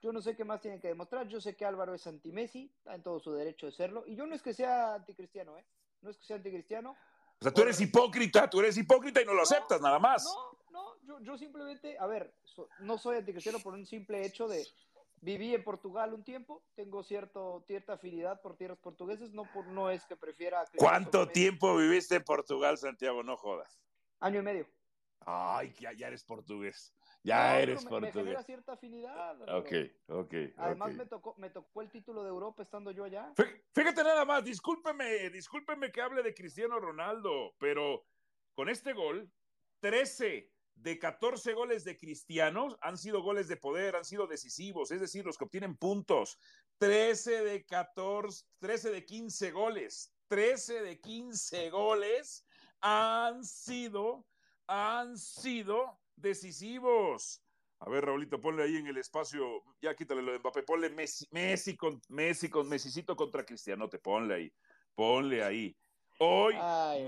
yo 0.00 0.12
no 0.12 0.22
sé 0.22 0.36
qué 0.36 0.44
más 0.44 0.60
tienen 0.60 0.80
que 0.80 0.88
demostrar, 0.88 1.26
yo 1.26 1.40
sé 1.40 1.56
que 1.56 1.64
Álvaro 1.64 1.92
es 1.92 2.06
anti-Messi, 2.06 2.72
está 2.78 2.94
en 2.94 3.02
todo 3.02 3.18
su 3.18 3.32
derecho 3.32 3.66
de 3.66 3.72
serlo, 3.72 4.04
y 4.06 4.14
yo 4.14 4.26
no 4.26 4.34
es 4.34 4.42
que 4.42 4.54
sea 4.54 4.94
anticristiano, 4.94 5.58
¿eh? 5.58 5.64
No 6.02 6.10
es 6.10 6.16
que 6.16 6.24
sea 6.24 6.36
anticristiano. 6.36 6.92
O 6.92 7.42
sea, 7.42 7.52
tú 7.52 7.62
eres 7.62 7.80
hipócrita, 7.80 8.48
tú 8.48 8.60
eres 8.60 8.76
hipócrita 8.76 9.20
y 9.20 9.24
no 9.24 9.34
lo 9.34 9.42
aceptas, 9.42 9.80
nada 9.80 9.98
más. 9.98 10.24
No, 10.24 10.56
no, 10.70 11.02
yo, 11.02 11.20
yo 11.20 11.36
simplemente, 11.36 11.98
a 11.98 12.06
ver, 12.06 12.32
no 12.78 12.96
soy 12.96 13.16
anticristiano 13.16 13.58
por 13.58 13.74
un 13.74 13.84
simple 13.84 14.24
hecho 14.24 14.46
de, 14.46 14.64
viví 15.20 15.52
en 15.52 15.64
Portugal 15.64 16.14
un 16.14 16.22
tiempo, 16.22 16.62
tengo 16.76 17.02
cierto, 17.02 17.64
cierta 17.66 17.94
afinidad 17.94 18.40
por 18.40 18.56
tierras 18.56 18.78
portuguesas, 18.78 19.30
no, 19.30 19.50
por, 19.52 19.66
no 19.66 19.90
es 19.90 20.04
que 20.04 20.16
prefiera... 20.16 20.64
¿Cuánto 20.76 21.26
tiempo 21.26 21.76
viviste 21.76 22.14
en 22.14 22.24
Portugal, 22.24 22.78
Santiago? 22.78 23.24
No 23.24 23.36
jodas. 23.36 23.80
Año 24.20 24.38
y 24.38 24.42
medio. 24.42 24.66
Ay, 25.26 25.72
que 25.72 25.94
ya 25.96 26.06
eres 26.06 26.24
portugués. 26.24 26.94
Ya 27.22 27.60
eres 27.60 27.84
me, 27.84 27.90
portugués. 27.90 28.14
Me 28.14 28.22
genera 28.22 28.42
cierta 28.42 28.72
afinidad. 28.72 29.42
Ok, 29.56 29.72
ok. 30.08 30.34
Además 30.56 30.94
Me, 30.94 31.06
tocó, 31.06 31.34
me 31.36 31.50
tocó 31.50 31.82
el 31.82 31.90
título 31.90 32.22
de 32.22 32.30
Europa 32.30 32.62
estando 32.62 32.90
yo 32.90 33.04
allá. 33.04 33.32
Fíjate 33.74 34.02
nada 34.02 34.24
más, 34.24 34.44
discúlpeme, 34.44 35.30
discúlpeme 35.30 35.92
que 35.92 36.00
hable 36.00 36.22
de 36.22 36.34
Cristiano 36.34 36.80
Ronaldo, 36.80 37.54
pero 37.58 38.06
con 38.54 38.68
este 38.68 38.94
gol, 38.94 39.30
13 39.80 40.50
de 40.76 40.98
14 40.98 41.52
goles 41.52 41.84
de 41.84 41.98
Cristianos 41.98 42.76
han 42.80 42.96
sido 42.96 43.22
goles 43.22 43.48
de 43.48 43.56
poder, 43.56 43.96
han 43.96 44.04
sido 44.04 44.26
decisivos, 44.26 44.90
es 44.90 45.00
decir, 45.00 45.26
los 45.26 45.36
que 45.36 45.44
obtienen 45.44 45.76
puntos. 45.76 46.38
13 46.78 47.44
de 47.44 47.66
14, 47.66 48.46
13 48.58 48.90
de 48.90 49.04
15 49.04 49.50
goles, 49.50 50.14
13 50.28 50.82
de 50.82 51.00
15 51.00 51.70
goles 51.70 52.46
han 52.80 53.44
sido, 53.44 54.26
han 54.66 55.18
sido 55.18 56.00
decisivos. 56.20 57.42
A 57.80 57.88
ver, 57.88 58.04
Raulito, 58.04 58.40
ponle 58.40 58.64
ahí 58.64 58.76
en 58.76 58.86
el 58.88 58.98
espacio, 58.98 59.62
ya 59.80 59.94
quítale 59.94 60.20
lo 60.20 60.32
de 60.32 60.38
Mbappé, 60.38 60.62
ponle 60.64 60.90
Messi, 60.90 61.26
Messi 61.30 61.76
con 61.76 62.00
Messi 62.08 62.50
con 62.50 62.68
Messicito 62.68 63.16
contra 63.16 63.44
Cristiano, 63.44 63.88
te 63.88 63.98
ponle 63.98 64.34
ahí, 64.34 64.52
ponle 64.94 65.42
ahí. 65.42 65.74
Hoy 66.18 66.54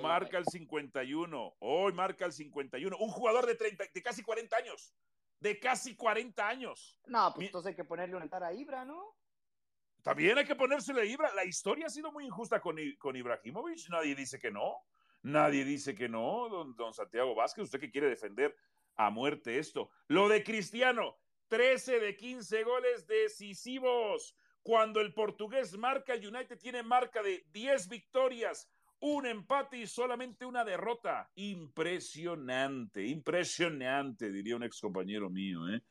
marca 0.00 0.38
el 0.38 0.46
51, 0.46 1.56
hoy 1.58 1.92
marca 1.92 2.24
el 2.24 2.32
51, 2.32 2.96
un 2.96 3.10
jugador 3.10 3.44
de 3.44 3.54
30, 3.54 3.84
de 3.92 4.02
casi 4.02 4.22
40 4.22 4.56
años, 4.56 4.94
de 5.38 5.60
casi 5.60 5.94
40 5.94 6.48
años. 6.48 6.98
No, 7.04 7.30
pues 7.34 7.48
entonces 7.48 7.70
hay 7.70 7.76
que 7.76 7.84
ponerle 7.84 8.16
una 8.16 8.26
a 8.30 8.54
Ibra, 8.54 8.86
¿no? 8.86 9.14
También 10.02 10.38
hay 10.38 10.46
que 10.46 10.56
ponérsele 10.56 11.02
a 11.02 11.04
Ibra. 11.04 11.34
La 11.34 11.44
historia 11.44 11.86
ha 11.86 11.90
sido 11.90 12.10
muy 12.10 12.24
injusta 12.24 12.60
con, 12.62 12.76
con 12.98 13.14
Ibrahimovic, 13.14 13.90
nadie 13.90 14.14
dice 14.14 14.38
que 14.38 14.50
no, 14.50 14.78
nadie 15.20 15.66
dice 15.66 15.94
que 15.94 16.08
no, 16.08 16.48
don, 16.48 16.74
don 16.74 16.94
Santiago 16.94 17.34
Vázquez, 17.34 17.64
usted 17.64 17.80
que 17.80 17.90
quiere 17.90 18.08
defender 18.08 18.56
a 18.96 19.10
muerte 19.10 19.58
esto. 19.58 19.90
Lo 20.08 20.28
de 20.28 20.42
Cristiano, 20.42 21.18
13 21.48 22.00
de 22.00 22.16
15 22.16 22.64
goles 22.64 23.06
decisivos. 23.06 24.36
Cuando 24.62 25.00
el 25.00 25.12
portugués 25.12 25.76
marca, 25.76 26.14
el 26.14 26.26
United 26.26 26.58
tiene 26.58 26.82
marca 26.82 27.22
de 27.22 27.44
10 27.52 27.88
victorias, 27.88 28.70
un 29.00 29.26
empate 29.26 29.78
y 29.78 29.86
solamente 29.86 30.46
una 30.46 30.64
derrota. 30.64 31.30
Impresionante, 31.34 33.04
impresionante, 33.04 34.30
diría 34.30 34.56
un 34.56 34.62
ex 34.62 34.80
compañero 34.80 35.28
mío. 35.28 35.68
¿eh? 35.68 35.82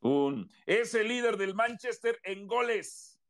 Un, 0.00 0.50
es 0.64 0.94
el 0.94 1.08
líder 1.08 1.36
del 1.36 1.54
Manchester 1.54 2.20
en 2.22 2.46
goles 2.46 3.20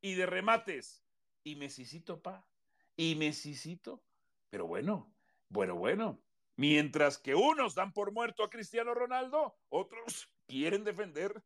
y 0.00 0.14
de 0.14 0.26
remates. 0.26 1.02
Y 1.42 1.56
Messicito, 1.56 2.20
pa. 2.20 2.46
Y 2.96 3.14
Messicito. 3.14 4.04
Pero 4.50 4.66
bueno, 4.66 5.14
bueno, 5.48 5.76
bueno. 5.76 6.22
Mientras 6.56 7.18
que 7.18 7.34
unos 7.34 7.74
dan 7.74 7.92
por 7.92 8.12
muerto 8.12 8.42
a 8.42 8.50
Cristiano 8.50 8.94
Ronaldo, 8.94 9.56
otros 9.68 10.30
quieren 10.46 10.84
defender 10.84 11.42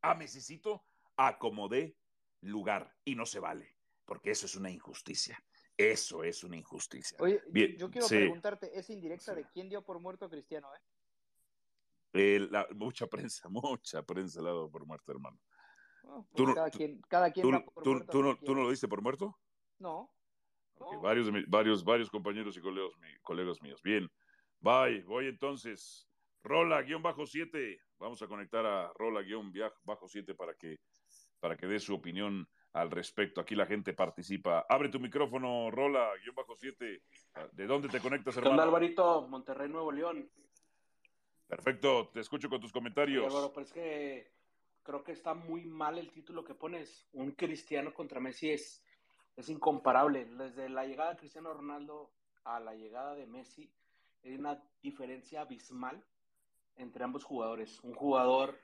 a 0.00 0.14
Messicito 0.14 0.84
a 1.16 1.38
como 1.38 1.68
dé 1.68 1.96
lugar. 2.40 2.94
Y 3.04 3.14
no 3.14 3.26
se 3.26 3.40
vale, 3.40 3.76
porque 4.06 4.30
eso 4.30 4.46
es 4.46 4.56
una 4.56 4.70
injusticia. 4.70 5.42
Eso 5.76 6.22
es 6.24 6.44
una 6.44 6.56
injusticia. 6.56 7.16
Oye, 7.20 7.42
yo 7.76 7.90
quiero 7.90 8.06
preguntarte, 8.06 8.78
¿es 8.78 8.88
indirecta 8.90 9.34
de 9.34 9.46
quién 9.48 9.68
dio 9.68 9.82
por 9.82 10.00
muerto 10.00 10.26
a 10.26 10.30
Cristiano? 10.30 10.68
Eh? 10.74 10.80
eh 12.14 12.48
mucha 12.74 13.06
prensa, 13.06 13.48
mucha 13.50 14.02
prensa 14.02 14.40
la 14.40 14.50
ha 14.50 14.52
dado 14.52 14.70
por 14.70 14.86
muerto, 14.86 15.12
hermano. 15.12 15.38
Pues 16.32 16.54
cada, 16.54 16.70
quien, 16.70 17.00
cada 17.08 17.30
quien 17.30 17.44
tú, 17.44 17.52
no, 18.22 18.36
¿Tú 18.36 18.54
no 18.54 18.62
lo 18.62 18.70
diste 18.70 18.88
por 18.88 19.02
muerto? 19.02 19.38
No. 19.78 20.12
Varios, 21.00 21.28
varios, 21.48 21.84
varios 21.84 22.10
compañeros 22.10 22.56
y 22.56 22.60
colegas, 22.60 22.90
colegas 23.22 23.62
míos. 23.62 23.80
Bien, 23.82 24.10
Bye, 24.62 25.02
voy 25.02 25.26
entonces. 25.26 26.08
Rola, 26.44 26.82
guion 26.82 27.02
bajo 27.02 27.26
7. 27.26 27.80
Vamos 27.98 28.22
a 28.22 28.28
conectar 28.28 28.64
a 28.64 28.92
Rola, 28.94 29.22
guion 29.22 29.52
bajo 29.82 30.06
7 30.06 30.34
para 30.34 30.54
que, 30.54 30.78
para 31.40 31.56
que 31.56 31.66
dé 31.66 31.80
su 31.80 31.94
opinión 31.94 32.48
al 32.72 32.90
respecto. 32.90 33.40
Aquí 33.40 33.56
la 33.56 33.66
gente 33.66 33.92
participa. 33.92 34.64
Abre 34.68 34.88
tu 34.88 35.00
micrófono, 35.00 35.68
Rola, 35.70 36.12
guion 36.22 36.36
bajo 36.36 36.54
7. 36.54 37.02
¿De 37.52 37.66
dónde 37.66 37.88
te 37.88 37.98
conectas, 37.98 38.36
hermano? 38.36 38.62
Alvarito, 38.62 39.26
Monterrey, 39.26 39.68
Nuevo 39.68 39.90
León. 39.90 40.30
Perfecto, 41.48 42.08
te 42.14 42.20
escucho 42.20 42.48
con 42.48 42.60
tus 42.60 42.72
comentarios. 42.72 43.26
Álvaro, 43.26 43.52
pero 43.52 43.66
es 43.66 43.72
que 43.72 44.32
creo 44.84 45.02
que 45.02 45.12
está 45.12 45.34
muy 45.34 45.64
mal 45.64 45.98
el 45.98 46.12
título 46.12 46.44
que 46.44 46.54
pones. 46.54 47.08
Un 47.12 47.32
cristiano 47.32 47.92
contra 47.92 48.20
Messi 48.20 48.50
es, 48.50 48.80
es 49.36 49.48
incomparable. 49.48 50.24
Desde 50.24 50.68
la 50.68 50.86
llegada 50.86 51.10
de 51.10 51.18
Cristiano 51.18 51.52
Ronaldo 51.52 52.12
a 52.44 52.60
la 52.60 52.74
llegada 52.74 53.16
de 53.16 53.26
Messi, 53.26 53.70
hay 54.24 54.34
una 54.34 54.62
diferencia 54.82 55.42
abismal 55.42 56.02
entre 56.76 57.04
ambos 57.04 57.24
jugadores. 57.24 57.80
Un 57.82 57.94
jugador 57.94 58.58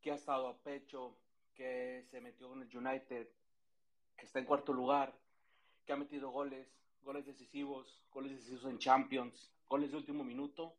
que 0.00 0.12
ha 0.12 0.14
estado 0.14 0.48
a 0.48 0.58
pecho, 0.58 1.16
que 1.54 2.04
se 2.10 2.20
metió 2.20 2.48
con 2.48 2.62
el 2.62 2.76
United, 2.76 3.28
que 4.16 4.26
está 4.26 4.38
en 4.38 4.44
cuarto 4.44 4.72
lugar, 4.72 5.14
que 5.84 5.92
ha 5.92 5.96
metido 5.96 6.30
goles, 6.30 6.68
goles 7.02 7.26
decisivos, 7.26 8.02
goles 8.10 8.32
decisivos 8.32 8.64
en 8.66 8.78
Champions, 8.78 9.50
goles 9.68 9.90
de 9.90 9.96
último 9.96 10.24
minuto, 10.24 10.74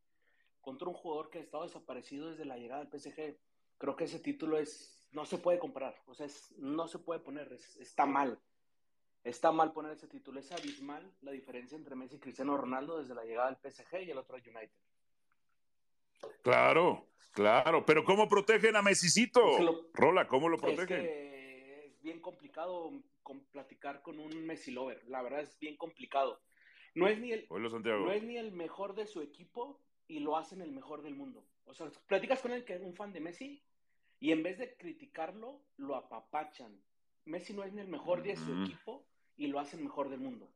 contra 0.61 0.87
un 0.87 0.93
jugador 0.93 1.29
que 1.29 1.39
ha 1.39 1.41
estado 1.41 1.63
desaparecido 1.63 2.29
desde 2.29 2.45
la 2.45 2.57
llegada 2.57 2.83
del 2.83 2.99
PSG. 2.99 3.37
Creo 3.77 3.95
que 3.95 4.05
ese 4.05 4.19
título 4.19 4.57
es, 4.57 5.07
no 5.11 5.25
se 5.25 5.37
puede 5.37 5.59
comparar, 5.59 6.01
o 6.07 6.13
sea, 6.13 6.27
no 6.57 6.87
se 6.87 6.99
puede 6.99 7.19
poner, 7.19 7.51
está 7.79 8.05
mal. 8.05 8.39
Está 9.23 9.53
mal 9.53 9.71
poner 9.71 9.93
ese 9.93 10.07
título, 10.07 10.39
es 10.39 10.51
abismal 10.51 11.09
la 11.21 11.31
diferencia 11.31 11.77
entre 11.77 11.95
Messi 11.95 12.17
y 12.17 12.19
Cristiano 12.19 12.57
Ronaldo 12.57 12.99
desde 12.99 13.15
la 13.15 13.23
llegada 13.23 13.49
del 13.49 13.71
PSG 13.71 14.03
y 14.03 14.11
el 14.11 14.17
otro 14.17 14.35
United. 14.35 14.69
Claro, 16.41 17.07
claro, 17.31 17.85
pero 17.85 18.03
¿cómo 18.03 18.27
protegen 18.27 18.75
a 18.75 18.81
Messicito? 18.81 19.41
Rola, 19.93 20.27
¿cómo 20.27 20.49
lo 20.49 20.57
protegen? 20.57 21.05
Es, 21.05 22.01
bien 22.01 22.19
complicado 22.19 22.91
platicar 23.53 24.01
con 24.01 24.19
un 24.19 24.45
Messi 24.45 24.71
lover, 24.71 25.01
la 25.07 25.21
verdad 25.21 25.39
es 25.39 25.57
bien 25.57 25.77
complicado. 25.77 26.41
No 26.93 27.07
es, 27.07 27.17
ni 27.17 27.31
el, 27.31 27.47
no 27.49 28.11
es 28.11 28.23
ni 28.23 28.37
el 28.37 28.51
mejor 28.51 28.93
de 28.93 29.07
su 29.07 29.21
equipo 29.21 29.79
y 30.07 30.19
lo 30.19 30.37
hacen 30.37 30.61
el 30.61 30.73
mejor 30.73 31.01
del 31.01 31.15
mundo. 31.15 31.43
O 31.65 31.73
sea, 31.73 31.89
platicas 32.07 32.41
con 32.41 32.51
él 32.51 32.65
que 32.65 32.75
es 32.75 32.81
un 32.81 32.93
fan 32.93 33.13
de 33.13 33.21
Messi 33.21 33.63
y 34.19 34.31
en 34.31 34.43
vez 34.43 34.57
de 34.59 34.75
criticarlo, 34.75 35.61
lo 35.77 35.95
apapachan. 35.95 36.77
Messi 37.25 37.53
no 37.53 37.63
es 37.63 37.71
ni 37.71 37.81
el 37.81 37.87
mejor 37.87 38.21
de 38.21 38.35
su 38.35 38.63
equipo 38.63 39.05
y 39.37 39.47
lo 39.47 39.59
hacen 39.59 39.83
mejor 39.83 40.09
del 40.09 40.19
mundo. 40.19 40.49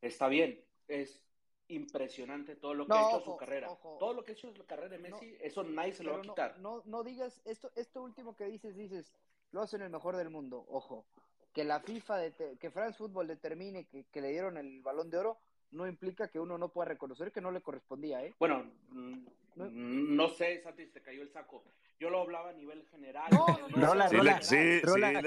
Está 0.00 0.28
bien, 0.28 0.64
es 0.86 1.22
impresionante 1.68 2.56
todo 2.56 2.74
lo 2.74 2.86
que 2.86 2.94
ha 2.94 3.08
hecho 3.08 3.20
su 3.20 3.36
carrera. 3.36 3.68
Todo 3.98 4.14
lo 4.14 4.24
que 4.24 4.32
ha 4.32 4.34
hecho 4.34 4.48
en 4.48 4.54
su 4.54 4.64
carrera 4.64 4.88
de 4.88 4.98
Messi, 4.98 5.36
eso 5.40 5.62
nadie 5.64 5.92
se 5.92 6.04
lo 6.04 6.12
va 6.12 6.18
a 6.18 6.22
quitar. 6.22 6.58
No, 6.58 6.82
no, 6.86 7.02
digas, 7.02 7.40
esto, 7.44 7.70
esto 7.74 8.02
último 8.02 8.36
que 8.36 8.46
dices, 8.46 8.76
dices, 8.76 9.12
lo 9.52 9.62
hacen 9.62 9.82
el 9.82 9.90
mejor 9.90 10.16
del 10.16 10.30
mundo. 10.30 10.64
Ojo, 10.68 11.06
que 11.52 11.64
la 11.64 11.80
FIFA, 11.80 12.30
que 12.58 12.70
France 12.70 12.98
Football 12.98 13.26
determine 13.26 13.86
que, 13.86 14.04
que, 14.04 14.20
le 14.20 14.30
dieron 14.30 14.56
el 14.56 14.80
balón 14.80 15.10
de 15.10 15.18
oro, 15.18 15.38
no 15.70 15.86
implica 15.86 16.28
que 16.28 16.40
uno 16.40 16.56
no 16.56 16.70
pueda 16.70 16.88
reconocer 16.88 17.32
que 17.32 17.40
no 17.40 17.50
le 17.50 17.60
correspondía, 17.60 18.24
¿eh? 18.24 18.34
Bueno, 18.38 18.70
mm, 18.90 19.26
no, 19.56 20.28
sé, 20.28 20.60
Santi, 20.62 20.86
te 20.86 21.02
cayó 21.02 21.22
el 21.22 21.30
saco. 21.30 21.64
Yo 22.00 22.10
lo 22.10 22.20
hablaba 22.20 22.50
a 22.50 22.52
nivel 22.52 22.86
general. 22.90 23.28
Rola, 23.70 24.08
Rola, 24.08 24.40
sí, 24.40 24.80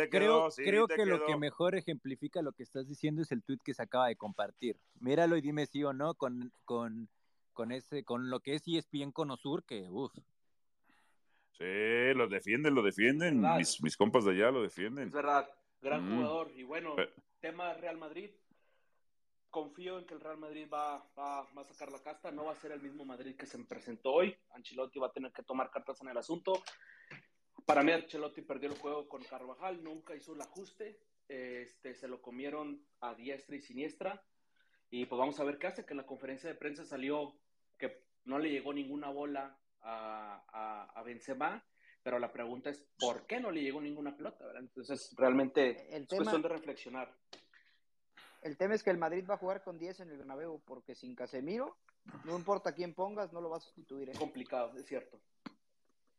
creo, 0.10 0.49
creo 0.55 0.88
que 0.88 1.05
lo 1.05 1.25
que 1.25 1.36
mejor 1.36 1.75
ejemplifica 1.75 2.41
lo 2.41 2.53
que 2.53 2.63
estás 2.63 2.88
diciendo 2.88 3.21
es 3.21 3.31
el 3.34 3.43
tweet 3.43 3.60
que 3.63 3.73
se 3.73 3.84
acaba 3.84 4.07
de 4.07 4.15
compartir. 4.15 4.77
Míralo 4.99 5.36
y 5.36 5.41
dime 5.41 5.65
sí 5.65 5.84
o 5.84 5.91
no 5.91 6.13
con, 6.13 6.53
con, 6.63 7.10
con 7.51 7.73
ese, 7.73 8.05
con 8.05 8.29
lo 8.29 8.39
que 8.39 8.55
es 8.55 8.63
ESPN 8.65 9.12
con 9.12 9.31
Osur, 9.31 9.65
que 9.65 9.81
uff. 9.89 10.13
Sí, 11.57 12.13
lo 12.15 12.27
defienden, 12.27 12.73
lo 12.73 12.81
defienden. 12.81 13.41
Mis, 13.57 13.81
mis, 13.84 13.97
compas 13.97 14.23
de 14.23 14.31
allá 14.31 14.49
lo 14.49 14.63
defienden. 14.63 15.07
Es 15.07 15.13
verdad, 15.13 15.49
gran 15.81 16.07
mm. 16.07 16.15
jugador. 16.15 16.51
Y 16.55 16.63
bueno, 16.63 16.95
tema 17.41 17.73
Real 17.73 17.97
Madrid, 17.97 18.31
confío 19.51 19.99
en 19.99 20.05
que 20.05 20.13
el 20.13 20.21
Real 20.21 20.37
Madrid 20.37 20.67
va, 20.73 21.05
va, 21.17 21.41
a 21.41 21.63
sacar 21.65 21.91
la 21.91 21.99
casta, 21.99 22.31
no 22.31 22.45
va 22.45 22.53
a 22.53 22.55
ser 22.55 22.71
el 22.71 22.81
mismo 22.81 23.05
Madrid 23.05 23.35
que 23.35 23.45
se 23.45 23.63
presentó 23.65 24.13
hoy, 24.13 24.35
Ancelotti 24.51 24.97
va 24.97 25.07
a 25.07 25.13
tener 25.13 25.31
que 25.31 25.43
tomar 25.43 25.69
cartas 25.69 26.01
en 26.01 26.07
el 26.07 26.17
asunto. 26.17 26.63
Para 27.65 27.83
mí 27.83 27.91
Ancelotti 27.91 28.41
perdió 28.41 28.69
el 28.69 28.77
juego 28.77 29.07
con 29.07 29.23
Carvajal, 29.23 29.83
nunca 29.83 30.15
hizo 30.15 30.33
el 30.33 30.41
ajuste, 30.41 30.99
este, 31.27 31.93
se 31.93 32.07
lo 32.07 32.21
comieron 32.21 32.83
a 33.01 33.13
diestra 33.13 33.55
y 33.55 33.61
siniestra, 33.61 34.23
y 34.89 35.05
pues 35.05 35.19
vamos 35.19 35.39
a 35.39 35.43
ver 35.43 35.59
qué 35.59 35.67
hace, 35.67 35.85
que 35.85 35.93
en 35.93 35.97
la 35.97 36.05
conferencia 36.05 36.49
de 36.49 36.55
prensa 36.55 36.85
salió 36.85 37.37
que 37.77 38.05
no 38.23 38.39
le 38.39 38.49
llegó 38.49 38.73
ninguna 38.73 39.09
bola 39.09 39.59
a, 39.81 40.43
a, 40.47 40.99
a 40.99 41.03
Benzema, 41.03 41.63
pero 42.03 42.19
la 42.19 42.31
pregunta 42.31 42.69
es, 42.69 42.83
¿por 42.99 43.27
qué 43.27 43.39
no 43.39 43.51
le 43.51 43.61
llegó 43.61 43.79
ninguna 43.79 44.15
pelota? 44.15 44.45
Entonces, 44.57 45.13
realmente 45.17 45.95
es 45.95 46.07
cuestión 46.07 46.41
de 46.41 46.49
reflexionar. 46.49 47.15
El 48.41 48.58
tema 48.58 48.73
es 48.73 48.84
que 48.84 48.89
el 48.89 48.97
Madrid 48.97 49.25
va 49.30 49.36
a 49.36 49.38
jugar 49.38 49.63
con 49.63 49.77
10 49.77 49.99
en 49.99 50.10
el 50.10 50.17
Bernabéu, 50.17 50.62
porque 50.65 50.95
sin 50.95 51.15
Casemiro, 51.15 51.77
no 52.25 52.36
importa 52.36 52.73
quién 52.73 52.95
pongas, 52.95 53.32
no 53.32 53.39
lo 53.39 53.49
va 53.49 53.58
a 53.58 53.62
sustituir. 53.62 54.10
Es 54.10 54.15
¿eh? 54.15 54.19
complicado, 54.19 54.75
es 54.77 54.86
cierto. 54.88 55.19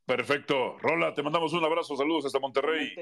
Perfecto. 0.07 0.79
Rola, 0.79 1.13
te 1.15 1.23
mandamos 1.23 1.53
un 1.53 1.65
abrazo, 1.65 1.97
saludos 1.97 2.27
hasta 2.27 2.39
Monterrey. 2.39 2.93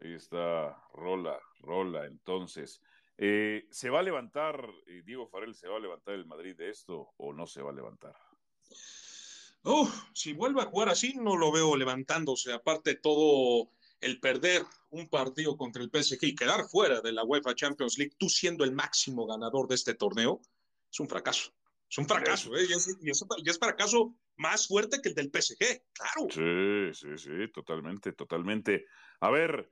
Ahí 0.00 0.14
está, 0.14 0.80
Rola, 0.92 1.38
Rola, 1.58 2.06
entonces. 2.06 2.80
Eh, 3.18 3.66
¿Se 3.70 3.90
va 3.90 3.98
a 3.98 4.02
levantar, 4.02 4.66
eh, 4.86 5.02
Diego 5.04 5.26
Farel, 5.26 5.54
se 5.54 5.68
va 5.68 5.76
a 5.76 5.80
levantar 5.80 6.14
el 6.14 6.26
Madrid 6.26 6.56
de 6.56 6.70
esto 6.70 7.12
o 7.16 7.32
no 7.32 7.46
se 7.46 7.62
va 7.62 7.70
a 7.70 7.74
levantar? 7.74 8.16
si 10.14 10.32
vuelve 10.32 10.62
a 10.62 10.66
jugar 10.66 10.88
así, 10.88 11.14
no 11.16 11.36
lo 11.36 11.52
veo 11.52 11.76
levantándose. 11.76 12.50
Aparte, 12.50 12.94
todo 12.94 13.68
el 14.00 14.20
perder 14.20 14.62
un 14.90 15.08
partido 15.08 15.56
contra 15.56 15.82
el 15.82 15.90
PSG 15.90 16.18
y 16.22 16.34
quedar 16.34 16.68
fuera 16.68 17.00
de 17.00 17.12
la 17.12 17.24
UEFA 17.24 17.54
Champions 17.54 17.98
League, 17.98 18.14
tú 18.18 18.28
siendo 18.28 18.64
el 18.64 18.72
máximo 18.72 19.26
ganador 19.26 19.68
de 19.68 19.74
este 19.74 19.94
torneo, 19.94 20.40
es 20.90 21.00
un 21.00 21.08
fracaso. 21.08 21.52
Es 21.88 21.98
un 21.98 22.06
fracaso, 22.06 22.56
¿eh? 22.56 22.66
Y 22.68 22.72
es, 22.72 22.96
y 23.02 23.50
es, 23.50 23.58
fracaso 23.58 24.14
más 24.36 24.68
fuerte 24.68 25.00
que 25.02 25.08
el 25.08 25.14
del 25.14 25.30
PSG, 25.30 25.82
claro. 25.92 26.28
Sí, 26.30 26.94
sí, 26.94 27.18
sí, 27.18 27.52
totalmente, 27.52 28.12
totalmente. 28.12 28.86
A 29.20 29.30
ver, 29.30 29.68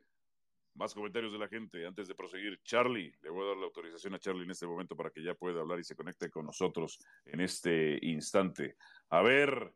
más 0.75 0.95
comentarios 0.95 1.33
de 1.33 1.39
la 1.39 1.49
gente 1.49 1.87
antes 1.87 2.09
de 2.09 2.17
proseguir. 2.17 2.61
Charlie, 2.65 3.13
le 3.23 3.31
voy 3.31 3.45
a 3.45 3.49
dar 3.49 3.57
la 3.57 3.67
autorización 3.67 4.15
a 4.15 4.19
Charlie 4.19 4.45
en 4.45 4.51
este 4.51 4.67
momento 4.67 4.97
para 4.97 5.11
que 5.11 5.23
ya 5.23 5.35
pueda 5.35 5.61
hablar 5.61 5.79
y 5.79 5.85
se 5.85 5.95
conecte 5.95 6.29
con 6.29 6.47
nosotros 6.47 6.99
en 7.25 7.41
este 7.41 7.99
instante. 8.03 8.77
A 9.11 9.23
ver, 9.23 9.75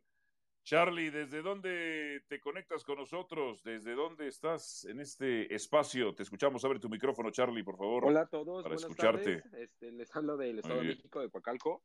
Charlie, 0.65 1.11
¿desde 1.11 1.43
dónde 1.43 2.23
te 2.29 2.41
conectas 2.41 2.85
con 2.85 2.97
nosotros? 2.97 3.63
¿Desde 3.65 3.95
dónde 3.95 4.29
estás 4.29 4.85
en 4.85 5.01
este 5.01 5.53
espacio? 5.53 6.15
Te 6.15 6.23
escuchamos. 6.23 6.65
Abre 6.65 6.79
tu 6.79 6.89
micrófono, 6.89 7.31
Charlie, 7.31 7.65
por 7.65 7.77
favor. 7.77 8.05
Hola 8.05 8.23
a 8.23 8.27
todos. 8.27 8.63
Para 8.63 8.77
escucharte. 8.77 9.43
Este, 9.59 9.91
les 9.91 10.15
hablo 10.15 10.37
del 10.37 10.61
Estado 10.61 10.81
de 10.81 10.87
México, 10.87 11.21
de 11.21 11.31
Coacalco. 11.31 11.83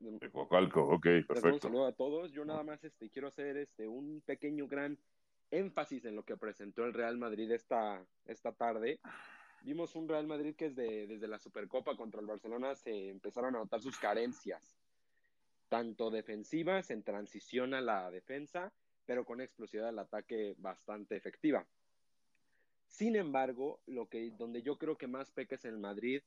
De 0.00 0.30
Coacalco, 0.30 0.82
ok, 0.84 1.06
perfecto. 1.28 1.48
Un 1.48 1.60
saludo 1.60 1.86
a 1.86 1.92
todos. 1.92 2.32
Yo 2.32 2.46
nada 2.46 2.62
más 2.62 2.82
este, 2.82 3.10
quiero 3.10 3.28
hacer 3.28 3.58
este, 3.58 3.86
un 3.86 4.22
pequeño 4.24 4.66
gran 4.66 4.98
énfasis 5.50 6.06
en 6.06 6.16
lo 6.16 6.24
que 6.24 6.36
presentó 6.38 6.84
el 6.84 6.94
Real 6.94 7.18
Madrid 7.18 7.50
esta, 7.50 8.02
esta 8.24 8.52
tarde. 8.52 9.00
Vimos 9.62 9.94
un 9.96 10.08
Real 10.08 10.26
Madrid 10.26 10.56
que 10.56 10.70
desde, 10.70 11.06
desde 11.06 11.28
la 11.28 11.38
Supercopa 11.38 11.94
contra 11.94 12.20
el 12.20 12.26
Barcelona 12.26 12.74
se 12.74 13.10
empezaron 13.10 13.54
a 13.54 13.58
notar 13.58 13.82
sus 13.82 13.98
carencias 13.98 14.75
tanto 15.68 16.10
defensivas 16.10 16.90
en 16.90 17.02
transición 17.02 17.74
a 17.74 17.80
la 17.80 18.10
defensa, 18.10 18.72
pero 19.04 19.24
con 19.24 19.40
explosividad 19.40 19.88
al 19.88 19.98
ataque 19.98 20.54
bastante 20.58 21.16
efectiva. 21.16 21.66
Sin 22.88 23.16
embargo, 23.16 23.80
lo 23.86 24.08
que, 24.08 24.30
donde 24.30 24.62
yo 24.62 24.78
creo 24.78 24.96
que 24.96 25.06
más 25.06 25.30
peca 25.30 25.58
en 25.62 25.70
el 25.70 25.78
Madrid 25.78 26.22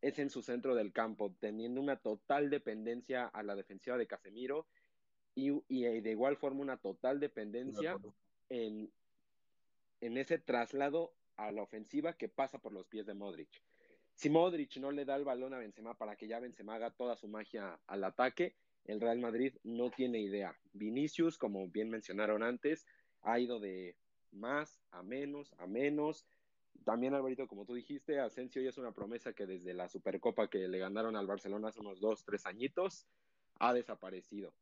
es 0.00 0.18
en 0.18 0.30
su 0.30 0.42
centro 0.42 0.74
del 0.74 0.92
campo, 0.92 1.32
teniendo 1.38 1.80
una 1.80 1.96
total 1.96 2.50
dependencia 2.50 3.26
a 3.26 3.42
la 3.42 3.54
defensiva 3.54 3.96
de 3.96 4.06
Casemiro 4.06 4.66
y, 5.34 5.50
de 6.00 6.10
igual 6.10 6.36
forma 6.36 6.60
una 6.60 6.76
total 6.76 7.20
dependencia 7.20 7.96
en, 8.50 8.92
en 10.00 10.18
ese 10.18 10.38
traslado 10.38 11.14
a 11.36 11.52
la 11.52 11.62
ofensiva 11.62 12.12
que 12.14 12.28
pasa 12.28 12.58
por 12.58 12.72
los 12.72 12.86
pies 12.86 13.06
de 13.06 13.14
Modric. 13.14 13.62
Si 14.14 14.28
Modric 14.28 14.76
no 14.76 14.90
le 14.90 15.04
da 15.04 15.16
el 15.16 15.24
balón 15.24 15.54
a 15.54 15.58
Benzema 15.58 15.94
para 15.94 16.16
que 16.16 16.28
ya 16.28 16.40
Benzema 16.40 16.74
haga 16.74 16.90
toda 16.90 17.16
su 17.16 17.28
magia 17.28 17.78
al 17.86 18.04
ataque, 18.04 18.54
el 18.86 19.00
Real 19.00 19.18
Madrid 19.18 19.54
no 19.62 19.90
tiene 19.90 20.20
idea. 20.20 20.56
Vinicius, 20.72 21.38
como 21.38 21.68
bien 21.68 21.90
mencionaron 21.90 22.42
antes, 22.42 22.86
ha 23.22 23.38
ido 23.38 23.60
de 23.60 23.96
más 24.32 24.80
a 24.90 25.02
menos, 25.02 25.54
a 25.58 25.66
menos. 25.66 26.26
También, 26.84 27.14
Alvarito, 27.14 27.46
como 27.46 27.64
tú 27.64 27.74
dijiste, 27.74 28.18
Asensio 28.18 28.62
ya 28.62 28.70
es 28.70 28.78
una 28.78 28.92
promesa 28.92 29.32
que 29.32 29.46
desde 29.46 29.74
la 29.74 29.88
Supercopa 29.88 30.48
que 30.48 30.66
le 30.68 30.78
ganaron 30.78 31.16
al 31.16 31.26
Barcelona 31.26 31.68
hace 31.68 31.80
unos 31.80 32.00
dos, 32.00 32.24
tres 32.24 32.46
añitos, 32.46 33.06
ha 33.58 33.72
desaparecido. 33.72 34.52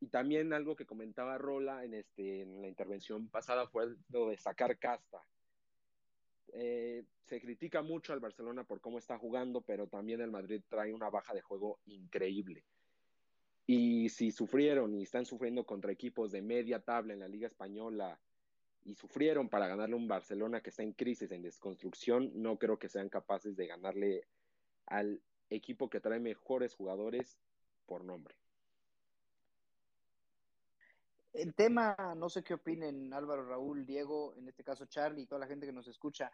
Y 0.00 0.06
también 0.08 0.52
algo 0.52 0.74
que 0.76 0.86
comentaba 0.86 1.36
Rola 1.38 1.84
en, 1.84 1.94
este, 1.94 2.42
en 2.42 2.62
la 2.62 2.68
intervención 2.68 3.28
pasada 3.28 3.66
fue 3.66 3.94
lo 4.08 4.30
de 4.30 4.38
sacar 4.38 4.78
casta. 4.78 5.22
Eh, 6.54 7.04
se 7.26 7.40
critica 7.40 7.82
mucho 7.82 8.12
al 8.12 8.20
Barcelona 8.20 8.64
por 8.64 8.80
cómo 8.80 8.98
está 8.98 9.18
jugando, 9.18 9.60
pero 9.60 9.86
también 9.86 10.20
el 10.20 10.30
Madrid 10.30 10.62
trae 10.68 10.92
una 10.92 11.10
baja 11.10 11.34
de 11.34 11.42
juego 11.42 11.78
increíble. 11.86 12.64
Y 13.72 14.08
si 14.08 14.32
sufrieron 14.32 14.96
y 14.96 15.04
están 15.04 15.24
sufriendo 15.24 15.64
contra 15.64 15.92
equipos 15.92 16.32
de 16.32 16.42
media 16.42 16.80
tabla 16.80 17.12
en 17.12 17.20
la 17.20 17.28
Liga 17.28 17.46
Española 17.46 18.18
y 18.82 18.96
sufrieron 18.96 19.48
para 19.48 19.68
ganarle 19.68 19.94
un 19.94 20.08
Barcelona 20.08 20.60
que 20.60 20.70
está 20.70 20.82
en 20.82 20.92
crisis, 20.92 21.30
en 21.30 21.42
desconstrucción, 21.42 22.32
no 22.34 22.58
creo 22.58 22.80
que 22.80 22.88
sean 22.88 23.08
capaces 23.08 23.54
de 23.54 23.68
ganarle 23.68 24.26
al 24.86 25.22
equipo 25.50 25.88
que 25.88 26.00
trae 26.00 26.18
mejores 26.18 26.74
jugadores 26.74 27.38
por 27.86 28.02
nombre. 28.02 28.34
el 31.32 31.54
tema, 31.54 31.94
no 32.16 32.28
sé 32.28 32.42
qué 32.42 32.54
opinen 32.54 33.14
Álvaro, 33.14 33.46
Raúl, 33.46 33.86
Diego, 33.86 34.34
en 34.34 34.48
este 34.48 34.64
caso 34.64 34.86
Charlie 34.86 35.22
y 35.22 35.26
toda 35.26 35.38
la 35.38 35.46
gente 35.46 35.64
que 35.64 35.72
nos 35.72 35.86
escucha. 35.86 36.32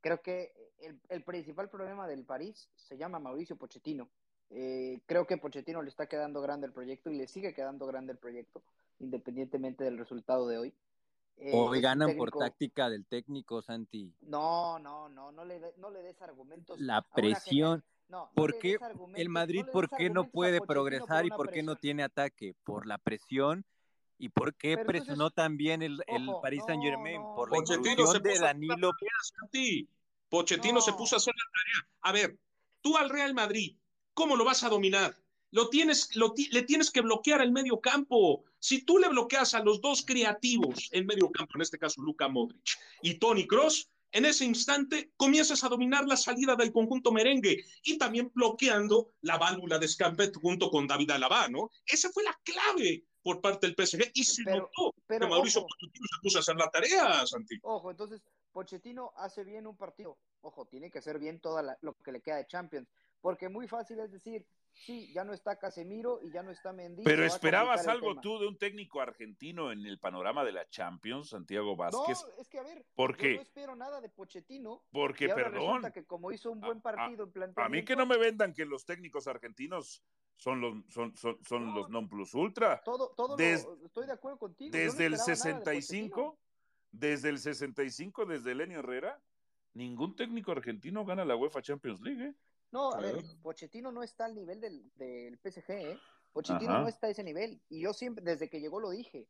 Creo 0.00 0.20
que 0.20 0.52
el, 0.80 1.00
el 1.10 1.22
principal 1.22 1.70
problema 1.70 2.08
del 2.08 2.24
París 2.24 2.68
se 2.74 2.96
llama 2.96 3.20
Mauricio 3.20 3.54
Pochettino. 3.54 4.10
Eh, 4.50 5.00
creo 5.06 5.26
que 5.26 5.38
Pochettino 5.38 5.82
le 5.82 5.88
está 5.88 6.06
quedando 6.06 6.40
grande 6.40 6.66
el 6.66 6.72
proyecto 6.72 7.10
y 7.10 7.16
le 7.16 7.26
sigue 7.26 7.54
quedando 7.54 7.86
grande 7.86 8.12
el 8.12 8.18
proyecto, 8.18 8.62
independientemente 9.00 9.84
del 9.84 9.98
resultado 9.98 10.46
de 10.46 10.58
hoy. 10.58 10.74
Eh, 11.38 11.52
hoy 11.54 11.80
ganan 11.80 12.08
técnico... 12.08 12.30
por 12.30 12.40
táctica 12.40 12.90
del 12.90 13.06
técnico, 13.06 13.62
Santi. 13.62 14.12
No, 14.20 14.78
no, 14.78 15.08
no, 15.08 15.32
no 15.32 15.44
le, 15.44 15.60
no 15.78 15.90
le 15.90 16.02
des 16.02 16.20
argumentos. 16.20 16.78
La 16.78 17.02
presión. 17.02 17.82
No, 18.08 18.26
no 18.26 18.30
¿Por 18.34 18.58
qué 18.58 18.76
el 19.16 19.28
Madrid, 19.30 19.64
no 19.64 19.72
por 19.72 19.88
qué 19.88 20.10
no 20.10 20.28
puede 20.28 20.60
progresar 20.60 21.24
y 21.24 21.30
por 21.30 21.50
qué 21.50 21.62
no 21.62 21.76
tiene 21.76 22.02
ataque? 22.02 22.54
Por 22.62 22.86
la 22.86 22.98
presión 22.98 23.64
¿Y 24.22 24.28
por 24.28 24.54
qué 24.54 24.76
Pero 24.76 24.86
presionó 24.86 25.12
entonces, 25.12 25.34
también 25.34 25.82
el, 25.82 26.00
el 26.06 26.28
ojo, 26.28 26.40
Paris 26.40 26.62
Saint 26.64 26.80
Germain? 26.80 27.20
No, 27.20 27.34
por 27.34 27.50
la 27.50 27.56
Pochettino 27.56 28.06
se 28.06 28.20
de 28.20 28.38
Danilo. 28.38 28.92
Tarea, 28.92 29.86
Pochettino 30.28 30.74
no. 30.74 30.80
se 30.80 30.92
puso 30.92 31.16
a 31.16 31.18
hacer 31.18 31.34
la 31.34 31.50
tarea. 31.52 31.88
A 32.02 32.12
ver, 32.12 32.38
tú 32.80 32.96
al 32.96 33.10
Real 33.10 33.34
Madrid, 33.34 33.76
¿cómo 34.14 34.36
lo 34.36 34.44
vas 34.44 34.62
a 34.62 34.68
dominar? 34.68 35.16
Lo 35.50 35.68
tienes, 35.68 36.16
lo, 36.16 36.34
le 36.50 36.62
tienes 36.62 36.90
que 36.90 37.02
bloquear 37.02 37.42
el 37.42 37.52
medio 37.52 37.80
campo. 37.80 38.44
Si 38.58 38.82
tú 38.82 38.98
le 38.98 39.08
bloqueas 39.08 39.54
a 39.54 39.62
los 39.62 39.80
dos 39.80 40.02
creativos 40.04 40.88
en 40.92 41.06
medio 41.06 41.30
campo, 41.30 41.52
en 41.56 41.62
este 41.62 41.78
caso 41.78 42.00
Luka 42.00 42.28
Modric 42.28 42.78
y 43.02 43.14
Tony 43.14 43.46
Cross, 43.46 43.88
en 44.12 44.26
ese 44.26 44.44
instante 44.44 45.12
comienzas 45.16 45.64
a 45.64 45.68
dominar 45.68 46.06
la 46.06 46.16
salida 46.16 46.54
del 46.54 46.72
conjunto 46.72 47.12
merengue 47.12 47.64
y 47.82 47.98
también 47.98 48.30
bloqueando 48.34 49.14
la 49.22 49.38
válvula 49.38 49.78
de 49.78 49.86
escape 49.86 50.30
junto 50.40 50.70
con 50.70 50.86
David 50.86 51.10
Alaba, 51.10 51.48
¿no? 51.48 51.70
Esa 51.86 52.10
fue 52.10 52.22
la 52.22 52.38
clave 52.44 53.04
por 53.22 53.40
parte 53.40 53.66
del 53.66 53.76
PSG 53.76 54.10
y 54.14 54.24
se 54.24 54.42
pero, 54.44 54.58
notó 54.58 54.94
pero, 55.06 55.26
que 55.26 55.30
Mauricio 55.30 55.60
ojo, 55.60 55.68
Pochettino 55.68 56.06
se 56.06 56.22
puso 56.22 56.38
a 56.38 56.40
hacer 56.40 56.56
la 56.56 56.70
tarea, 56.70 57.26
Santi. 57.26 57.58
Ojo, 57.62 57.90
entonces 57.90 58.22
Pochettino 58.52 59.12
hace 59.16 59.44
bien 59.44 59.66
un 59.66 59.76
partido. 59.76 60.18
Ojo, 60.42 60.66
tiene 60.66 60.90
que 60.90 60.98
hacer 60.98 61.18
bien 61.18 61.40
todo 61.40 61.62
lo 61.80 61.94
que 61.94 62.12
le 62.12 62.20
queda 62.20 62.36
de 62.36 62.46
Champions, 62.46 62.88
porque 63.22 63.48
muy 63.48 63.68
fácil 63.68 64.00
es 64.00 64.10
decir, 64.10 64.44
sí, 64.74 65.10
ya 65.14 65.24
no 65.24 65.32
está 65.32 65.56
Casemiro 65.56 66.20
y 66.22 66.30
ya 66.32 66.42
no 66.42 66.50
está 66.50 66.72
Mendy. 66.72 67.04
Pero 67.04 67.24
esperabas 67.24 67.86
algo 67.86 68.20
tú 68.20 68.38
de 68.38 68.48
un 68.48 68.58
técnico 68.58 69.00
argentino 69.00 69.70
en 69.70 69.86
el 69.86 69.98
panorama 69.98 70.44
de 70.44 70.52
la 70.52 70.68
Champions, 70.68 71.30
Santiago 71.30 71.76
Vázquez. 71.76 72.18
No, 72.20 72.42
es 72.42 72.48
que 72.48 72.58
a 72.58 72.64
ver, 72.64 72.84
¿por 72.94 73.16
qué? 73.16 73.36
no 73.36 73.42
espero 73.42 73.76
nada 73.76 74.00
de 74.00 74.08
Pochettino. 74.08 74.82
Porque, 74.90 75.28
perdón. 75.28 75.90
que 75.92 76.04
como 76.04 76.32
hizo 76.32 76.50
un 76.50 76.60
buen 76.60 76.80
partido 76.80 77.22
a, 77.22 77.26
en 77.26 77.32
planteamiento. 77.32 77.62
A 77.62 77.68
mí 77.68 77.84
que 77.84 77.94
no 77.94 78.06
me 78.06 78.18
vendan 78.18 78.52
que 78.52 78.66
los 78.66 78.84
técnicos 78.84 79.28
argentinos 79.28 80.02
son 80.34 80.60
los 80.60 80.74
son, 80.88 81.16
son, 81.16 81.38
son 81.44 81.66
no, 81.66 81.74
los 81.76 81.90
non 81.90 82.08
plus 82.08 82.34
ultra. 82.34 82.82
Todo, 82.84 83.10
todo 83.16 83.36
Des, 83.36 83.64
lo, 83.64 83.86
estoy 83.86 84.06
de 84.06 84.12
acuerdo 84.12 84.38
contigo. 84.38 84.72
Desde 84.72 85.08
no 85.08 85.14
el 85.14 85.20
65, 85.20 86.38
de 86.90 87.08
desde 87.08 87.28
el 87.28 87.38
65, 87.38 88.26
desde 88.26 88.54
Lenio 88.54 88.80
Herrera, 88.80 89.22
ningún 89.74 90.16
técnico 90.16 90.50
argentino 90.50 91.04
gana 91.04 91.24
la 91.24 91.36
UEFA 91.36 91.62
Champions 91.62 92.00
League. 92.00 92.24
¿eh? 92.24 92.34
No, 92.72 92.92
a 92.92 93.00
ver, 93.00 93.22
Pochettino 93.42 93.92
no 93.92 94.02
está 94.02 94.24
al 94.24 94.34
nivel 94.34 94.60
del, 94.60 94.90
del 94.96 95.38
PSG, 95.38 95.70
¿eh? 95.70 96.00
Pochettino 96.32 96.72
Ajá. 96.72 96.80
no 96.80 96.88
está 96.88 97.06
a 97.06 97.10
ese 97.10 97.22
nivel. 97.22 97.60
Y 97.68 97.80
yo 97.82 97.92
siempre, 97.92 98.24
desde 98.24 98.48
que 98.48 98.60
llegó 98.60 98.80
lo 98.80 98.90
dije. 98.90 99.28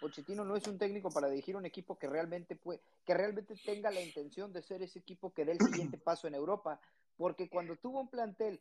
Pochettino 0.00 0.44
no 0.44 0.54
es 0.54 0.66
un 0.68 0.78
técnico 0.78 1.10
para 1.10 1.28
dirigir 1.28 1.56
un 1.56 1.66
equipo 1.66 1.98
que 1.98 2.06
realmente 2.06 2.54
puede, 2.54 2.80
que 3.04 3.14
realmente 3.14 3.56
tenga 3.64 3.90
la 3.90 4.00
intención 4.00 4.52
de 4.52 4.62
ser 4.62 4.82
ese 4.82 4.98
equipo 4.98 5.32
que 5.32 5.44
dé 5.44 5.52
el 5.52 5.58
siguiente 5.58 5.98
paso 6.04 6.28
en 6.28 6.34
Europa. 6.34 6.80
Porque 7.16 7.48
cuando 7.48 7.76
tuvo 7.76 8.00
un 8.00 8.08
plantel 8.08 8.60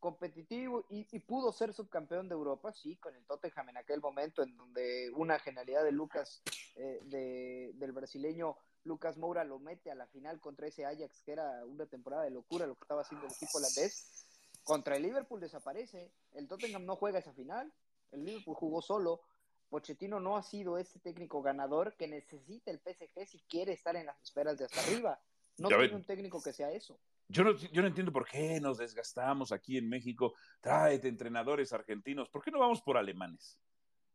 competitivo 0.00 0.86
y, 0.88 1.06
y, 1.10 1.18
pudo 1.20 1.52
ser 1.52 1.72
subcampeón 1.74 2.28
de 2.28 2.34
Europa, 2.34 2.72
sí, 2.72 2.96
con 2.96 3.14
el 3.14 3.24
Tottenham 3.24 3.70
en 3.70 3.76
aquel 3.78 4.00
momento, 4.00 4.42
en 4.42 4.56
donde 4.56 5.10
una 5.14 5.38
genialidad 5.40 5.84
de 5.84 5.92
Lucas, 5.92 6.40
eh, 6.76 7.00
de, 7.04 7.72
del 7.74 7.92
brasileño 7.92 8.56
Lucas 8.88 9.18
Moura 9.18 9.44
lo 9.44 9.58
mete 9.58 9.90
a 9.90 9.94
la 9.94 10.06
final 10.06 10.40
contra 10.40 10.66
ese 10.66 10.86
Ajax, 10.86 11.22
que 11.22 11.32
era 11.32 11.64
una 11.66 11.86
temporada 11.86 12.24
de 12.24 12.30
locura 12.30 12.66
lo 12.66 12.74
que 12.74 12.84
estaba 12.84 13.02
haciendo 13.02 13.26
el 13.26 13.32
equipo 13.32 13.58
holandés. 13.58 14.26
Contra 14.64 14.96
el 14.96 15.02
Liverpool 15.02 15.40
desaparece, 15.40 16.10
el 16.32 16.48
Tottenham 16.48 16.84
no 16.84 16.96
juega 16.96 17.18
esa 17.18 17.32
final, 17.32 17.72
el 18.10 18.24
Liverpool 18.24 18.56
jugó 18.56 18.82
solo. 18.82 19.20
Pochettino 19.68 20.18
no 20.18 20.36
ha 20.36 20.42
sido 20.42 20.78
ese 20.78 20.98
técnico 20.98 21.42
ganador 21.42 21.94
que 21.96 22.08
necesita 22.08 22.70
el 22.70 22.80
PSG 22.80 23.26
si 23.26 23.38
quiere 23.40 23.74
estar 23.74 23.94
en 23.96 24.06
las 24.06 24.20
esferas 24.22 24.56
de 24.56 24.64
hasta 24.64 24.80
arriba. 24.80 25.20
No 25.58 25.68
tiene 25.68 25.94
un 25.94 26.04
técnico 26.04 26.42
que 26.42 26.52
sea 26.52 26.72
eso. 26.72 26.98
Yo 27.28 27.44
no, 27.44 27.52
yo 27.52 27.82
no 27.82 27.88
entiendo 27.88 28.10
por 28.10 28.26
qué 28.26 28.58
nos 28.60 28.78
desgastamos 28.78 29.52
aquí 29.52 29.76
en 29.76 29.88
México. 29.88 30.34
Tráete 30.62 31.08
entrenadores 31.08 31.74
argentinos. 31.74 32.30
¿Por 32.30 32.42
qué 32.42 32.50
no 32.50 32.60
vamos 32.60 32.80
por 32.80 32.96
alemanes? 32.96 33.58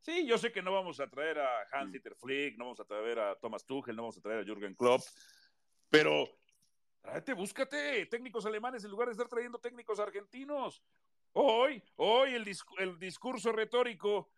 Sí, 0.03 0.27
yo 0.27 0.37
sé 0.37 0.51
que 0.51 0.61
no 0.61 0.73
vamos 0.73 0.99
a 0.99 1.07
traer 1.07 1.39
a 1.39 1.65
Hans-Dieter 1.71 2.13
Flick, 2.15 2.57
no 2.57 2.65
vamos 2.65 2.79
a 2.81 2.83
traer 2.83 3.19
a 3.19 3.35
Thomas 3.39 3.65
Tuchel, 3.65 3.95
no 3.95 4.01
vamos 4.01 4.17
a 4.17 4.21
traer 4.21 4.41
a 4.41 4.43
Jürgen 4.43 4.75
Klopp, 4.75 5.01
pero 5.89 6.27
tráete, 6.99 7.31
búscate 7.31 8.05
técnicos 8.07 8.45
alemanes 8.45 8.83
en 8.83 8.91
lugar 8.91 9.07
de 9.07 9.13
estar 9.13 9.29
trayendo 9.29 9.59
técnicos 9.59 10.01
argentinos. 10.01 10.83
Hoy, 11.31 11.81
hoy 11.95 12.33
el, 12.33 12.43
disc 12.43 12.67
el 12.79 12.99
discurso 12.99 13.53
retórico 13.53 14.29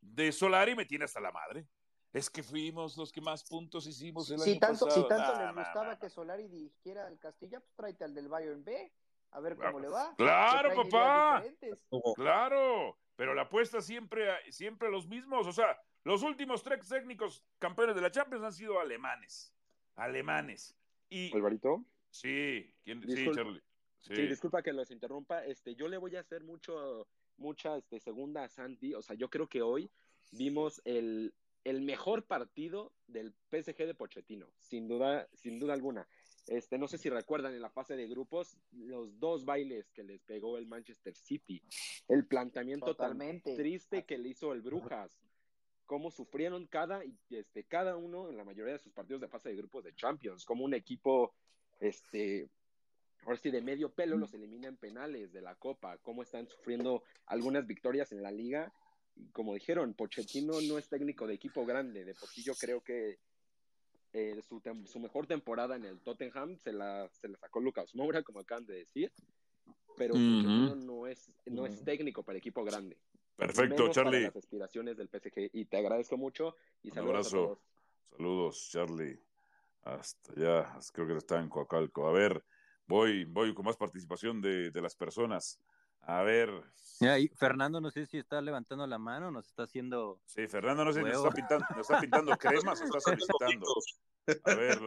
de 0.00 0.30
Solari 0.30 0.76
me 0.76 0.86
tiene 0.86 1.06
hasta 1.06 1.20
la 1.20 1.32
madre. 1.32 1.66
Es 2.12 2.30
que 2.30 2.44
fuimos 2.44 2.96
los 2.96 3.10
que 3.10 3.20
más 3.20 3.42
puntos 3.42 3.88
hicimos 3.88 4.30
el 4.30 4.38
si 4.38 4.52
año 4.52 4.60
tanto, 4.60 4.86
pasado. 4.86 5.02
Si 5.02 5.08
tanto 5.08 5.32
nah, 5.32 5.46
les 5.46 5.54
gustaba 5.56 5.88
nah, 5.88 5.98
que 5.98 6.08
Solari 6.08 6.46
dirigiera 6.46 7.08
al 7.08 7.18
Castilla, 7.18 7.58
pues 7.58 7.74
tráete 7.74 8.04
al 8.04 8.14
del 8.14 8.28
Bayern 8.28 8.62
B, 8.62 8.92
a 9.30 9.40
ver 9.40 9.56
cómo 9.56 9.80
le 9.80 9.88
va. 9.88 10.14
Claro, 10.16 10.74
papá. 10.74 11.44
Claro, 12.14 12.98
pero 13.16 13.34
la 13.34 13.42
apuesta 13.42 13.80
siempre, 13.80 14.28
siempre 14.50 14.90
los 14.90 15.06
mismos. 15.06 15.46
O 15.46 15.52
sea, 15.52 15.78
los 16.04 16.22
últimos 16.22 16.62
tres 16.62 16.88
técnicos 16.88 17.44
campeones 17.58 17.94
de 17.94 18.02
la 18.02 18.10
Champions 18.10 18.44
han 18.44 18.52
sido 18.52 18.80
alemanes. 18.80 19.54
Alemanes. 19.96 20.76
Y, 21.10 21.34
¿Alvarito? 21.34 21.84
Sí, 22.10 22.74
¿quién? 22.84 23.02
Sí, 23.02 23.30
Charlie. 23.34 23.62
Sí. 23.98 24.14
sí. 24.14 24.26
disculpa 24.26 24.62
que 24.62 24.72
los 24.72 24.90
interrumpa. 24.90 25.44
Este, 25.44 25.74
yo 25.74 25.88
le 25.88 25.96
voy 25.96 26.16
a 26.16 26.20
hacer 26.20 26.44
mucho, 26.44 27.08
mucha 27.36 27.76
este, 27.76 28.00
segunda 28.00 28.44
a 28.44 28.48
Santi. 28.48 28.94
O 28.94 29.02
sea, 29.02 29.16
yo 29.16 29.28
creo 29.28 29.48
que 29.48 29.62
hoy 29.62 29.90
vimos 30.30 30.80
el, 30.84 31.34
el 31.64 31.82
mejor 31.82 32.24
partido 32.24 32.92
del 33.06 33.34
PSG 33.50 33.86
de 33.86 33.94
Pochettino, 33.94 34.48
sin 34.58 34.88
duda, 34.88 35.28
sin 35.34 35.58
duda 35.58 35.74
alguna. 35.74 36.08
Este, 36.48 36.78
no 36.78 36.88
sé 36.88 36.96
si 36.98 37.10
recuerdan 37.10 37.54
en 37.54 37.60
la 37.60 37.70
fase 37.70 37.94
de 37.94 38.08
grupos 38.08 38.56
los 38.72 39.18
dos 39.20 39.44
bailes 39.44 39.90
que 39.92 40.02
les 40.02 40.22
pegó 40.22 40.56
el 40.56 40.66
Manchester 40.66 41.14
City, 41.14 41.62
el 42.08 42.26
planteamiento 42.26 42.86
Totalmente. 42.86 43.50
tan 43.50 43.56
triste 43.56 44.04
que 44.04 44.16
le 44.16 44.30
hizo 44.30 44.52
el 44.54 44.62
Brujas, 44.62 45.20
cómo 45.84 46.10
sufrieron 46.10 46.66
cada, 46.66 47.02
este, 47.30 47.64
cada 47.64 47.96
uno 47.96 48.30
en 48.30 48.36
la 48.36 48.44
mayoría 48.44 48.72
de 48.72 48.78
sus 48.78 48.92
partidos 48.92 49.20
de 49.20 49.28
fase 49.28 49.50
de 49.50 49.56
grupos 49.56 49.84
de 49.84 49.94
Champions, 49.94 50.44
como 50.46 50.64
un 50.64 50.72
equipo, 50.72 51.34
este, 51.80 52.48
ahora 53.24 53.36
sí, 53.36 53.50
de 53.50 53.60
medio 53.60 53.92
pelo 53.92 54.16
los 54.16 54.32
elimina 54.32 54.68
en 54.68 54.78
penales 54.78 55.32
de 55.32 55.42
la 55.42 55.54
Copa, 55.54 55.98
cómo 55.98 56.22
están 56.22 56.48
sufriendo 56.48 57.02
algunas 57.26 57.66
victorias 57.66 58.10
en 58.12 58.22
la 58.22 58.30
liga 58.30 58.72
como 59.32 59.54
dijeron, 59.54 59.94
Pochettino 59.94 60.60
no 60.60 60.78
es 60.78 60.88
técnico 60.88 61.26
de 61.26 61.34
equipo 61.34 61.66
grande, 61.66 62.04
de 62.04 62.14
por 62.14 62.28
sí 62.28 62.42
yo 62.42 62.54
creo 62.54 62.82
que 62.82 63.18
eh, 64.12 64.40
su, 64.48 64.60
su, 64.86 65.00
mejor 65.00 65.26
temporada 65.26 65.76
en 65.76 65.84
el 65.84 66.00
Tottenham 66.00 66.56
se 66.56 66.72
la, 66.72 67.08
se 67.12 67.28
la 67.28 67.38
sacó 67.38 67.60
Lucas 67.60 67.94
Moura, 67.94 68.22
como 68.22 68.40
acaban 68.40 68.66
de 68.66 68.74
decir, 68.76 69.12
pero 69.96 70.14
uh 70.14 70.18
-huh. 70.18 70.76
No 70.76 71.06
es, 71.06 71.30
no 71.46 71.66
es 71.66 71.84
técnico 71.84 72.22
para 72.22 72.38
equipo 72.38 72.64
grande. 72.64 72.96
Perfecto, 73.36 73.88
Charlie. 73.90 74.22
las 74.22 74.36
aspiraciones 74.36 74.96
del 74.96 75.08
PSG 75.08 75.50
y 75.52 75.64
te 75.66 75.76
agradezco 75.76 76.16
mucho 76.16 76.56
y 76.82 76.90
Un 76.90 76.98
abrazo. 76.98 77.60
Saludos, 78.10 78.68
Charlie. 78.70 79.20
Hasta 79.82 80.32
allá, 80.32 80.78
creo 80.92 81.06
que 81.06 81.16
está 81.16 81.38
en 81.40 81.48
Coacalco. 81.48 82.08
A 82.08 82.12
ver, 82.12 82.44
voy, 82.86 83.24
voy 83.24 83.54
con 83.54 83.64
más 83.64 83.76
participación 83.76 84.40
de, 84.40 84.70
de 84.70 84.82
las 84.82 84.96
personas. 84.96 85.60
A 86.02 86.22
ver. 86.22 86.50
Mira, 87.00 87.18
y 87.18 87.28
Fernando 87.28 87.80
no 87.80 87.90
sé 87.90 88.06
si 88.06 88.18
está 88.18 88.40
levantando 88.40 88.86
la 88.86 88.98
mano, 88.98 89.30
nos 89.30 89.46
está 89.46 89.64
haciendo. 89.64 90.20
Sí, 90.26 90.48
Fernando 90.48 90.84
no 90.84 90.92
sé 90.92 91.00
si 91.00 91.06
nos 91.06 91.16
está 91.16 91.30
pintando, 91.30 91.66
nos 91.70 91.80
está 91.80 92.00
pintando 92.00 92.36
cremas 92.36 92.80
o 92.80 92.84
está 92.84 93.00
solicitando. 93.00 93.66
A 94.44 94.54
ver, 94.54 94.80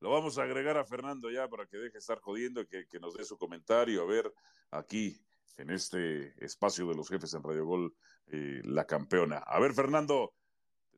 lo 0.00 0.10
vamos 0.10 0.38
a 0.38 0.44
agregar 0.44 0.76
a 0.76 0.84
Fernando 0.84 1.30
ya 1.30 1.48
para 1.48 1.66
que 1.66 1.76
deje 1.76 1.92
de 1.94 1.98
estar 1.98 2.20
jodiendo, 2.20 2.66
que, 2.66 2.86
que 2.86 3.00
nos 3.00 3.14
dé 3.14 3.24
su 3.24 3.36
comentario. 3.36 4.02
A 4.02 4.06
ver, 4.06 4.32
aquí, 4.70 5.20
en 5.58 5.70
este 5.70 6.32
espacio 6.44 6.86
de 6.86 6.94
los 6.94 7.08
jefes 7.08 7.34
en 7.34 7.42
Radio 7.42 7.66
Gol, 7.66 7.94
eh, 8.28 8.62
la 8.64 8.86
campeona. 8.86 9.38
A 9.38 9.58
ver, 9.60 9.74
Fernando, 9.74 10.32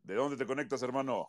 ¿de 0.02 0.14
dónde 0.14 0.36
te 0.36 0.46
conectas, 0.46 0.82
hermano? 0.82 1.28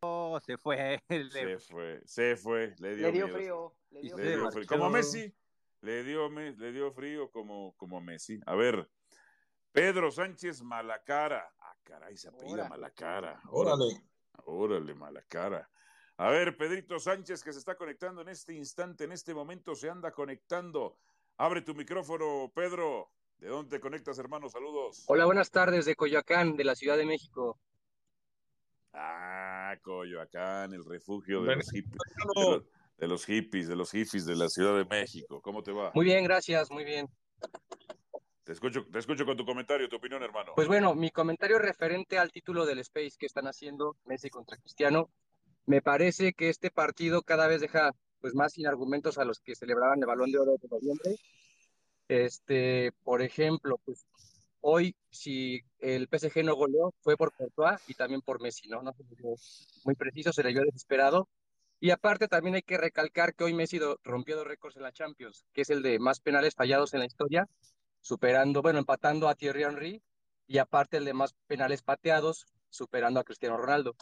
Oh, 0.00 0.38
se 0.40 0.56
fue. 0.56 1.02
Se 1.30 1.58
fue, 1.58 2.00
se 2.04 2.36
fue. 2.36 2.74
Le 2.78 2.94
dio, 2.94 3.06
le 3.08 3.12
dio 3.12 3.28
frío. 3.28 3.74
Le 3.90 4.00
dio, 4.00 4.16
le 4.16 4.22
frío. 4.22 4.38
dio 4.38 4.50
frío. 4.52 4.66
Como 4.68 4.90
Messi. 4.90 5.34
Le 5.80 6.02
dio, 6.02 6.28
le 6.28 6.72
dio 6.72 6.92
frío 6.92 7.30
como, 7.30 7.74
como 7.76 8.00
Messi. 8.00 8.40
A 8.46 8.54
ver, 8.54 8.88
Pedro 9.72 10.10
Sánchez 10.10 10.62
Malacara. 10.62 11.52
Ah, 11.60 11.76
caray, 11.84 12.16
se 12.16 12.28
apellida 12.28 12.68
Malacara. 12.68 13.40
Órale. 13.50 14.02
Órale, 14.44 14.94
Malacara. 14.94 15.68
A 16.16 16.30
ver, 16.30 16.56
Pedrito 16.56 16.98
Sánchez 16.98 17.44
que 17.44 17.52
se 17.52 17.60
está 17.60 17.76
conectando 17.76 18.22
en 18.22 18.28
este 18.28 18.52
instante, 18.52 19.04
en 19.04 19.12
este 19.12 19.34
momento 19.34 19.76
se 19.76 19.88
anda 19.88 20.10
conectando. 20.10 20.98
Abre 21.36 21.62
tu 21.62 21.74
micrófono, 21.74 22.50
Pedro. 22.52 23.12
¿De 23.38 23.46
dónde 23.46 23.76
te 23.76 23.80
conectas, 23.80 24.18
hermano? 24.18 24.48
Saludos. 24.48 25.04
Hola, 25.06 25.26
buenas 25.26 25.52
tardes, 25.52 25.84
de 25.84 25.94
Coyoacán, 25.94 26.56
de 26.56 26.64
la 26.64 26.74
Ciudad 26.74 26.96
de 26.96 27.06
México. 27.06 27.60
Ah, 28.92 29.76
Coyoacán, 29.82 30.72
el 30.72 30.84
refugio 30.84 31.44
de 31.44 31.54
los 31.54 31.70
hippies. 31.70 32.02
De 32.16 32.24
los, 32.34 32.64
de 32.98 33.06
los 33.06 33.24
hippies, 33.24 33.68
de 33.68 33.76
los 33.76 33.92
hippies 33.92 34.26
de 34.26 34.36
la 34.36 34.48
Ciudad 34.48 34.76
de 34.76 34.84
México. 34.84 35.40
¿Cómo 35.40 35.62
te 35.62 35.72
va? 35.72 35.92
Muy 35.94 36.04
bien, 36.04 36.24
gracias, 36.24 36.70
muy 36.70 36.84
bien. 36.84 37.08
Te 38.42 38.52
escucho, 38.52 38.84
te 38.90 38.98
escucho 38.98 39.24
con 39.24 39.36
tu 39.36 39.44
comentario, 39.44 39.88
tu 39.88 39.96
opinión, 39.96 40.22
hermano. 40.22 40.52
Pues 40.56 40.68
bueno, 40.68 40.94
mi 40.94 41.10
comentario 41.10 41.58
referente 41.58 42.18
al 42.18 42.32
título 42.32 42.66
del 42.66 42.80
Space 42.80 43.16
que 43.18 43.26
están 43.26 43.46
haciendo 43.46 43.96
Messi 44.04 44.30
contra 44.30 44.56
Cristiano, 44.56 45.10
me 45.66 45.82
parece 45.82 46.32
que 46.32 46.48
este 46.48 46.70
partido 46.70 47.22
cada 47.22 47.46
vez 47.46 47.60
deja 47.60 47.92
pues 48.20 48.34
más 48.34 48.54
sin 48.54 48.66
argumentos 48.66 49.18
a 49.18 49.24
los 49.24 49.38
que 49.38 49.54
celebraban 49.54 50.00
el 50.00 50.06
Balón 50.06 50.32
de 50.32 50.38
Oro 50.38 50.56
de 50.60 50.68
noviembre. 50.68 51.16
Este, 52.08 52.92
por 53.04 53.22
ejemplo, 53.22 53.78
pues 53.84 54.06
hoy 54.60 54.96
si 55.10 55.60
el 55.78 56.08
PSG 56.08 56.42
no 56.42 56.56
goleó 56.56 56.94
fue 57.02 57.16
por 57.16 57.32
Courtois 57.32 57.80
y 57.86 57.94
también 57.94 58.22
por 58.22 58.40
Messi, 58.40 58.66
¿no? 58.66 58.82
No 58.82 58.92
muy 59.84 59.94
preciso, 59.94 60.32
se 60.32 60.42
le 60.42 60.52
vio 60.52 60.62
desesperado. 60.62 61.28
Y 61.80 61.90
aparte 61.90 62.28
también 62.28 62.56
hay 62.56 62.62
que 62.62 62.76
recalcar 62.76 63.34
que 63.34 63.44
hoy 63.44 63.54
Messi 63.54 63.78
rompió 64.02 64.36
dos 64.36 64.46
récords 64.46 64.76
en 64.76 64.82
la 64.82 64.92
Champions, 64.92 65.44
que 65.52 65.62
es 65.62 65.70
el 65.70 65.82
de 65.82 65.98
más 65.98 66.20
penales 66.20 66.54
fallados 66.54 66.92
en 66.94 67.00
la 67.00 67.06
historia 67.06 67.48
superando, 68.00 68.62
bueno, 68.62 68.78
empatando 68.78 69.28
a 69.28 69.34
Thierry 69.34 69.64
Henry 69.64 70.02
y 70.46 70.58
aparte 70.58 70.96
el 70.96 71.04
de 71.04 71.12
más 71.12 71.34
penales 71.46 71.82
pateados, 71.82 72.46
superando 72.70 73.20
a 73.20 73.24
Cristiano 73.24 73.56
Ronaldo. 73.56 73.96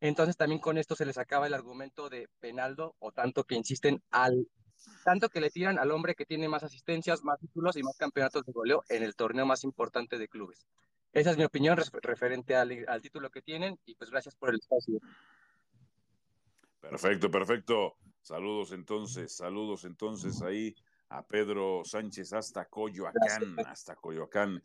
Entonces 0.00 0.36
también 0.36 0.60
con 0.60 0.76
esto 0.76 0.96
se 0.96 1.06
les 1.06 1.18
acaba 1.18 1.46
el 1.46 1.54
argumento 1.54 2.08
de 2.08 2.28
penaldo 2.40 2.94
o 2.98 3.12
tanto 3.12 3.44
que 3.44 3.54
insisten 3.54 4.02
al 4.10 4.48
tanto 5.02 5.30
que 5.30 5.40
le 5.40 5.50
tiran 5.50 5.78
al 5.78 5.92
hombre 5.92 6.14
que 6.14 6.26
tiene 6.26 6.48
más 6.48 6.62
asistencias, 6.62 7.22
más 7.22 7.38
títulos 7.38 7.76
y 7.76 7.82
más 7.82 7.96
campeonatos 7.96 8.44
de 8.44 8.52
goleo 8.52 8.84
en 8.88 9.02
el 9.02 9.14
torneo 9.14 9.46
más 9.46 9.64
importante 9.64 10.18
de 10.18 10.28
clubes. 10.28 10.66
Esa 11.12 11.30
es 11.30 11.38
mi 11.38 11.44
opinión 11.44 11.78
referente 12.02 12.56
al, 12.56 12.84
al 12.88 13.00
título 13.00 13.30
que 13.30 13.40
tienen 13.40 13.78
y 13.86 13.94
pues 13.94 14.10
gracias 14.10 14.34
por 14.34 14.50
el 14.50 14.56
espacio. 14.56 14.98
Perfecto, 16.90 17.30
perfecto. 17.30 17.96
Saludos 18.20 18.72
entonces, 18.72 19.36
saludos 19.36 19.84
entonces 19.84 20.40
ahí 20.42 20.74
a 21.08 21.26
Pedro 21.26 21.82
Sánchez 21.84 22.32
hasta 22.32 22.66
Coyoacán, 22.66 23.56
hasta 23.66 23.96
Coyoacán. 23.96 24.62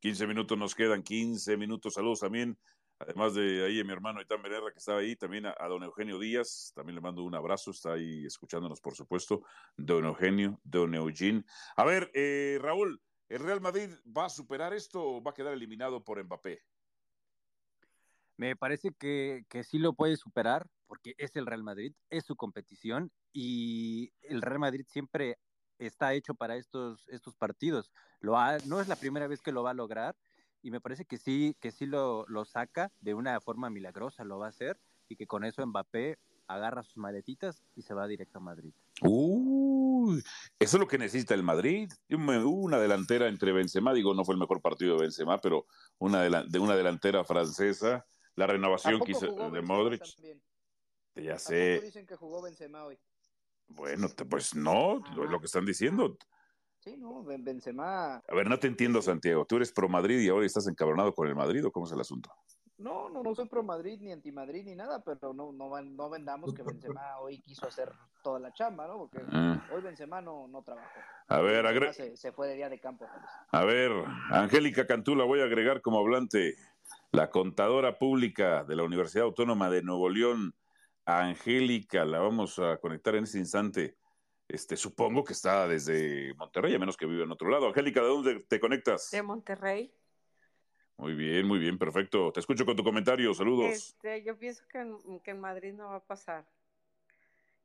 15 0.00 0.26
minutos 0.26 0.56
nos 0.56 0.74
quedan, 0.74 1.02
15 1.02 1.56
minutos. 1.56 1.94
Saludos 1.94 2.20
también, 2.20 2.56
además 2.98 3.34
de 3.34 3.64
ahí 3.64 3.80
a 3.80 3.84
mi 3.84 3.92
hermano 3.92 4.20
Itán 4.20 4.42
Benerra 4.42 4.70
que 4.72 4.78
estaba 4.78 5.00
ahí, 5.00 5.16
también 5.16 5.46
a, 5.46 5.54
don 5.68 5.82
Eugenio 5.82 6.18
Díaz, 6.18 6.72
también 6.74 6.94
le 6.94 7.00
mando 7.00 7.24
un 7.24 7.34
abrazo, 7.34 7.72
está 7.72 7.94
ahí 7.94 8.24
escuchándonos, 8.24 8.80
por 8.80 8.94
supuesto, 8.94 9.42
don 9.76 10.04
Eugenio, 10.04 10.60
don 10.62 10.94
Eugene. 10.94 11.44
A 11.76 11.84
ver, 11.84 12.10
eh, 12.14 12.58
Raúl, 12.60 13.00
¿el 13.28 13.40
Real 13.40 13.60
Madrid 13.60 13.90
va 14.16 14.26
a 14.26 14.30
superar 14.30 14.72
esto 14.72 15.02
o 15.02 15.22
va 15.22 15.32
a 15.32 15.34
quedar 15.34 15.52
eliminado 15.52 16.04
por 16.04 16.22
Mbappé? 16.22 16.62
Me 18.38 18.56
parece 18.56 18.92
que, 18.92 19.44
que 19.50 19.64
sí 19.64 19.78
lo 19.78 19.92
puede 19.92 20.16
superar 20.16 20.66
porque 20.86 21.14
es 21.18 21.36
el 21.36 21.44
Real 21.44 21.62
Madrid, 21.62 21.92
es 22.08 22.24
su 22.24 22.36
competición 22.36 23.10
y 23.32 24.12
el 24.22 24.40
Real 24.40 24.60
Madrid 24.60 24.86
siempre 24.88 25.38
está 25.78 26.14
hecho 26.14 26.34
para 26.34 26.56
estos, 26.56 27.04
estos 27.08 27.34
partidos. 27.34 27.90
Lo 28.20 28.36
no 28.66 28.80
es 28.80 28.88
la 28.88 28.96
primera 28.96 29.26
vez 29.26 29.42
que 29.42 29.52
lo 29.52 29.62
va 29.62 29.72
a 29.72 29.74
lograr 29.74 30.16
y 30.62 30.70
me 30.70 30.80
parece 30.80 31.04
que 31.04 31.18
sí, 31.18 31.56
que 31.60 31.70
sí 31.70 31.84
lo, 31.84 32.24
lo 32.28 32.44
saca 32.44 32.90
de 33.00 33.14
una 33.14 33.40
forma 33.40 33.70
milagrosa, 33.70 34.24
lo 34.24 34.38
va 34.38 34.46
a 34.46 34.50
hacer 34.50 34.78
y 35.08 35.16
que 35.16 35.26
con 35.26 35.44
eso 35.44 35.66
Mbappé 35.66 36.18
agarra 36.48 36.82
sus 36.82 36.96
maletitas 36.96 37.62
y 37.76 37.82
se 37.82 37.94
va 37.94 38.06
directo 38.06 38.38
a 38.38 38.42
Madrid. 38.42 38.72
Uy, 39.02 40.22
eso 40.58 40.76
es 40.76 40.80
lo 40.80 40.88
que 40.88 40.98
necesita 40.98 41.34
el 41.34 41.42
Madrid. 41.42 41.92
Una 42.08 42.78
delantera 42.78 43.28
entre 43.28 43.52
Benzema, 43.52 43.92
digo, 43.92 44.14
no 44.14 44.24
fue 44.24 44.34
el 44.34 44.40
mejor 44.40 44.60
partido 44.60 44.96
de 44.96 45.02
Benzema, 45.02 45.38
pero 45.38 45.66
una 45.98 46.22
de, 46.22 46.58
una 46.58 46.74
delantera 46.74 47.24
francesa, 47.24 48.04
la 48.38 48.46
renovación 48.46 49.00
de 49.52 49.62
Modric. 49.62 50.02
Ya 51.16 51.38
sé. 51.38 51.80
dicen 51.80 52.06
que 52.06 52.14
jugó 52.14 52.40
Benzema 52.40 52.84
hoy? 52.84 52.96
Bueno, 53.66 54.06
pues 54.30 54.54
no, 54.54 54.98
es 54.98 55.30
lo 55.30 55.40
que 55.40 55.46
están 55.46 55.66
diciendo. 55.66 56.16
Sí, 56.78 56.96
no, 56.96 57.24
Benzema. 57.24 58.16
A 58.16 58.34
ver, 58.34 58.48
no 58.48 58.56
te 58.56 58.68
entiendo, 58.68 59.02
Santiago. 59.02 59.44
Tú 59.44 59.56
eres 59.56 59.72
pro 59.72 59.88
Madrid 59.88 60.20
y 60.20 60.28
ahora 60.28 60.46
estás 60.46 60.68
encabronado 60.68 61.12
con 61.12 61.26
el 61.26 61.34
Madrid 61.34 61.66
o 61.66 61.72
cómo 61.72 61.86
es 61.86 61.92
el 61.92 62.00
asunto? 62.00 62.30
No, 62.78 63.08
no, 63.08 63.24
no 63.24 63.34
soy 63.34 63.48
pro 63.48 63.64
Madrid 63.64 63.98
ni 64.00 64.12
anti 64.12 64.30
Madrid 64.30 64.62
ni 64.64 64.76
nada, 64.76 65.02
pero 65.02 65.34
no, 65.34 65.50
no, 65.50 65.82
no 65.82 66.08
vendamos 66.08 66.54
que 66.54 66.62
Benzema 66.62 67.18
hoy 67.18 67.40
quiso 67.40 67.66
hacer 67.66 67.90
toda 68.22 68.38
la 68.38 68.52
chamba, 68.52 68.86
¿no? 68.86 68.98
Porque 68.98 69.18
ah. 69.32 69.68
hoy 69.74 69.82
Benzema 69.82 70.20
no, 70.20 70.46
no 70.46 70.62
trabajó. 70.62 71.00
A 71.26 71.40
ver, 71.40 71.66
agre... 71.66 71.92
se, 71.92 72.16
se, 72.16 72.30
fue 72.30 72.46
de 72.46 72.54
día 72.54 72.68
de 72.68 72.78
campo. 72.78 73.04
A 73.50 73.64
ver, 73.64 73.90
Angélica 74.30 74.86
Cantú 74.86 75.16
la 75.16 75.24
voy 75.24 75.40
a 75.40 75.44
agregar 75.44 75.82
como 75.82 75.98
hablante, 75.98 76.54
la 77.12 77.30
contadora 77.30 77.98
pública 77.98 78.64
de 78.64 78.76
la 78.76 78.82
Universidad 78.82 79.24
Autónoma 79.24 79.70
de 79.70 79.82
Nuevo 79.82 80.08
León, 80.08 80.54
Angélica, 81.04 82.04
la 82.04 82.18
vamos 82.20 82.58
a 82.58 82.76
conectar 82.78 83.14
en 83.14 83.24
este 83.24 83.38
instante. 83.38 83.96
Este, 84.46 84.76
supongo 84.76 85.24
que 85.24 85.32
está 85.32 85.66
desde 85.66 86.34
Monterrey, 86.34 86.74
a 86.74 86.78
menos 86.78 86.96
que 86.96 87.06
vive 87.06 87.24
en 87.24 87.32
otro 87.32 87.50
lado. 87.50 87.68
Angélica, 87.68 88.00
¿de 88.00 88.08
dónde 88.08 88.44
te 88.44 88.60
conectas? 88.60 89.10
De 89.10 89.22
Monterrey. 89.22 89.92
Muy 90.96 91.14
bien, 91.14 91.46
muy 91.46 91.58
bien, 91.58 91.78
perfecto. 91.78 92.32
Te 92.32 92.40
escucho 92.40 92.66
con 92.66 92.76
tu 92.76 92.82
comentario, 92.82 93.32
saludos. 93.32 93.70
Este, 93.70 94.22
yo 94.24 94.36
pienso 94.36 94.64
que 94.68 94.80
en, 94.80 95.20
que 95.20 95.30
en 95.30 95.40
Madrid 95.40 95.72
no 95.72 95.88
va 95.88 95.96
a 95.96 96.04
pasar. 96.04 96.44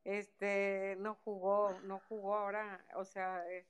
Este, 0.04 0.98
no 1.00 1.16
jugó, 1.24 1.80
no 1.84 2.02
jugó 2.10 2.36
ahora, 2.36 2.84
o 2.96 3.06
sea, 3.06 3.42
eh, 3.50 3.66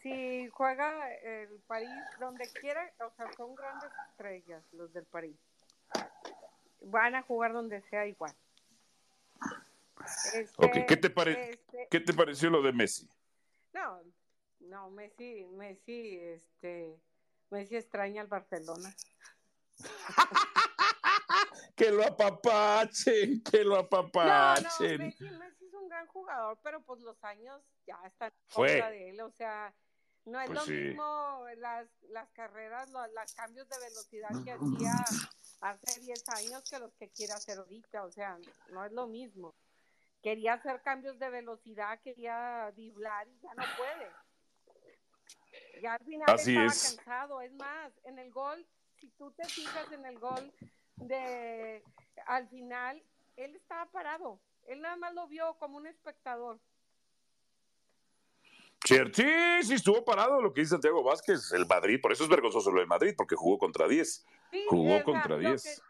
si 0.00 0.48
juega 0.48 1.12
el 1.14 1.60
París 1.66 1.90
donde 2.20 2.48
quiera, 2.52 2.92
o 3.04 3.10
sea, 3.16 3.32
son 3.32 3.54
grandes 3.56 3.90
estrellas 4.10 4.62
los 4.72 4.92
del 4.92 5.04
París. 5.06 5.36
Van 6.82 7.16
a 7.16 7.22
jugar 7.22 7.52
donde 7.52 7.80
sea 7.82 8.06
igual. 8.06 8.34
Este, 10.34 10.86
¿qué 10.86 10.96
te, 10.96 11.08
este 11.08 11.88
¿qué 11.90 12.00
te 12.00 12.12
pareció 12.12 12.50
lo 12.50 12.62
de 12.62 12.72
Messi? 12.72 13.08
No, 13.72 14.00
no, 14.60 14.90
Messi, 14.90 15.44
Messi, 15.52 16.18
este, 16.18 16.96
Messi 17.50 17.76
extraña 17.76 18.22
al 18.22 18.28
Barcelona. 18.28 18.94
que 21.82 21.90
lo 21.90 22.04
apapachen, 22.04 23.42
que 23.42 23.64
lo 23.64 23.76
apapachen. 23.76 24.98
No, 24.98 25.04
Messi, 25.04 25.24
Messi, 25.24 25.66
es 25.66 25.74
un 25.74 25.88
gran 25.88 26.06
jugador, 26.06 26.58
pero 26.62 26.80
pues 26.82 27.00
los 27.02 27.22
años 27.24 27.60
ya 27.86 27.98
están 28.06 28.32
fuera 28.46 28.90
de 28.90 29.10
él, 29.10 29.20
o 29.20 29.30
sea, 29.30 29.74
no 30.24 30.40
es 30.40 30.46
pues 30.46 30.58
lo 30.60 30.66
mismo 30.66 31.44
las, 31.56 31.88
las 32.02 32.30
carreras, 32.30 32.88
los, 32.90 33.08
los, 33.12 33.34
cambios 33.34 33.68
de 33.68 33.78
velocidad 33.80 34.30
que 34.44 34.52
hacía 34.52 34.92
hace 35.60 36.00
10 36.00 36.28
años 36.28 36.70
que 36.70 36.78
los 36.78 36.94
que 36.94 37.08
quiere 37.10 37.32
hacer 37.32 37.58
ahorita, 37.58 38.04
o 38.04 38.12
sea, 38.12 38.38
no 38.70 38.84
es 38.84 38.92
lo 38.92 39.08
mismo 39.08 39.54
quería 40.22 40.54
hacer 40.54 40.80
cambios 40.82 41.18
de 41.18 41.28
velocidad, 41.30 42.00
quería 42.00 42.72
diblar 42.76 43.26
y 43.26 43.40
ya 43.40 43.54
no 43.54 43.64
puede. 43.76 44.08
Ya 45.82 45.94
al 45.94 46.04
final 46.04 46.38
estaba 46.38 46.66
cansado. 46.66 47.40
Es 47.40 47.52
más, 47.54 47.92
en 48.04 48.20
el 48.20 48.30
gol, 48.30 48.64
si 49.00 49.10
tú 49.10 49.32
te 49.32 49.44
fijas 49.48 49.90
en 49.90 50.06
el 50.06 50.20
gol 50.20 50.52
de 50.96 51.82
al 52.26 52.48
final, 52.48 53.02
él 53.36 53.56
estaba 53.56 53.90
parado. 53.90 54.40
Él 54.66 54.80
nada 54.80 54.96
más 54.96 55.14
lo 55.14 55.26
vio 55.26 55.54
como 55.58 55.76
un 55.76 55.86
espectador. 55.86 56.60
Sí, 58.84 58.96
sí, 59.62 59.74
estuvo 59.74 60.04
parado 60.04 60.42
lo 60.42 60.52
que 60.52 60.62
dice 60.62 60.70
Santiago 60.70 61.04
Vázquez, 61.04 61.52
el 61.52 61.66
Madrid, 61.66 62.00
por 62.00 62.10
eso 62.10 62.24
es 62.24 62.30
vergonzoso 62.30 62.70
lo 62.72 62.80
del 62.80 62.88
Madrid, 62.88 63.14
porque 63.16 63.36
jugó 63.36 63.58
contra 63.58 63.86
10. 63.86 64.26
jugó 64.68 65.04
contra 65.04 65.36
10. 65.36 65.82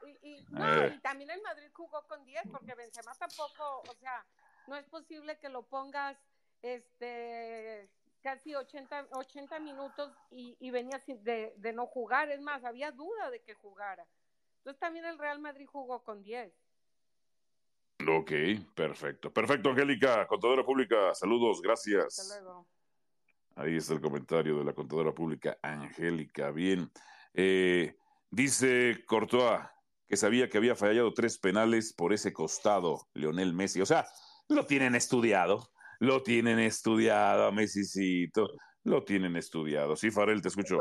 No, 0.50 0.84
eh. 0.84 0.94
y 0.94 1.00
también 1.00 1.30
el 1.30 1.40
Madrid 1.40 1.70
jugó 1.72 2.06
con 2.06 2.22
10 2.24 2.42
porque 2.50 2.74
Benzema 2.74 3.14
tampoco, 3.14 3.82
o 3.88 3.94
sea, 3.94 4.24
no 4.66 4.76
es 4.76 4.84
posible 4.84 5.38
que 5.38 5.48
lo 5.48 5.62
pongas 5.62 6.18
este 6.60 7.88
casi 8.22 8.54
80, 8.54 9.08
80 9.12 9.58
minutos 9.60 10.12
y, 10.30 10.56
y 10.60 10.70
venía 10.70 11.02
de, 11.06 11.54
de, 11.56 11.72
no 11.72 11.86
jugar, 11.86 12.30
es 12.30 12.40
más, 12.40 12.62
había 12.64 12.92
duda 12.92 13.30
de 13.30 13.42
que 13.42 13.54
jugara. 13.54 14.06
Entonces 14.62 14.78
también 14.78 15.04
el 15.06 15.18
Real 15.18 15.40
Madrid 15.40 15.66
jugó 15.66 16.04
con 16.04 16.22
10. 16.22 16.52
Ok, 18.08 18.30
perfecto. 18.76 19.32
Perfecto, 19.32 19.70
Angélica, 19.70 20.24
contadora 20.28 20.64
pública, 20.64 21.12
saludos, 21.16 21.60
gracias. 21.60 22.20
Hasta 22.20 22.40
luego. 22.40 22.68
Ahí 23.56 23.76
está 23.76 23.94
el 23.94 24.00
comentario 24.00 24.58
de 24.58 24.64
la 24.64 24.72
contadora 24.72 25.12
pública, 25.12 25.58
Angélica. 25.62 26.52
Bien. 26.52 26.88
Eh, 27.34 27.96
dice 28.30 29.04
Courtois, 29.04 29.62
que 30.06 30.16
sabía 30.16 30.48
que 30.48 30.58
había 30.58 30.76
fallado 30.76 31.12
tres 31.12 31.38
penales 31.38 31.92
por 31.92 32.12
ese 32.12 32.32
costado, 32.32 33.08
Leonel 33.14 33.54
Messi. 33.54 33.80
O 33.80 33.86
sea, 33.86 34.06
lo 34.48 34.64
tienen 34.64 34.94
estudiado, 34.94 35.72
lo 35.98 36.22
tienen 36.22 36.60
estudiado, 36.60 37.50
Messicito, 37.50 38.48
lo 38.84 39.02
tienen 39.02 39.36
estudiado. 39.36 39.96
Sí, 39.96 40.12
Farel, 40.12 40.40
te 40.40 40.48
escucho. 40.48 40.78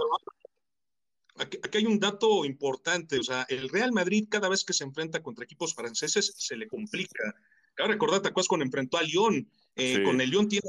Aquí, 1.38 1.58
hay 1.74 1.86
un 1.86 2.00
dato 2.00 2.46
importante, 2.46 3.18
o 3.18 3.24
sea, 3.24 3.46
el 3.50 3.70
Real 3.70 3.92
Madrid 3.92 4.28
cada 4.30 4.50
vez 4.50 4.64
que 4.64 4.74
se 4.74 4.84
enfrenta 4.84 5.24
contra 5.24 5.46
equipos 5.46 5.74
franceses 5.74 6.34
se 6.38 6.56
le 6.56 6.68
complica. 6.68 7.34
Cabe 7.74 7.94
recordar, 7.94 8.22
¿te 8.22 8.30
acuerdas 8.30 8.48
cuando 8.48 8.66
enfrentó 8.66 8.98
a 8.98 9.04
Lyon? 9.04 9.50
Eh, 9.76 10.04
con 10.04 10.20
el 10.20 10.30
Lyon 10.30 10.48
tiene 10.48 10.68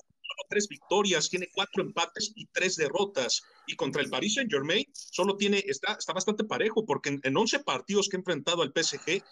tres 0.49 0.69
victorias, 0.69 1.31
tiene 1.31 1.49
cuatro 1.53 1.83
empates 1.83 2.33
y 2.35 2.47
tres 2.47 2.77
derrotas. 2.77 3.43
Y 3.67 3.75
contra 3.75 4.03
el 4.03 4.11
Paris 4.11 4.35
Saint 4.35 4.51
Germain 4.51 4.85
solo 4.93 5.37
tiene, 5.37 5.63
está, 5.67 5.95
está 5.95 6.13
bastante 6.13 6.45
parejo, 6.45 6.85
porque 6.85 7.09
en, 7.09 7.21
en 7.23 7.37
11 7.37 7.61
partidos 7.61 8.09
que 8.09 8.17
ha 8.17 8.21
enfrentado 8.21 8.63
al 8.63 8.73
PSG, 8.75 9.23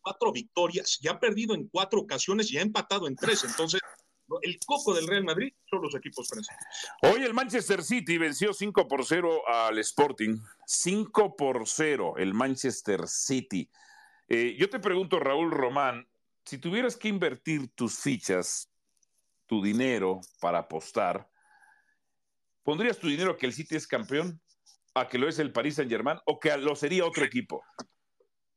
cuatro 0.00 0.32
victorias, 0.32 0.98
ya 1.00 1.12
ha 1.12 1.20
perdido 1.20 1.54
en 1.54 1.68
cuatro 1.68 2.00
ocasiones 2.00 2.50
y 2.50 2.58
ha 2.58 2.62
empatado 2.62 3.06
en 3.06 3.16
tres. 3.16 3.44
Entonces, 3.44 3.80
el 4.42 4.58
coco 4.66 4.94
del 4.94 5.06
Real 5.06 5.24
Madrid 5.24 5.52
son 5.68 5.82
los 5.82 5.94
equipos 5.94 6.28
franceses. 6.28 6.66
Hoy 7.02 7.22
el 7.22 7.34
Manchester 7.34 7.82
City 7.82 8.18
venció 8.18 8.52
5 8.52 8.88
por 8.88 9.04
0 9.04 9.42
al 9.46 9.78
Sporting. 9.78 10.38
5 10.66 11.36
por 11.36 11.66
0 11.66 12.14
el 12.18 12.34
Manchester 12.34 13.06
City. 13.06 13.70
Eh, 14.28 14.56
yo 14.58 14.70
te 14.70 14.78
pregunto, 14.78 15.18
Raúl 15.20 15.50
Román, 15.50 16.08
si 16.44 16.58
tuvieras 16.58 16.96
que 16.96 17.08
invertir 17.08 17.68
tus 17.74 17.98
fichas, 17.98 18.70
tu 19.46 19.62
dinero 19.62 20.20
para 20.40 20.60
apostar, 20.60 21.28
¿pondrías 22.62 22.98
tu 22.98 23.08
dinero 23.08 23.32
a 23.32 23.36
que 23.36 23.46
el 23.46 23.52
City 23.52 23.76
es 23.76 23.86
campeón, 23.86 24.40
a 24.94 25.08
que 25.08 25.18
lo 25.18 25.28
es 25.28 25.38
el 25.38 25.52
Paris 25.52 25.76
Saint 25.76 25.90
Germain 25.90 26.18
o 26.24 26.40
que 26.40 26.56
lo 26.56 26.74
sería 26.74 27.04
otro 27.04 27.24
equipo? 27.24 27.62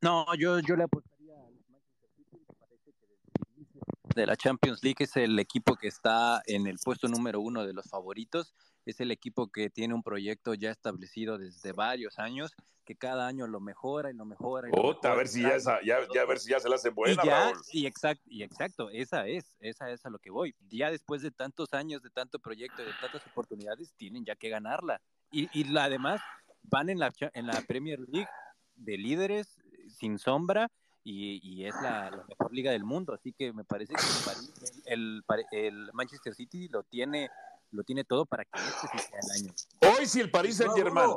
No, 0.00 0.26
yo, 0.36 0.60
yo 0.60 0.76
le 0.76 0.84
apostaría 0.84 1.34
al 1.34 1.54
Manchester 1.68 2.10
City. 2.16 2.38
Me 2.48 2.54
parece 2.54 2.92
que 2.92 3.06
desde 3.06 3.30
el 3.34 3.56
inicio 3.56 3.82
de 4.14 4.26
la 4.26 4.36
Champions 4.36 4.82
League 4.82 5.04
es 5.04 5.16
el 5.16 5.38
equipo 5.38 5.76
que 5.76 5.88
está 5.88 6.42
en 6.46 6.66
el 6.66 6.78
puesto 6.82 7.08
número 7.08 7.40
uno 7.40 7.66
de 7.66 7.72
los 7.72 7.86
favoritos. 7.88 8.54
Es 8.86 9.00
el 9.00 9.10
equipo 9.10 9.48
que 9.48 9.70
tiene 9.70 9.94
un 9.94 10.02
proyecto 10.02 10.54
ya 10.54 10.70
establecido 10.70 11.38
desde 11.38 11.72
varios 11.72 12.18
años, 12.18 12.54
que 12.84 12.96
cada 12.96 13.26
año 13.26 13.46
lo 13.46 13.60
mejora 13.60 14.10
y 14.10 14.14
lo 14.14 14.24
mejora. 14.24 14.68
Y 14.68 14.72
lo 14.72 14.82
Ota, 14.82 15.12
a 15.12 15.14
ver 15.14 15.28
si 15.28 15.42
ya, 15.42 15.54
esa- 15.54 15.82
ya, 15.82 15.98
ya 16.12 16.22
a 16.22 16.26
ver 16.26 16.38
si 16.38 16.50
ya 16.50 16.58
se 16.60 16.68
la 16.68 16.76
hace 16.76 16.88
buena, 16.90 17.22
y 17.22 17.26
ya, 17.26 17.52
y 17.72 17.86
exacto, 17.86 18.24
y 18.26 18.42
exacto, 18.42 18.90
esa 18.90 19.26
es, 19.26 19.56
esa 19.60 19.90
es 19.90 20.04
a 20.06 20.10
lo 20.10 20.18
que 20.18 20.30
voy. 20.30 20.54
Ya 20.70 20.90
después 20.90 21.20
de 21.22 21.30
tantos 21.30 21.74
años, 21.74 22.02
de 22.02 22.10
tanto 22.10 22.38
proyecto, 22.38 22.82
de 22.82 22.92
tantas 23.00 23.26
oportunidades, 23.26 23.92
tienen 23.96 24.24
ya 24.24 24.36
que 24.36 24.48
ganarla. 24.48 25.00
Y, 25.30 25.48
y 25.58 25.64
la, 25.64 25.84
además 25.84 26.20
van 26.62 26.88
en 26.88 26.98
la, 26.98 27.12
en 27.34 27.46
la 27.46 27.60
Premier 27.62 28.00
League 28.08 28.28
de 28.76 28.96
líderes 28.96 29.58
eh, 29.58 29.90
sin 29.90 30.18
sombra 30.18 30.70
y, 31.10 31.40
y 31.42 31.64
es 31.66 31.74
la, 31.82 32.10
la 32.10 32.24
mejor 32.28 32.52
liga 32.52 32.70
del 32.72 32.84
mundo. 32.84 33.14
Así 33.14 33.32
que 33.32 33.52
me 33.52 33.64
parece 33.64 33.94
que 33.94 34.00
el, 34.02 34.24
París- 34.24 34.82
el, 34.86 35.22
el- 35.26 35.46
el 35.52 35.90
Manchester 35.92 36.34
City 36.34 36.68
lo 36.68 36.82
tiene, 36.82 37.30
lo 37.70 37.82
tiene 37.82 38.04
todo 38.04 38.26
para 38.26 38.44
que 38.44 38.58
este 38.58 38.98
sea 38.98 39.20
el 39.22 39.42
año. 39.42 39.54
Hoy 39.98 40.06
si 40.06 40.20
el 40.20 40.30
Paris 40.30 40.56
Saint 40.56 40.74
Germain, 40.74 41.10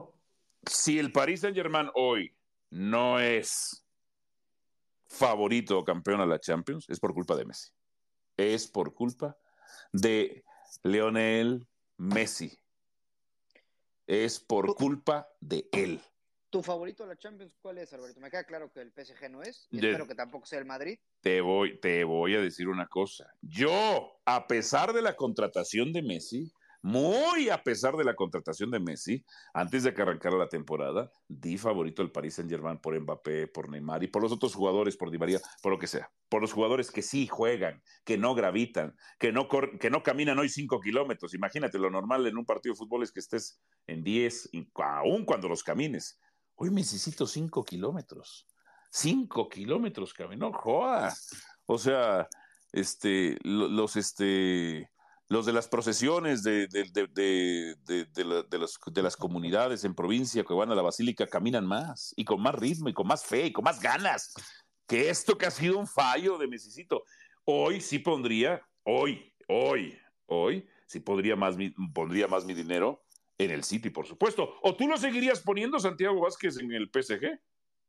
si 0.66 0.98
el 1.00 1.12
Paris 1.12 1.42
Saint 1.42 1.56
Germain 1.56 1.90
hoy 1.96 2.34
no 2.70 3.20
es 3.20 3.84
favorito 5.08 5.80
o 5.80 5.84
campeón 5.84 6.22
a 6.22 6.26
la 6.26 6.40
Champions, 6.40 6.86
es 6.90 7.00
por 7.00 7.14
culpa 7.14 7.36
de 7.36 7.46
Messi. 7.46 7.70
Es 8.38 8.68
por 8.68 8.94
culpa 8.94 9.38
de 9.92 10.44
Leonel 10.84 11.68
Messi. 11.98 12.58
Es 14.08 14.40
por 14.40 14.74
culpa 14.76 15.28
de 15.42 15.68
él. 15.74 16.02
¿Tu 16.52 16.62
favorito 16.62 17.04
de 17.04 17.10
la 17.10 17.18
Champions 17.18 17.56
cuál 17.62 17.78
es, 17.78 17.94
Alberto? 17.94 18.20
Me 18.20 18.30
queda 18.30 18.44
claro 18.44 18.70
que 18.74 18.82
el 18.82 18.92
PSG 18.92 19.32
no 19.32 19.42
es, 19.42 19.70
y 19.72 19.78
espero 19.78 20.06
que 20.06 20.16
tampoco 20.16 20.46
sea 20.46 20.60
el 20.60 20.66
Madrid. 20.66 21.00
Te 21.22 21.40
voy, 21.40 21.80
te 21.80 22.04
voy 22.04 22.36
a 22.36 22.42
decir 22.42 22.68
una 22.68 22.88
cosa. 22.88 23.34
Yo, 23.42 24.20
a 24.26 24.48
pesar 24.48 24.92
de 24.92 25.02
la 25.02 25.16
contratación 25.16 25.94
de 25.94 26.02
Messi, 26.02 26.52
muy 26.82 27.50
a 27.50 27.64
pesar 27.64 27.96
de 27.96 28.04
la 28.04 28.16
contratación 28.16 28.72
de 28.72 28.80
Messi, 28.80 29.24
antes 29.54 29.84
de 29.84 29.94
que 29.94 30.02
arrancara 30.02 30.36
la 30.36 30.50
temporada, 30.50 31.12
di 31.28 31.58
favorito 31.58 32.02
al 32.02 32.12
Paris 32.12 32.34
Saint 32.34 32.50
Germain 32.50 32.80
por 32.80 33.00
Mbappé, 33.00 33.48
por 33.48 33.70
Neymar 33.70 34.04
y 34.04 34.08
por 34.08 34.22
los 34.22 34.32
otros 34.32 34.56
jugadores, 34.56 34.98
por 34.98 35.12
Di 35.12 35.20
María, 35.20 35.40
por 35.62 35.72
lo 35.72 35.80
que 35.80 35.88
sea. 35.88 36.12
Por 36.28 36.42
los 36.42 36.54
jugadores 36.54 36.92
que 36.92 37.02
sí 37.02 37.28
juegan, 37.28 37.84
que 38.04 38.18
no 38.18 38.34
gravitan, 38.34 38.96
que 39.20 39.32
no, 39.32 39.48
que 39.48 39.90
no 39.90 40.02
caminan 40.02 40.40
hoy 40.40 40.50
cinco 40.50 40.82
kilómetros. 40.82 41.34
Imagínate, 41.34 41.78
lo 41.78 41.92
normal 41.92 42.26
en 42.26 42.38
un 42.38 42.46
partido 42.46 42.74
de 42.74 42.80
fútbol 42.80 43.04
es 43.04 43.12
que 43.12 43.20
estés 43.20 43.62
en 43.86 44.04
10, 44.04 44.50
y 44.52 44.68
aún 44.76 45.24
cuando 45.24 45.48
los 45.48 45.64
camines. 45.64 46.20
Hoy 46.62 46.70
necesito 46.70 47.26
cinco 47.26 47.64
kilómetros. 47.66 48.46
Cinco 48.92 49.50
kilómetros, 49.50 50.14
cabrón. 50.14 50.38
No 50.38 50.54
jodas. 50.54 51.32
O 51.66 51.80
sea, 51.80 52.30
este, 52.72 53.40
lo- 53.42 53.68
los, 53.68 53.96
este, 53.96 54.92
los 55.28 55.48
de 55.48 55.54
las 55.54 55.68
procesiones 55.68 56.44
de, 56.44 56.68
de, 56.68 56.84
de, 57.10 57.76
de, 57.80 59.02
las 59.02 59.18
comunidades 59.18 59.84
en 59.86 59.96
provincia 59.96 60.44
que 60.44 60.54
van 60.54 60.72
a 60.72 60.76
la 60.76 60.84
basílica 60.84 61.26
caminan 61.26 61.66
más 61.66 62.14
y 62.16 62.26
con 62.26 62.40
más 62.40 62.54
ritmo 62.54 62.90
y 62.90 62.94
con 62.94 63.08
más 63.08 63.26
fe 63.26 63.48
y 63.48 63.52
con 63.52 63.64
más 63.64 63.80
ganas 63.82 64.32
que 64.86 65.10
esto 65.10 65.40
que 65.40 65.48
ha 65.48 65.52
sido 65.52 65.80
un 65.80 65.88
fallo 65.88 66.38
de 66.38 66.48
Mesicito. 66.48 67.02
Hoy 67.44 67.82
sí 67.82 67.98
pondría, 67.98 68.62
hoy, 68.84 69.34
hoy, 69.48 69.98
hoy, 70.28 70.70
sí 70.86 71.00
pondría 71.00 71.36
más 71.36 71.56
pondría 71.92 72.28
más 72.28 72.46
mi 72.46 72.54
dinero 72.54 73.04
en 73.38 73.52
el 73.52 73.64
City, 73.64 73.90
por 73.90 74.08
supuesto. 74.08 74.56
¿O 74.62 74.76
tú 74.76 74.88
lo 74.88 74.98
seguirías 74.98 75.42
poniendo, 75.42 75.80
Santiago 75.80 76.22
Vázquez, 76.22 76.58
en 76.58 76.72
el 76.72 76.90
PSG? 76.90 77.40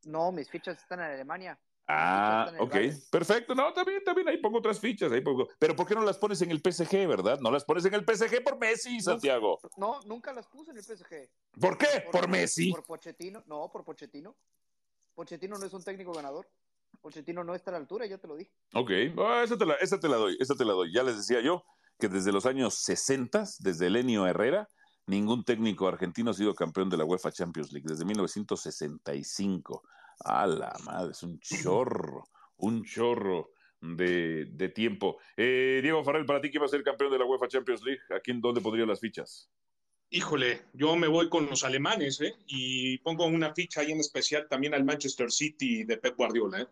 No, 0.05 0.33
mis 0.33 0.51
fichas 0.51 0.79
están 0.79 1.01
en 1.01 1.07
Alemania. 1.07 1.59
Ah, 1.89 2.53
ok, 2.61 2.75
Bayern. 2.75 3.03
perfecto. 3.11 3.55
No, 3.55 3.73
también, 3.73 4.03
también 4.05 4.29
ahí 4.29 4.39
pongo 4.39 4.59
otras 4.59 4.79
fichas. 4.79 5.11
Ahí 5.13 5.21
pongo. 5.21 5.49
Pero 5.59 5.75
¿por 5.75 5.87
qué 5.87 5.95
no 5.95 6.03
las 6.03 6.17
pones 6.17 6.41
en 6.43 6.51
el 6.51 6.61
PSG, 6.61 7.07
verdad? 7.07 7.41
No 7.41 7.51
las 7.51 7.65
pones 7.65 7.85
en 7.85 7.95
el 7.95 8.05
PSG 8.05 8.43
por 8.43 8.59
Messi, 8.59 9.01
Santiago. 9.01 9.59
No, 9.77 10.01
nunca 10.07 10.33
las 10.33 10.47
puse 10.47 10.71
en 10.71 10.79
el 10.79 10.85
PSG. 10.85 11.29
¿Por 11.61 11.77
qué? 11.77 12.05
Por 12.11 12.29
Messi. 12.29 12.71
Por 12.71 12.85
Pochettino. 12.85 13.43
No, 13.47 13.69
por 13.71 13.85
Pochettino. 13.85 14.37
Pochettino 15.15 15.59
no 15.59 15.67
es 15.67 15.73
un 15.73 15.83
técnico 15.83 16.13
ganador. 16.13 16.49
Pochettino 17.01 17.43
no 17.43 17.55
está 17.55 17.71
a 17.71 17.73
la 17.73 17.79
altura, 17.79 18.07
ya 18.07 18.19
te 18.19 18.29
lo 18.29 18.37
dije. 18.37 18.53
Ok, 18.75 18.91
ah, 19.19 19.43
esa, 19.45 19.59
te 19.59 19.67
la, 19.67 19.75
esa 19.75 19.99
te 19.99 20.09
la 20.09 20.17
doy, 20.17 20.37
esa 20.39 20.55
te 20.55 20.65
la 20.65 20.73
doy. 20.73 20.93
Ya 20.93 21.03
les 21.03 21.17
decía 21.17 21.41
yo 21.41 21.65
que 21.99 22.09
desde 22.09 22.33
los 22.33 22.47
años 22.47 22.75
60, 22.83 23.45
desde 23.59 23.87
Elenio 23.87 24.27
Herrera, 24.27 24.69
ningún 25.07 25.45
técnico 25.45 25.89
argentino 25.89 26.31
ha 26.31 26.35
sido 26.35 26.55
campeón 26.55 26.91
de 26.91 26.97
la 26.97 27.05
UEFA 27.05 27.33
Champions 27.33 27.73
League, 27.73 27.89
desde 27.89 28.05
1965. 28.05 29.83
A 30.25 30.47
la 30.47 30.73
madre, 30.85 31.13
es 31.13 31.23
un 31.23 31.41
chorro, 31.41 32.25
un 32.59 32.85
chorro 32.85 33.51
de, 33.81 34.47
de 34.53 34.69
tiempo. 34.69 35.19
Eh, 35.37 35.81
Diego 35.83 36.05
Farrell, 36.05 36.27
para 36.27 36.41
ti, 36.41 36.51
¿quién 36.51 36.63
va 36.63 36.67
a 36.67 36.71
ser 36.71 36.83
campeón 36.83 37.11
de 37.11 37.19
la 37.19 37.25
UEFA 37.25 37.49
Champions 37.49 37.83
League? 37.83 38.03
¿A 38.15 38.21
quién, 38.21 38.41
dónde 38.41 38.61
pondría 38.61 38.87
las 38.87 39.01
fichas? 39.01 39.51
Híjole, 40.11 40.67
yo 40.75 40.95
me 40.95 41.09
voy 41.09 41.29
con 41.29 41.47
los 41.47 41.65
alemanes, 41.65 42.21
¿eh? 42.21 42.35
Y 42.47 42.99
pongo 42.99 43.25
una 43.25 43.55
ficha 43.55 43.81
ahí 43.81 43.93
en 43.93 44.01
especial 44.01 44.47
también 44.49 44.75
al 44.75 44.85
Manchester 44.85 45.31
City 45.31 45.85
de 45.85 45.97
Pep 45.97 46.17
Guardiola, 46.17 46.61
¿eh? 46.61 46.67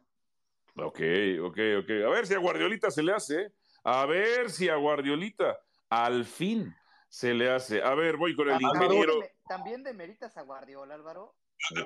Ok, 0.77 1.01
ok, 1.43 1.59
ok. 1.79 1.91
A 2.07 2.11
ver 2.11 2.27
si 2.27 2.35
a 2.35 2.39
Guardiolita 2.39 2.91
se 2.91 3.03
le 3.03 3.13
hace. 3.13 3.43
¿eh? 3.43 3.53
A 3.85 4.07
ver 4.07 4.51
si 4.51 4.69
a 4.69 4.77
Guardiolita 4.77 5.59
al 5.89 6.25
fin 6.25 6.75
se 7.11 7.35
le 7.35 7.51
hace. 7.51 7.83
A 7.83 7.95
ver, 7.95 8.17
voy 8.17 8.35
con 8.35 8.49
el 8.49 8.59
También 8.59 8.83
ingeniero. 8.85 9.21
de- 9.21 9.33
También 9.49 9.83
demeritas 9.83 10.37
a 10.37 10.43
Guardiola, 10.43 10.95
Álvaro. 10.95 11.35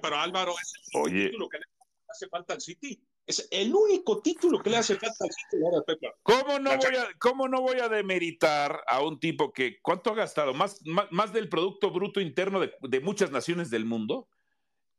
Pero 0.01 0.17
Álvaro, 0.17 0.53
es 0.53 0.73
el 0.75 1.01
único 1.01 1.17
Oye. 1.17 1.27
título 1.31 1.49
que 1.49 1.59
le 1.59 1.65
hace 2.09 2.29
falta 2.29 2.55
al 2.55 2.61
City. 2.61 3.03
Es 3.27 3.49
el 3.51 3.75
único 3.75 4.21
título 4.21 4.63
que 4.63 4.69
le 4.71 4.77
hace 4.77 4.97
falta 4.97 5.25
al 5.25 5.31
City 5.31 5.63
ahora. 5.65 5.83
¿Cómo 6.23 6.59
no, 6.59 6.77
voy 6.77 6.97
a, 6.97 7.09
¿Cómo 7.19 7.49
no 7.49 7.63
voy 7.63 7.81
a 7.81 7.89
demeritar 7.89 8.83
a 8.87 9.03
un 9.03 9.19
tipo 9.19 9.51
que, 9.51 9.81
¿cuánto 9.81 10.11
ha 10.11 10.15
gastado? 10.15 10.53
¿Más, 10.53 10.81
más, 10.85 11.07
más 11.11 11.33
del 11.33 11.49
Producto 11.49 11.91
Bruto 11.91 12.21
Interno 12.21 12.61
de, 12.61 12.75
de 12.83 13.01
muchas 13.01 13.31
naciones 13.31 13.71
del 13.71 13.87
mundo? 13.87 14.29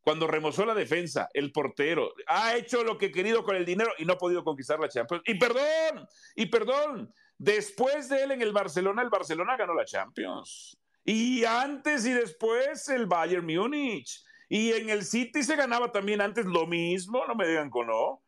Cuando 0.02 0.28
remozó 0.28 0.66
la 0.66 0.74
defensa, 0.76 1.30
el 1.34 1.52
portero, 1.52 2.14
ha 2.28 2.56
hecho 2.56 2.84
lo 2.84 2.98
que 2.98 3.08
ha 3.08 3.12
querido 3.12 3.44
con 3.44 3.56
el 3.56 3.66
dinero 3.66 3.92
y 3.98 4.06
no 4.06 4.14
ha 4.14 4.18
podido 4.18 4.44
conquistar 4.44 4.80
la 4.80 4.90
Champions. 4.90 5.24
Y 5.26 5.36
perdón, 5.40 6.08
y 6.36 6.46
perdón, 6.48 7.14
después 7.38 8.10
de 8.10 8.24
él 8.24 8.32
en 8.32 8.42
el 8.42 8.54
Barcelona, 8.54 9.02
el 9.02 9.10
Barcelona 9.10 9.58
ganó 9.58 9.74
la 9.74 9.86
Champions. 9.86 10.78
Y 11.04 11.46
antes 11.46 12.06
y 12.06 12.14
después 12.14 12.90
el 12.90 13.06
Bayern 13.06 13.46
Múnich. 13.46 14.24
Y 14.50 14.72
en 14.74 14.90
el 14.90 15.04
City 15.04 15.44
se 15.44 15.56
ganaba 15.56 15.92
también 15.92 16.22
antes 16.22 16.46
lo 16.46 16.68
mismo, 16.68 17.26
no 17.26 17.36
me 17.36 17.48
digan 17.48 17.70
con 17.70 17.88
no. 17.88 18.24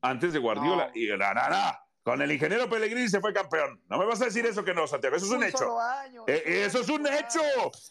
Antes 0.00 0.32
de 0.32 0.38
Guardiola. 0.38 0.86
No. 0.86 0.92
Y 0.94 1.06
na, 1.08 1.32
na, 1.32 1.48
na, 1.48 1.78
con 2.02 2.20
el 2.20 2.32
ingeniero 2.32 2.68
Pellegrini 2.68 3.08
se 3.08 3.20
fue 3.20 3.32
campeón. 3.32 3.80
No 3.88 3.98
me 3.98 4.04
vas 4.04 4.20
a 4.20 4.24
decir 4.24 4.44
eso 4.44 4.64
que 4.64 4.74
no, 4.74 4.86
Santiago. 4.88 5.16
Eso 5.16 5.26
es 5.26 5.32
un, 5.32 5.44
hecho. 5.44 5.80
año, 5.80 6.24
Eh, 6.26 6.42
una 6.44 6.56
eso 6.66 6.80
es 6.80 6.88
un 6.88 7.06
hecho. 7.06 7.40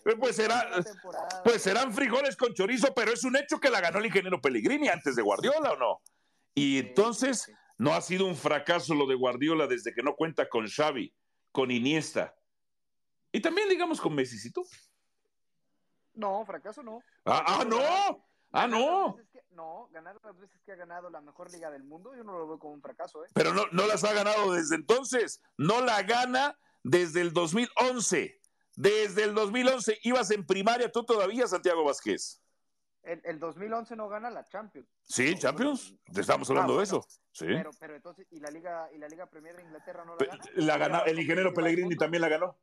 Eh, 0.05 0.15
Pues 0.19 0.35
será, 0.35 0.69
pues 1.43 1.61
serán 1.61 1.93
frijoles 1.93 2.35
con 2.35 2.53
chorizo, 2.53 2.93
pero 2.93 3.13
es 3.13 3.23
un 3.23 3.37
hecho 3.37 3.59
que 3.59 3.69
la 3.69 3.79
ganó 3.79 3.99
el 3.99 4.07
ingeniero 4.07 4.41
Pellegrini 4.41 4.89
antes 4.89 5.15
de 5.15 5.21
Guardiola, 5.21 5.71
¿o 5.71 5.77
no? 5.77 6.01
Y 6.53 6.79
entonces. 6.79 7.49
No 7.81 7.93
ha 7.95 8.01
sido 8.01 8.27
un 8.27 8.35
fracaso 8.35 8.93
lo 8.93 9.07
de 9.07 9.15
Guardiola 9.15 9.65
desde 9.65 9.91
que 9.91 10.03
no 10.03 10.15
cuenta 10.15 10.47
con 10.47 10.67
Xavi, 10.67 11.11
con 11.51 11.71
Iniesta. 11.71 12.35
Y 13.31 13.39
también 13.41 13.69
digamos 13.69 13.99
con 13.99 14.13
Messicito. 14.13 14.61
No, 16.13 16.45
fracaso 16.45 16.83
no. 16.83 17.01
Ah, 17.25 17.43
ah, 17.47 17.65
no. 17.65 17.79
Ah, 18.51 18.67
Ganar 18.67 18.69
no. 18.69 19.15
que- 19.33 19.41
no, 19.51 19.89
ganar 19.91 20.19
las 20.23 20.37
veces 20.37 20.61
que 20.63 20.73
ha 20.73 20.75
ganado 20.75 21.09
la 21.09 21.21
mejor 21.21 21.51
liga 21.51 21.71
del 21.71 21.83
mundo, 21.83 22.13
yo 22.15 22.23
no 22.23 22.37
lo 22.37 22.47
veo 22.47 22.59
como 22.59 22.73
un 22.73 22.81
fracaso, 22.81 23.23
¿eh? 23.25 23.29
Pero 23.33 23.53
no, 23.53 23.63
no 23.71 23.87
las 23.87 24.03
ha 24.03 24.13
ganado 24.13 24.53
desde 24.53 24.75
entonces. 24.75 25.41
No 25.57 25.81
la 25.81 26.03
gana 26.03 26.57
desde 26.83 27.21
el 27.21 27.33
2011. 27.33 28.39
Desde 28.75 29.23
el 29.23 29.33
2011 29.33 29.99
ibas 30.03 30.29
en 30.31 30.45
primaria 30.45 30.91
tú 30.91 31.03
todavía, 31.03 31.47
Santiago 31.47 31.83
Vázquez. 31.83 32.40
El, 33.03 33.39
2011 33.39 33.95
no 33.95 34.07
gana 34.07 34.29
la 34.29 34.45
Champions. 34.45 34.87
Sí, 35.01 35.35
Champions. 35.37 35.95
Estamos 36.15 36.49
hablando 36.49 36.77
de 36.77 36.83
eso. 36.83 37.03
Sí. 37.31 37.45
Pero, 37.47 37.71
pero 37.79 37.95
entonces, 37.95 38.27
¿y 38.29 38.39
la 38.39 38.51
Liga, 38.51 38.89
y 38.93 38.99
la 38.99 39.07
Liga 39.07 39.25
Premier 39.25 39.55
de 39.55 39.63
Inglaterra 39.63 40.05
no 40.05 40.15
la 40.15 40.25
gana? 40.25 40.43
La 40.55 40.77
gana 40.77 40.99
el 40.99 41.19
ingeniero 41.19 41.53
Pellegrini 41.53 41.95
también 41.95 42.21
la 42.21 42.29
ganó. 42.29 42.57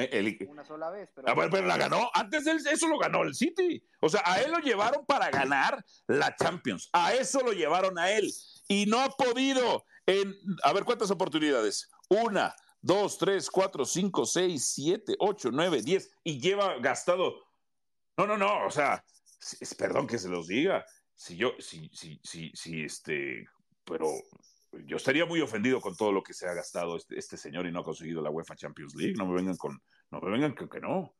Eh, 0.00 0.46
Una 0.48 0.64
sola 0.64 0.90
vez, 0.90 1.10
pero... 1.12 1.28
Ah, 1.28 1.34
pero 1.34 1.66
la 1.66 1.76
ganó. 1.76 2.08
Antes 2.14 2.44
de 2.44 2.52
eso 2.70 2.86
lo 2.86 2.98
ganó 2.98 3.22
el 3.22 3.34
City. 3.34 3.82
O 4.00 4.08
sea, 4.08 4.22
a 4.24 4.40
él 4.40 4.52
lo 4.52 4.58
llevaron 4.58 5.04
para 5.04 5.28
ganar 5.30 5.84
la 6.06 6.36
Champions. 6.36 6.88
A 6.92 7.14
eso 7.14 7.40
lo 7.40 7.52
llevaron 7.52 7.98
a 7.98 8.10
él. 8.12 8.30
Y 8.68 8.86
no 8.86 9.00
ha 9.00 9.08
podido 9.08 9.84
en... 10.06 10.36
A 10.62 10.72
ver, 10.72 10.84
¿cuántas 10.84 11.10
oportunidades? 11.10 11.90
Una, 12.08 12.54
dos, 12.80 13.18
tres, 13.18 13.50
cuatro, 13.50 13.84
cinco, 13.84 14.24
seis, 14.24 14.72
siete, 14.72 15.16
ocho, 15.18 15.50
nueve, 15.52 15.82
diez. 15.82 16.10
Y 16.22 16.40
lleva 16.40 16.78
gastado... 16.78 17.47
No, 18.18 18.26
no, 18.26 18.36
no. 18.36 18.66
O 18.66 18.70
sea, 18.70 19.02
perdón 19.78 20.08
que 20.08 20.18
se 20.18 20.28
los 20.28 20.48
diga. 20.48 20.84
Si 21.14 21.36
yo, 21.36 21.52
si, 21.60 21.88
si, 21.94 22.20
si, 22.22 22.50
si, 22.52 22.82
este... 22.82 23.48
Pero 23.84 24.08
yo 24.72 24.96
estaría 24.96 25.24
muy 25.24 25.40
ofendido 25.40 25.80
con 25.80 25.96
todo 25.96 26.12
lo 26.12 26.22
que 26.22 26.34
se 26.34 26.48
ha 26.48 26.52
gastado 26.52 26.96
este, 26.96 27.16
este, 27.16 27.36
señor 27.36 27.66
y 27.66 27.72
no 27.72 27.80
ha 27.80 27.84
conseguido 27.84 28.20
la 28.20 28.30
UEFA 28.30 28.56
Champions 28.56 28.94
League. 28.96 29.14
No 29.16 29.24
me 29.24 29.34
vengan 29.34 29.56
con, 29.56 29.80
no 30.10 30.20
me 30.20 30.30
vengan 30.30 30.54
con 30.54 30.68
que 30.68 30.80
no. 30.80 31.14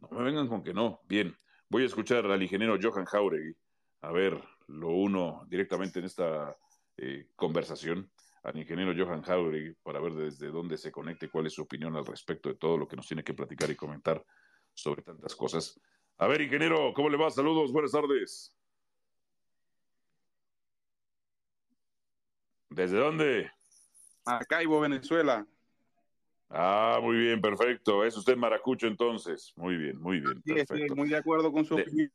No 0.00 0.08
me 0.10 0.24
vengan 0.24 0.48
con 0.48 0.64
que 0.64 0.72
no. 0.72 1.02
Bien, 1.04 1.36
voy 1.68 1.82
a 1.82 1.86
escuchar 1.86 2.24
al 2.26 2.42
ingeniero 2.42 2.78
Johan 2.80 3.04
Jauregui. 3.04 3.54
A 4.00 4.10
ver, 4.10 4.42
lo 4.66 4.88
uno 4.88 5.44
directamente 5.46 5.98
en 5.98 6.06
esta 6.06 6.56
eh, 6.96 7.28
conversación 7.36 8.10
al 8.42 8.56
ingeniero 8.56 8.94
Johan 8.96 9.22
Jauregui 9.22 9.74
para 9.82 10.00
ver 10.00 10.14
desde 10.14 10.48
dónde 10.48 10.78
se 10.78 10.90
conecta 10.90 11.26
y 11.26 11.28
cuál 11.28 11.46
es 11.46 11.52
su 11.52 11.62
opinión 11.62 11.94
al 11.96 12.06
respecto 12.06 12.48
de 12.48 12.54
todo 12.54 12.78
lo 12.78 12.88
que 12.88 12.96
nos 12.96 13.06
tiene 13.06 13.22
que 13.22 13.34
platicar 13.34 13.70
y 13.70 13.76
comentar 13.76 14.24
sobre 14.72 15.02
tantas 15.02 15.36
cosas. 15.36 15.78
A 16.20 16.26
ver, 16.26 16.42
ingeniero, 16.42 16.92
¿cómo 16.92 17.08
le 17.08 17.16
va? 17.16 17.30
Saludos, 17.30 17.72
buenas 17.72 17.92
tardes. 17.92 18.54
¿Desde 22.68 22.98
dónde? 22.98 23.50
Maracaibo, 24.26 24.80
Venezuela. 24.80 25.46
Ah, 26.50 26.98
muy 27.00 27.16
bien, 27.16 27.40
perfecto. 27.40 28.04
Es 28.04 28.18
usted 28.18 28.36
maracucho 28.36 28.86
entonces. 28.86 29.54
Muy 29.56 29.78
bien, 29.78 29.98
muy 29.98 30.20
bien. 30.20 30.42
Perfecto. 30.42 30.94
muy 30.94 31.08
de 31.08 31.16
acuerdo 31.16 31.50
con 31.50 31.64
su 31.64 31.76
de, 31.76 31.82
opinión. 31.84 32.10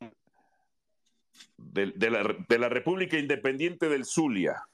De, 1.58 2.12
la, 2.12 2.36
de, 2.48 2.60
la, 2.60 2.70
República 2.70 3.18
Independiente 3.18 3.90
del 3.90 4.06
Zulia. 4.06 4.68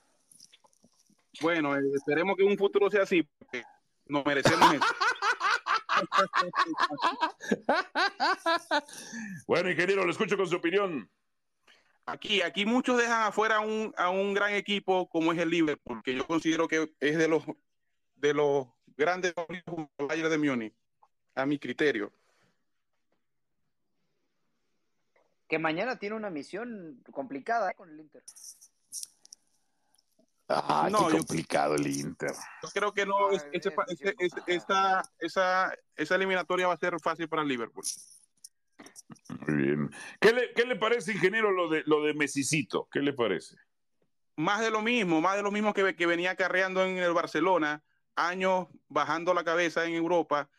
Bueno, 1.40 1.78
eh, 1.78 1.82
esperemos 1.96 2.36
que 2.36 2.44
un 2.44 2.58
futuro 2.58 2.90
sea 2.90 3.04
así, 3.04 3.24
porque 3.40 3.64
nos 4.08 4.26
merecemos 4.26 4.74
eso. 4.74 4.84
bueno, 9.48 9.70
ingeniero, 9.70 10.06
lo 10.06 10.12
escucho 10.12 10.38
con 10.38 10.48
su 10.48 10.56
opinión. 10.56 11.10
Aquí, 12.06 12.42
aquí 12.42 12.66
muchos 12.66 12.98
dejan 12.98 13.24
afuera 13.24 13.58
a 13.58 13.60
un, 13.62 13.94
a 13.98 14.10
un 14.10 14.34
gran 14.34 14.54
equipo 14.54 15.08
como 15.10 15.32
es 15.32 15.40
el 15.40 15.50
Liverpool, 15.50 15.98
porque 15.98 16.16
yo 16.16 16.26
considero 16.26 16.68
que 16.68 16.92
es 17.00 17.18
de 17.18 17.28
los 17.28 17.44
de 18.22 18.34
los 18.34 18.68
grandes 18.96 19.34
Bayern 19.98 20.30
de 20.30 20.38
Múnich, 20.38 20.74
a 21.36 21.46
mi 21.46 21.58
criterio. 21.58 22.14
Que 25.48 25.60
mañana 25.60 25.98
tiene 25.98 26.16
una 26.16 26.30
misión 26.30 27.04
complicada 27.12 27.72
¿eh? 27.72 27.76
con 27.76 27.90
el 27.90 28.00
Inter. 28.00 28.24
Ah, 30.54 30.90
no, 30.92 31.08
qué 31.08 31.18
complicado 31.18 31.76
el 31.76 31.88
Inter. 31.88 32.34
Yo 32.64 32.70
creo 32.74 32.94
que 32.94 33.06
no, 33.06 33.30
esa, 34.48 35.04
esa 35.96 36.16
eliminatoria 36.16 36.68
va 36.68 36.74
a 36.74 36.78
ser 36.78 37.00
fácil 37.02 37.28
para 37.28 37.42
el 37.42 37.48
Liverpool. 37.48 37.84
Muy 39.48 39.56
bien. 39.56 39.92
¿Qué 40.20 40.34
le, 40.34 40.54
qué 40.54 40.66
le 40.66 40.76
parece, 40.76 41.14
ingeniero, 41.14 41.52
lo 41.52 41.70
de, 41.70 41.84
lo 41.86 42.04
de 42.04 42.14
Mesicito? 42.14 42.88
¿Qué 42.92 43.00
le 43.00 43.14
parece? 43.14 43.56
Más 44.36 44.62
de 44.62 44.72
lo 44.72 44.82
mismo, 44.82 45.22
más 45.22 45.36
de 45.36 45.44
lo 45.44 45.52
mismo 45.52 45.74
que, 45.74 45.96
que 45.96 46.06
venía 46.06 46.36
carreando 46.36 46.84
en 46.84 46.98
el 46.98 47.14
Barcelona, 47.14 47.84
años 48.16 48.68
bajando 48.88 49.34
la 49.34 49.44
cabeza 49.44 49.86
en 49.86 49.94
Europa, 49.94 50.50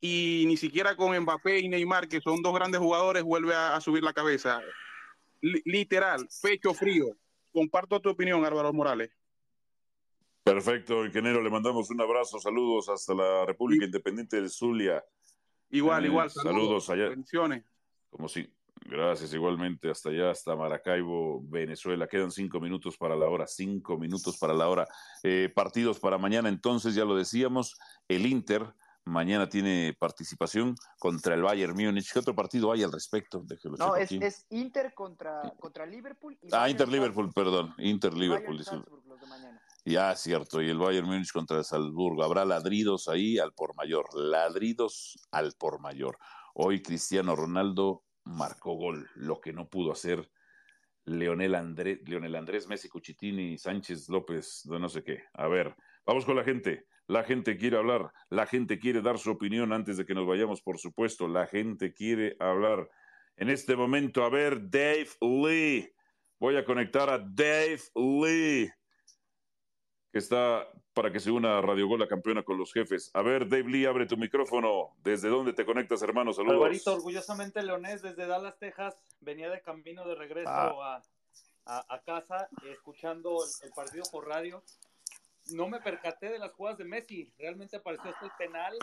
y 0.00 0.44
ni 0.46 0.56
siquiera 0.56 0.96
con 0.96 1.18
Mbappé 1.18 1.60
y 1.60 1.68
Neymar, 1.68 2.08
que 2.08 2.20
son 2.20 2.42
dos 2.42 2.54
grandes 2.54 2.80
jugadores, 2.80 3.22
vuelve 3.22 3.54
a, 3.54 3.80
subir 3.80 4.02
la 4.02 4.12
cabeza. 4.12 4.60
literal, 5.40 6.28
pecho 6.42 6.74
frío. 6.74 7.06
Comparto 7.52 8.00
tu 8.00 8.10
opinión, 8.10 8.44
Álvaro 8.44 8.72
Morales. 8.72 9.10
Perfecto, 10.52 11.04
ingeniero, 11.04 11.42
le 11.42 11.50
mandamos 11.50 11.90
un 11.90 12.00
abrazo, 12.00 12.38
saludos 12.38 12.88
hasta 12.88 13.14
la 13.14 13.44
República 13.46 13.84
Independiente 13.84 14.40
de 14.40 14.48
Zulia. 14.48 15.04
Igual, 15.70 16.04
Eh, 16.04 16.08
igual. 16.08 16.30
saludos 16.30 16.88
allá. 16.90 17.10
Bendiciones. 17.10 17.64
Como 18.08 18.28
si, 18.28 18.50
gracias 18.86 19.34
igualmente, 19.34 19.90
hasta 19.90 20.08
allá, 20.08 20.30
hasta 20.30 20.56
Maracaibo, 20.56 21.42
Venezuela. 21.44 22.06
Quedan 22.06 22.30
cinco 22.30 22.60
minutos 22.60 22.96
para 22.96 23.14
la 23.14 23.26
hora, 23.28 23.46
cinco 23.46 23.98
minutos 23.98 24.38
para 24.38 24.54
la 24.54 24.68
hora. 24.68 24.88
Eh, 25.22 25.52
partidos 25.54 26.00
para 26.00 26.16
mañana, 26.16 26.48
entonces, 26.48 26.94
ya 26.94 27.04
lo 27.04 27.14
decíamos, 27.14 27.76
el 28.08 28.24
Inter 28.26 28.72
mañana 29.04 29.48
tiene 29.48 29.96
participación 29.98 30.74
contra 30.98 31.34
el 31.34 31.42
Bayern 31.42 31.72
Múnich. 31.74 32.12
¿Qué 32.12 32.18
otro 32.18 32.34
partido 32.34 32.70
hay 32.72 32.82
al 32.82 32.92
respecto? 32.92 33.42
Déjelo 33.42 33.76
No, 33.78 33.96
es, 33.96 34.12
es 34.12 34.46
Inter 34.50 34.92
contra, 34.94 35.40
contra 35.58 35.86
Liverpool. 35.86 36.38
Y 36.42 36.48
Ah, 36.52 36.68
Inter-Liverpool, 36.68 37.32
perdón. 37.34 37.74
Inter-Liverpool. 37.78 38.56
los 38.58 39.20
de 39.20 39.26
mañana. 39.26 39.62
Ya, 39.88 40.14
cierto. 40.16 40.60
Y 40.60 40.68
el 40.68 40.76
Bayern 40.76 41.06
Múnich 41.06 41.32
contra 41.32 41.56
el 41.56 41.64
Salzburgo. 41.64 42.22
Habrá 42.22 42.44
ladridos 42.44 43.08
ahí 43.08 43.38
al 43.38 43.54
por 43.54 43.74
mayor. 43.74 44.06
Ladridos 44.12 45.18
al 45.30 45.54
por 45.58 45.80
mayor. 45.80 46.18
Hoy 46.52 46.82
Cristiano 46.82 47.34
Ronaldo 47.34 48.04
marcó 48.22 48.74
gol, 48.74 49.08
lo 49.14 49.40
que 49.40 49.54
no 49.54 49.70
pudo 49.70 49.92
hacer 49.92 50.30
Leonel, 51.06 51.54
André, 51.54 52.02
Leonel 52.04 52.36
Andrés 52.36 52.68
Messi 52.68 52.90
Cuchitini 52.90 53.56
Sánchez 53.56 54.10
López, 54.10 54.60
de 54.64 54.78
no 54.78 54.90
sé 54.90 55.02
qué. 55.02 55.22
A 55.32 55.48
ver, 55.48 55.74
vamos 56.04 56.26
con 56.26 56.36
la 56.36 56.44
gente. 56.44 56.84
La 57.06 57.24
gente 57.24 57.56
quiere 57.56 57.78
hablar, 57.78 58.12
la 58.28 58.44
gente 58.44 58.78
quiere 58.78 59.00
dar 59.00 59.18
su 59.18 59.30
opinión 59.30 59.72
antes 59.72 59.96
de 59.96 60.04
que 60.04 60.14
nos 60.14 60.26
vayamos, 60.26 60.60
por 60.60 60.78
supuesto. 60.78 61.28
La 61.28 61.46
gente 61.46 61.94
quiere 61.94 62.36
hablar. 62.40 62.90
En 63.38 63.48
este 63.48 63.74
momento, 63.74 64.22
a 64.22 64.28
ver, 64.28 64.68
Dave 64.68 65.08
Lee. 65.22 65.90
Voy 66.38 66.56
a 66.56 66.66
conectar 66.66 67.08
a 67.08 67.18
Dave 67.18 67.80
Lee 67.94 68.70
que 70.12 70.18
está 70.18 70.66
para 70.94 71.12
que 71.12 71.20
se 71.20 71.30
una 71.30 71.58
a 71.58 71.60
Radio 71.60 71.86
Gol, 71.86 72.00
la 72.00 72.08
campeona 72.08 72.42
con 72.42 72.58
los 72.58 72.72
jefes. 72.72 73.10
A 73.14 73.22
ver, 73.22 73.48
Dave 73.48 73.68
Lee, 73.68 73.84
abre 73.86 74.06
tu 74.06 74.16
micrófono. 74.16 74.96
¿Desde 75.04 75.28
dónde 75.28 75.52
te 75.52 75.64
conectas, 75.64 76.02
hermano? 76.02 76.32
Saludos. 76.32 76.56
Alvarito, 76.56 76.94
orgullosamente 76.94 77.62
leonés 77.62 78.02
desde 78.02 78.26
Dallas, 78.26 78.58
Texas. 78.58 78.96
Venía 79.20 79.50
de 79.50 79.60
camino 79.62 80.06
de 80.08 80.14
regreso 80.14 80.48
Ah. 80.50 81.02
a, 81.66 81.78
a- 81.78 81.94
a 81.94 82.02
casa, 82.02 82.48
escuchando 82.70 83.36
el, 83.44 83.68
el 83.68 83.72
partido 83.74 84.04
por 84.10 84.26
radio. 84.26 84.62
No 85.52 85.68
me 85.68 85.80
percaté 85.80 86.30
de 86.30 86.38
las 86.38 86.52
jugadas 86.52 86.78
de 86.78 86.84
Messi. 86.84 87.32
Realmente 87.38 87.76
apareció 87.76 88.10
hasta 88.10 88.24
el 88.26 88.32
penal. 88.38 88.76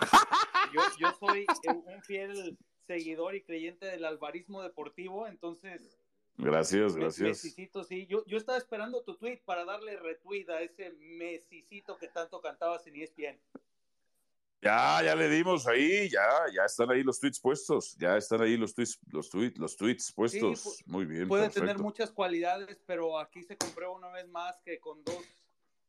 Yo, 0.73 0.81
yo 0.99 1.11
soy 1.19 1.45
un 1.67 2.01
fiel 2.03 2.57
seguidor 2.87 3.35
y 3.35 3.41
creyente 3.43 3.85
del 3.87 4.05
alvarismo 4.05 4.61
deportivo, 4.61 5.27
entonces 5.27 5.81
Gracias, 6.37 6.95
gracias. 6.95 7.27
Mesicito, 7.29 7.83
sí. 7.83 8.05
Yo, 8.07 8.25
yo 8.25 8.37
estaba 8.37 8.57
esperando 8.57 9.01
tu 9.03 9.15
tweet 9.15 9.41
para 9.45 9.63
darle 9.65 9.97
retweet 9.97 10.49
a 10.49 10.61
ese 10.61 10.91
Mesicito 10.99 11.97
que 11.97 12.07
tanto 12.09 12.41
cantabas 12.41 12.85
en 12.87 12.95
ESPN. 12.97 13.39
Ya, 14.61 15.01
ya 15.03 15.15
le 15.15 15.29
dimos 15.29 15.67
ahí, 15.67 16.09
ya, 16.09 16.27
ya 16.53 16.65
están 16.65 16.89
ahí 16.89 17.03
los 17.03 17.19
tweets 17.19 17.39
puestos, 17.39 17.95
ya 17.97 18.17
están 18.17 18.41
ahí 18.41 18.57
los 18.57 18.73
tweets, 18.73 18.99
los 19.11 19.29
tweets, 19.29 19.59
los 19.59 19.77
tweets 19.77 20.11
puestos. 20.11 20.65
pu- 20.65 20.83
Muy 20.87 21.05
bien, 21.05 21.27
Puede 21.27 21.43
perfecto. 21.43 21.67
tener 21.67 21.77
muchas 21.81 22.11
cualidades, 22.11 22.81
pero 22.87 23.19
aquí 23.19 23.43
se 23.43 23.57
comprueba 23.57 23.93
una 23.93 24.09
vez 24.09 24.27
más 24.27 24.57
que 24.65 24.79
con 24.79 25.03
dos, 25.03 25.23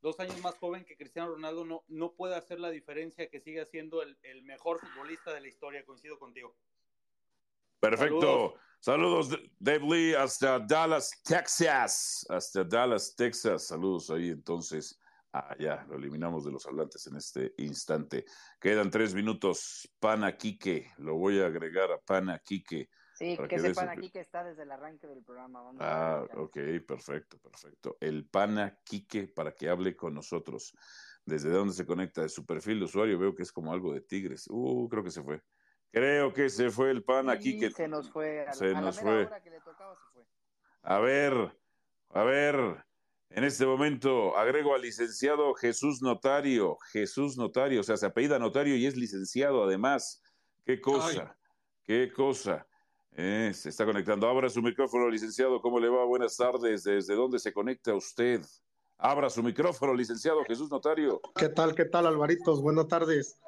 dos 0.03 0.21
años 0.21 0.39
más 0.43 0.59
joven 0.59 0.85
que 0.85 0.95
Cristiano 0.97 1.31
Ronaldo 1.31 1.65
no, 1.65 1.85
no 1.89 2.13
puede 2.13 2.35
hacer 2.37 2.61
la 2.61 2.69
diferencia 2.71 3.31
que 3.31 3.41
sigue 3.41 3.65
siendo 3.65 4.03
el, 4.03 4.19
el 4.23 4.43
mejor 4.43 4.79
futbolista 4.79 5.33
de 5.33 5.41
la 5.41 5.49
historia. 5.49 5.83
Coincido 5.87 6.19
contigo. 6.19 6.55
Perfecto. 7.81 8.55
Saludos, 8.81 9.31
Dave 9.59 9.81
Lee, 9.81 10.15
hasta 10.15 10.61
Dallas, 10.61 11.11
Texas. 11.25 12.25
Hasta 12.29 12.63
Dallas, 12.63 13.15
Texas. 13.17 13.67
Saludos 13.67 14.11
ahí 14.11 14.31
entonces. 14.31 15.01
Ah, 15.33 15.55
ya, 15.59 15.85
lo 15.89 15.97
eliminamos 15.97 16.45
de 16.45 16.53
los 16.53 16.65
hablantes 16.67 17.07
en 17.09 17.17
este 17.17 17.53
instante. 17.59 18.25
Quedan 18.61 18.91
tres 18.91 19.13
minutos. 19.13 19.89
Pana 19.99 20.37
Quique, 20.37 20.93
lo 20.99 21.17
voy 21.17 21.41
a 21.41 21.47
agregar 21.47 21.91
a 21.91 21.99
Pana 21.99 22.39
Quique. 22.39 22.89
Sí, 23.17 23.37
que 23.49 23.59
dé 23.59 23.69
sepan 23.69 23.89
aquí 23.89 24.11
que 24.11 24.21
está 24.21 24.45
desde 24.45 24.63
el 24.63 24.71
arranque 24.71 25.07
del 25.07 25.25
programa. 25.25 25.63
Vamos 25.63 25.81
Ah, 25.81 26.25
ok, 26.37 26.57
perfecto, 26.87 27.39
perfecto. 27.39 27.97
El 28.01 28.29
pana 28.29 28.79
Quique 28.85 29.27
para 29.27 29.53
que 29.55 29.69
hable 29.69 29.97
con 29.97 30.15
nosotros. 30.15 30.75
¿Desde 31.25 31.51
dónde 31.51 31.75
se 31.75 31.87
conecta? 31.87 32.23
De 32.23 32.29
su 32.29 32.47
perfil 32.47 32.79
de 32.79 32.85
usuario 32.85 33.19
veo 33.19 33.35
que 33.35 33.43
es 33.43 33.53
como 33.53 33.73
algo 33.73 33.93
de 33.93 34.03
Tigres. 34.03 34.47
Uh, 34.49 34.87
creo 34.89 35.03
que 35.03 35.11
se 35.11 35.23
fue. 35.23 35.43
Creo 35.97 36.31
que 36.35 36.51
se 36.51 36.69
fue 36.71 36.91
el 36.91 37.03
pana 37.03 37.37
Y 37.37 37.39
Quique. 37.39 37.71
se 37.71 37.89
nos 37.89 38.11
fue. 38.11 38.47
A, 38.47 38.53
Se 38.53 38.67
a 38.67 38.81
nos 38.83 38.97
la 38.97 39.03
mera 39.03 39.17
fue. 39.17 39.27
hora 39.29 39.43
que 39.43 39.49
le 39.49 39.61
tocaba 39.61 39.95
se 39.97 40.13
fue. 40.13 40.27
A 40.83 40.99
ver, 40.99 41.59
a 42.11 42.23
ver. 42.23 42.85
En 43.31 43.45
este 43.45 43.65
momento 43.65 44.37
agrego 44.37 44.75
al 44.75 44.83
licenciado 44.83 45.55
Jesús 45.55 46.03
Notario. 46.03 46.77
Jesús 46.93 47.39
Notario, 47.39 47.81
o 47.81 47.83
sea, 47.83 47.97
se 47.97 48.05
apellida 48.05 48.39
Notario 48.39 48.77
y 48.77 48.85
es 48.85 48.95
licenciado 48.95 49.65
además. 49.65 50.23
Qué 50.67 50.83
cosa, 50.83 51.35
qué 51.83 52.13
cosa. 52.15 52.67
Eh, 53.13 53.53
se 53.55 53.71
está 53.71 53.87
conectando. 53.87 54.29
Abra 54.29 54.51
su 54.51 54.61
micrófono, 54.61 55.09
licenciado. 55.09 55.63
¿Cómo 55.63 55.81
le 55.81 55.89
va? 55.89 56.05
Buenas 56.05 56.37
tardes. 56.37 56.85
¿Desde 56.85 57.15
dónde 57.15 57.39
se 57.39 57.55
conecta 57.55 57.95
usted? 57.95 58.43
Abra 58.99 59.31
su 59.31 59.43
micrófono, 59.43 59.95
licenciado 59.95 60.45
Jesús 60.45 60.71
Notario. 60.71 61.23
¿Qué 61.37 61.49
tal, 61.49 61.75
qué 61.75 61.87
tal, 61.87 62.07
Alvaritos? 62.07 62.61
Buenas 62.61 62.87
tardes. 62.87 63.41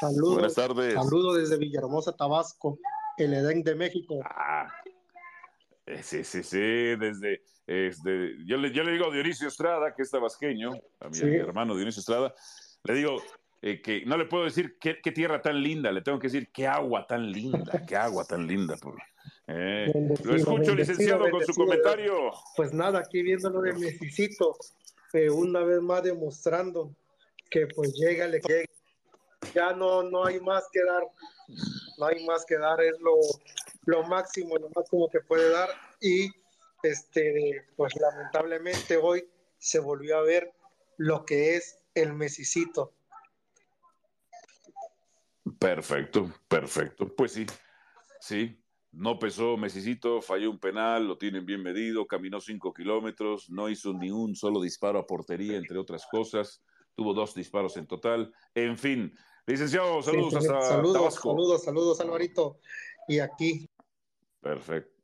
Saludos. 0.00 0.34
Buenas 0.34 0.54
tardes. 0.54 0.94
Saludos 0.94 1.36
desde 1.38 1.58
Villahermosa, 1.58 2.12
Tabasco, 2.12 2.78
el 3.16 3.34
Edén 3.34 3.62
de 3.62 3.74
México. 3.74 4.20
Ah, 4.24 4.68
eh, 5.86 6.02
sí, 6.02 6.24
sí, 6.24 6.42
sí, 6.42 6.58
desde, 6.58 7.42
este, 7.66 8.36
yo, 8.46 8.56
le, 8.56 8.72
yo 8.72 8.82
le 8.84 8.92
digo 8.92 9.06
a 9.06 9.12
Dionisio 9.12 9.48
Estrada, 9.48 9.94
que 9.94 10.02
es 10.02 10.10
tabasqueño, 10.10 10.72
a 11.00 11.08
mi, 11.08 11.18
hermano 11.18 11.76
Dionisio 11.76 12.00
Estrada, 12.00 12.34
le 12.84 12.94
digo 12.94 13.22
eh, 13.60 13.82
que 13.82 14.04
no 14.06 14.16
le 14.16 14.24
puedo 14.24 14.44
decir 14.44 14.78
qué, 14.78 14.94
tierra 14.94 15.42
tan 15.42 15.62
linda, 15.62 15.92
le 15.92 16.00
tengo 16.00 16.18
que 16.18 16.28
decir 16.28 16.48
qué 16.52 16.66
agua 16.66 17.06
tan 17.06 17.30
linda, 17.30 17.84
qué 17.86 17.96
agua 17.96 18.24
tan 18.24 18.46
linda. 18.46 18.76
Eh, 19.46 19.92
lo 20.24 20.34
escucho, 20.34 20.74
licenciado, 20.74 21.30
con 21.30 21.44
su 21.44 21.52
comentario. 21.52 22.32
Pues 22.56 22.72
nada, 22.72 23.00
aquí 23.00 23.22
viéndolo 23.22 23.60
de 23.60 23.74
Mesicito, 23.74 24.56
una 25.32 25.60
vez 25.60 25.80
más 25.82 26.02
demostrando 26.02 26.94
que 27.50 27.66
pues 27.66 27.92
llega, 27.94 28.26
le 28.26 28.40
llega. 28.40 28.64
Ya 29.52 29.72
no, 29.72 30.02
no 30.02 30.24
hay 30.24 30.40
más 30.40 30.64
que 30.72 30.84
dar, 30.84 31.02
no 31.98 32.06
hay 32.06 32.24
más 32.24 32.44
que 32.46 32.56
dar, 32.56 32.80
es 32.82 32.98
lo, 33.00 33.16
lo 33.86 34.04
máximo, 34.04 34.56
lo 34.56 34.70
máximo 34.74 35.08
que 35.10 35.20
puede 35.20 35.50
dar 35.50 35.68
y 36.00 36.30
este, 36.82 37.66
pues 37.76 37.94
lamentablemente 37.96 38.96
hoy 38.96 39.28
se 39.58 39.78
volvió 39.78 40.18
a 40.18 40.22
ver 40.22 40.52
lo 40.96 41.24
que 41.24 41.56
es 41.56 41.78
el 41.94 42.12
mesicito. 42.12 42.92
Perfecto, 45.58 46.32
perfecto. 46.48 47.14
Pues 47.14 47.32
sí, 47.32 47.46
sí, 48.20 48.62
no 48.92 49.18
pesó 49.18 49.56
Mesicito, 49.56 50.22
falló 50.22 50.50
un 50.50 50.58
penal, 50.58 51.06
lo 51.06 51.18
tienen 51.18 51.44
bien 51.44 51.62
medido, 51.62 52.06
caminó 52.06 52.40
cinco 52.40 52.72
kilómetros, 52.72 53.50
no 53.50 53.68
hizo 53.68 53.92
ni 53.92 54.10
un 54.10 54.36
solo 54.36 54.60
disparo 54.60 54.98
a 54.98 55.06
portería, 55.06 55.56
entre 55.56 55.78
otras 55.78 56.06
cosas, 56.10 56.62
tuvo 56.94 57.12
dos 57.12 57.34
disparos 57.34 57.76
en 57.76 57.86
total. 57.86 58.32
En 58.54 58.78
fin, 58.78 59.12
licenciado, 59.46 60.02
saludos 60.02 60.34
hasta 60.34 60.60
saludos, 60.62 61.14
Saludos, 61.14 61.64
saludos, 61.64 62.00
Alvarito. 62.00 62.58
Y 63.08 63.18
aquí 63.18 63.68
Perfecto. 64.44 64.94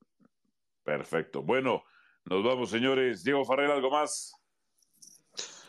Perfecto. 0.84 1.42
Bueno, 1.42 1.82
nos 2.26 2.44
vamos, 2.44 2.70
señores. 2.70 3.24
Diego 3.24 3.44
Farrell, 3.44 3.70
¿algo 3.70 3.90
más? 3.90 4.34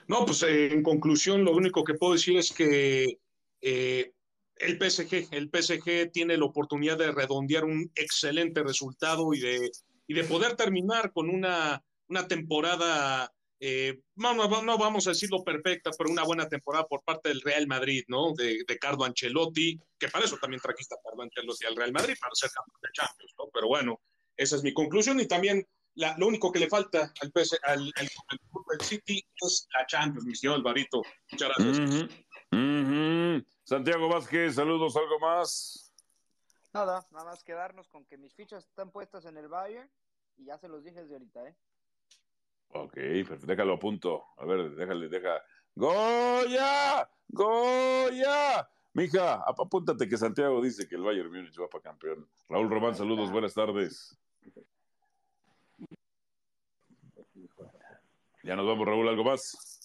No, 0.08 0.26
pues 0.26 0.44
eh, 0.44 0.74
en 0.74 0.84
conclusión, 0.84 1.46
lo 1.46 1.56
único 1.56 1.86
que 1.86 1.94
puedo 1.94 2.14
decir 2.14 2.38
es 2.38 2.52
que 2.52 3.20
eh, 3.62 4.14
el 4.58 4.78
PSG, 4.78 5.30
el 5.32 5.50
PSG 5.50 6.12
tiene 6.12 6.36
la 6.36 6.46
oportunidad 6.46 6.98
de 6.98 7.14
redondear 7.14 7.64
un 7.64 7.90
excelente 7.96 8.62
resultado 8.62 9.34
y 9.34 9.40
de, 9.40 9.72
y 10.06 10.14
de 10.14 10.24
poder 10.26 10.58
terminar 10.58 11.14
con 11.14 11.30
una, 11.30 11.82
una 12.10 12.28
temporada 12.28 13.32
eh, 13.64 14.02
no, 14.16 14.34
no, 14.34 14.78
vamos 14.80 15.06
a 15.06 15.12
decirlo 15.12 15.44
perfecta, 15.44 15.92
pero 15.96 16.10
una 16.10 16.24
buena 16.24 16.50
temporada 16.50 16.88
por 16.88 17.04
parte 17.04 17.30
del 17.30 17.42
Real 17.42 17.68
Madrid, 17.68 18.04
¿no? 18.08 18.34
De, 18.34 18.64
de 18.68 18.80
Carlo 18.80 19.06
Ancelotti, 19.06 19.80
que 20.00 20.08
para 20.08 20.26
eso 20.26 20.36
también 20.38 20.60
trajiste 20.60 20.96
a 20.96 20.98
Carlo 21.04 21.22
Ancelotti 21.22 21.68
al 21.68 21.76
Real 21.76 21.92
Madrid, 21.92 22.16
para 22.20 22.34
ser 22.34 22.50
campeón 22.50 22.80
de 22.82 22.90
Champions, 22.92 23.34
¿no? 23.38 23.46
Pero 23.54 23.68
bueno, 23.68 24.02
esa 24.36 24.56
es 24.56 24.64
mi 24.64 24.74
conclusión 24.74 25.20
y 25.20 25.28
también 25.28 25.64
lo 25.94 26.26
único 26.26 26.52
que 26.52 26.58
le 26.58 26.70
falta 26.70 27.14
al, 27.22 27.32
PS, 27.32 27.60
al, 27.62 27.94
City 28.82 29.24
es 29.36 29.68
la 29.78 29.86
Champions, 29.86 30.26
mi 30.26 30.36
señor 30.36 30.56
Alvarito. 30.56 31.04
Muchas 31.32 31.50
gracias. 31.56 32.10
Santiago 33.64 34.10
Vázquez, 34.10 34.56
saludos, 34.56 34.98
¿algo 34.98 35.20
más? 35.20 35.94
Nada, 36.74 37.06
nada 37.12 37.26
más 37.26 37.44
quedarnos 37.44 37.88
con 37.90 38.06
que 38.06 38.18
mis 38.18 38.34
fichas 38.34 38.66
están 38.66 38.90
puestas 38.90 39.26
en 39.26 39.38
el 39.38 39.48
Bayern 39.48 39.88
y 40.38 40.46
ya 40.46 40.58
se 40.58 40.68
los 40.68 40.84
dije 40.84 41.02
desde 41.02 41.14
ahorita, 41.14 41.48
¿eh? 41.48 41.56
Ok, 42.74 42.94
perfecto. 42.94 43.48
Déjalo 43.48 43.74
a 43.74 43.80
punto. 43.80 44.24
A 44.38 44.46
ver, 44.46 44.72
déjale, 44.76 45.10
deja. 45.10 45.42
¡Goya! 45.76 47.10
¡Goya! 47.28 48.70
Mija, 48.94 49.36
apúntate 49.48 50.08
que 50.08 50.18
Santiago 50.18 50.62
dice 50.62 50.88
que 50.88 50.96
el 50.96 51.04
Bayern 51.04 51.32
Múnich 51.32 51.58
va 51.60 51.70
para 51.70 51.84
campeón. 51.84 52.28
Raúl 52.50 52.70
Román, 52.70 52.94
saludos, 52.94 53.32
buenas 53.32 53.54
tardes. 53.54 54.18
Ya 58.44 58.56
nos 58.56 58.66
vamos, 58.66 58.86
Raúl, 58.86 59.08
¿algo 59.08 59.24
más? 59.24 59.80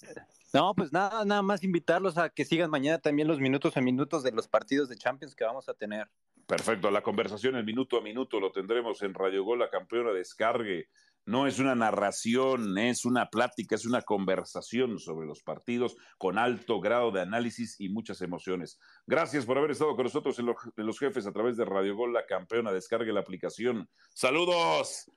No, 0.53 0.75
pues 0.75 0.93
nada, 0.93 1.25
nada 1.25 1.43
más 1.43 1.63
invitarlos 1.63 2.19
a 2.19 2.31
que 2.31 2.45
sigan 2.45 2.71
mañana 2.71 2.99
también 2.99 3.29
los 3.29 3.39
minutos 3.39 3.77
a 3.77 3.81
minutos 3.81 4.23
de 4.23 4.33
los 4.33 4.49
partidos 4.49 4.89
de 4.89 4.97
Champions 4.97 5.37
que 5.37 5.45
vamos 5.45 5.69
a 5.69 5.75
tener. 5.75 6.09
Perfecto, 6.47 6.91
la 6.91 7.03
conversación 7.03 7.57
en 7.57 7.65
minuto 7.65 7.99
a 7.99 8.01
minuto 8.01 8.41
lo 8.41 8.51
tendremos 8.51 9.03
en 9.03 9.15
Radio 9.15 9.45
Gol, 9.45 9.59
la 9.59 9.71
campeona 9.71 10.13
descargue 10.13 10.89
no 11.27 11.47
es 11.47 11.59
una 11.59 11.75
narración, 11.75 12.79
es 12.79 13.05
una 13.05 13.29
plática, 13.31 13.75
es 13.75 13.85
una 13.85 14.03
conversación 14.03 14.99
sobre 14.99 15.27
los 15.27 15.43
partidos 15.43 15.97
con 16.19 16.39
alto 16.39 16.81
grado 16.81 17.11
de 17.11 17.21
análisis 17.21 17.81
y 17.81 17.89
muchas 17.89 18.23
emociones. 18.23 18.79
Gracias 19.07 19.45
por 19.45 19.59
haber 19.59 19.73
estado 19.73 19.95
con 19.97 20.05
nosotros 20.05 20.39
en, 20.39 20.47
los 20.87 20.99
jefes 20.99 21.27
a 21.27 21.33
través 21.33 21.57
de 21.57 21.65
Radio 21.65 21.97
Gol, 21.97 22.13
la 22.13 22.27
campeona. 22.27 22.73
Descargue 22.73 23.13
la 23.13 23.21
aplicación. 23.21 23.89
Saludos. 24.15 25.11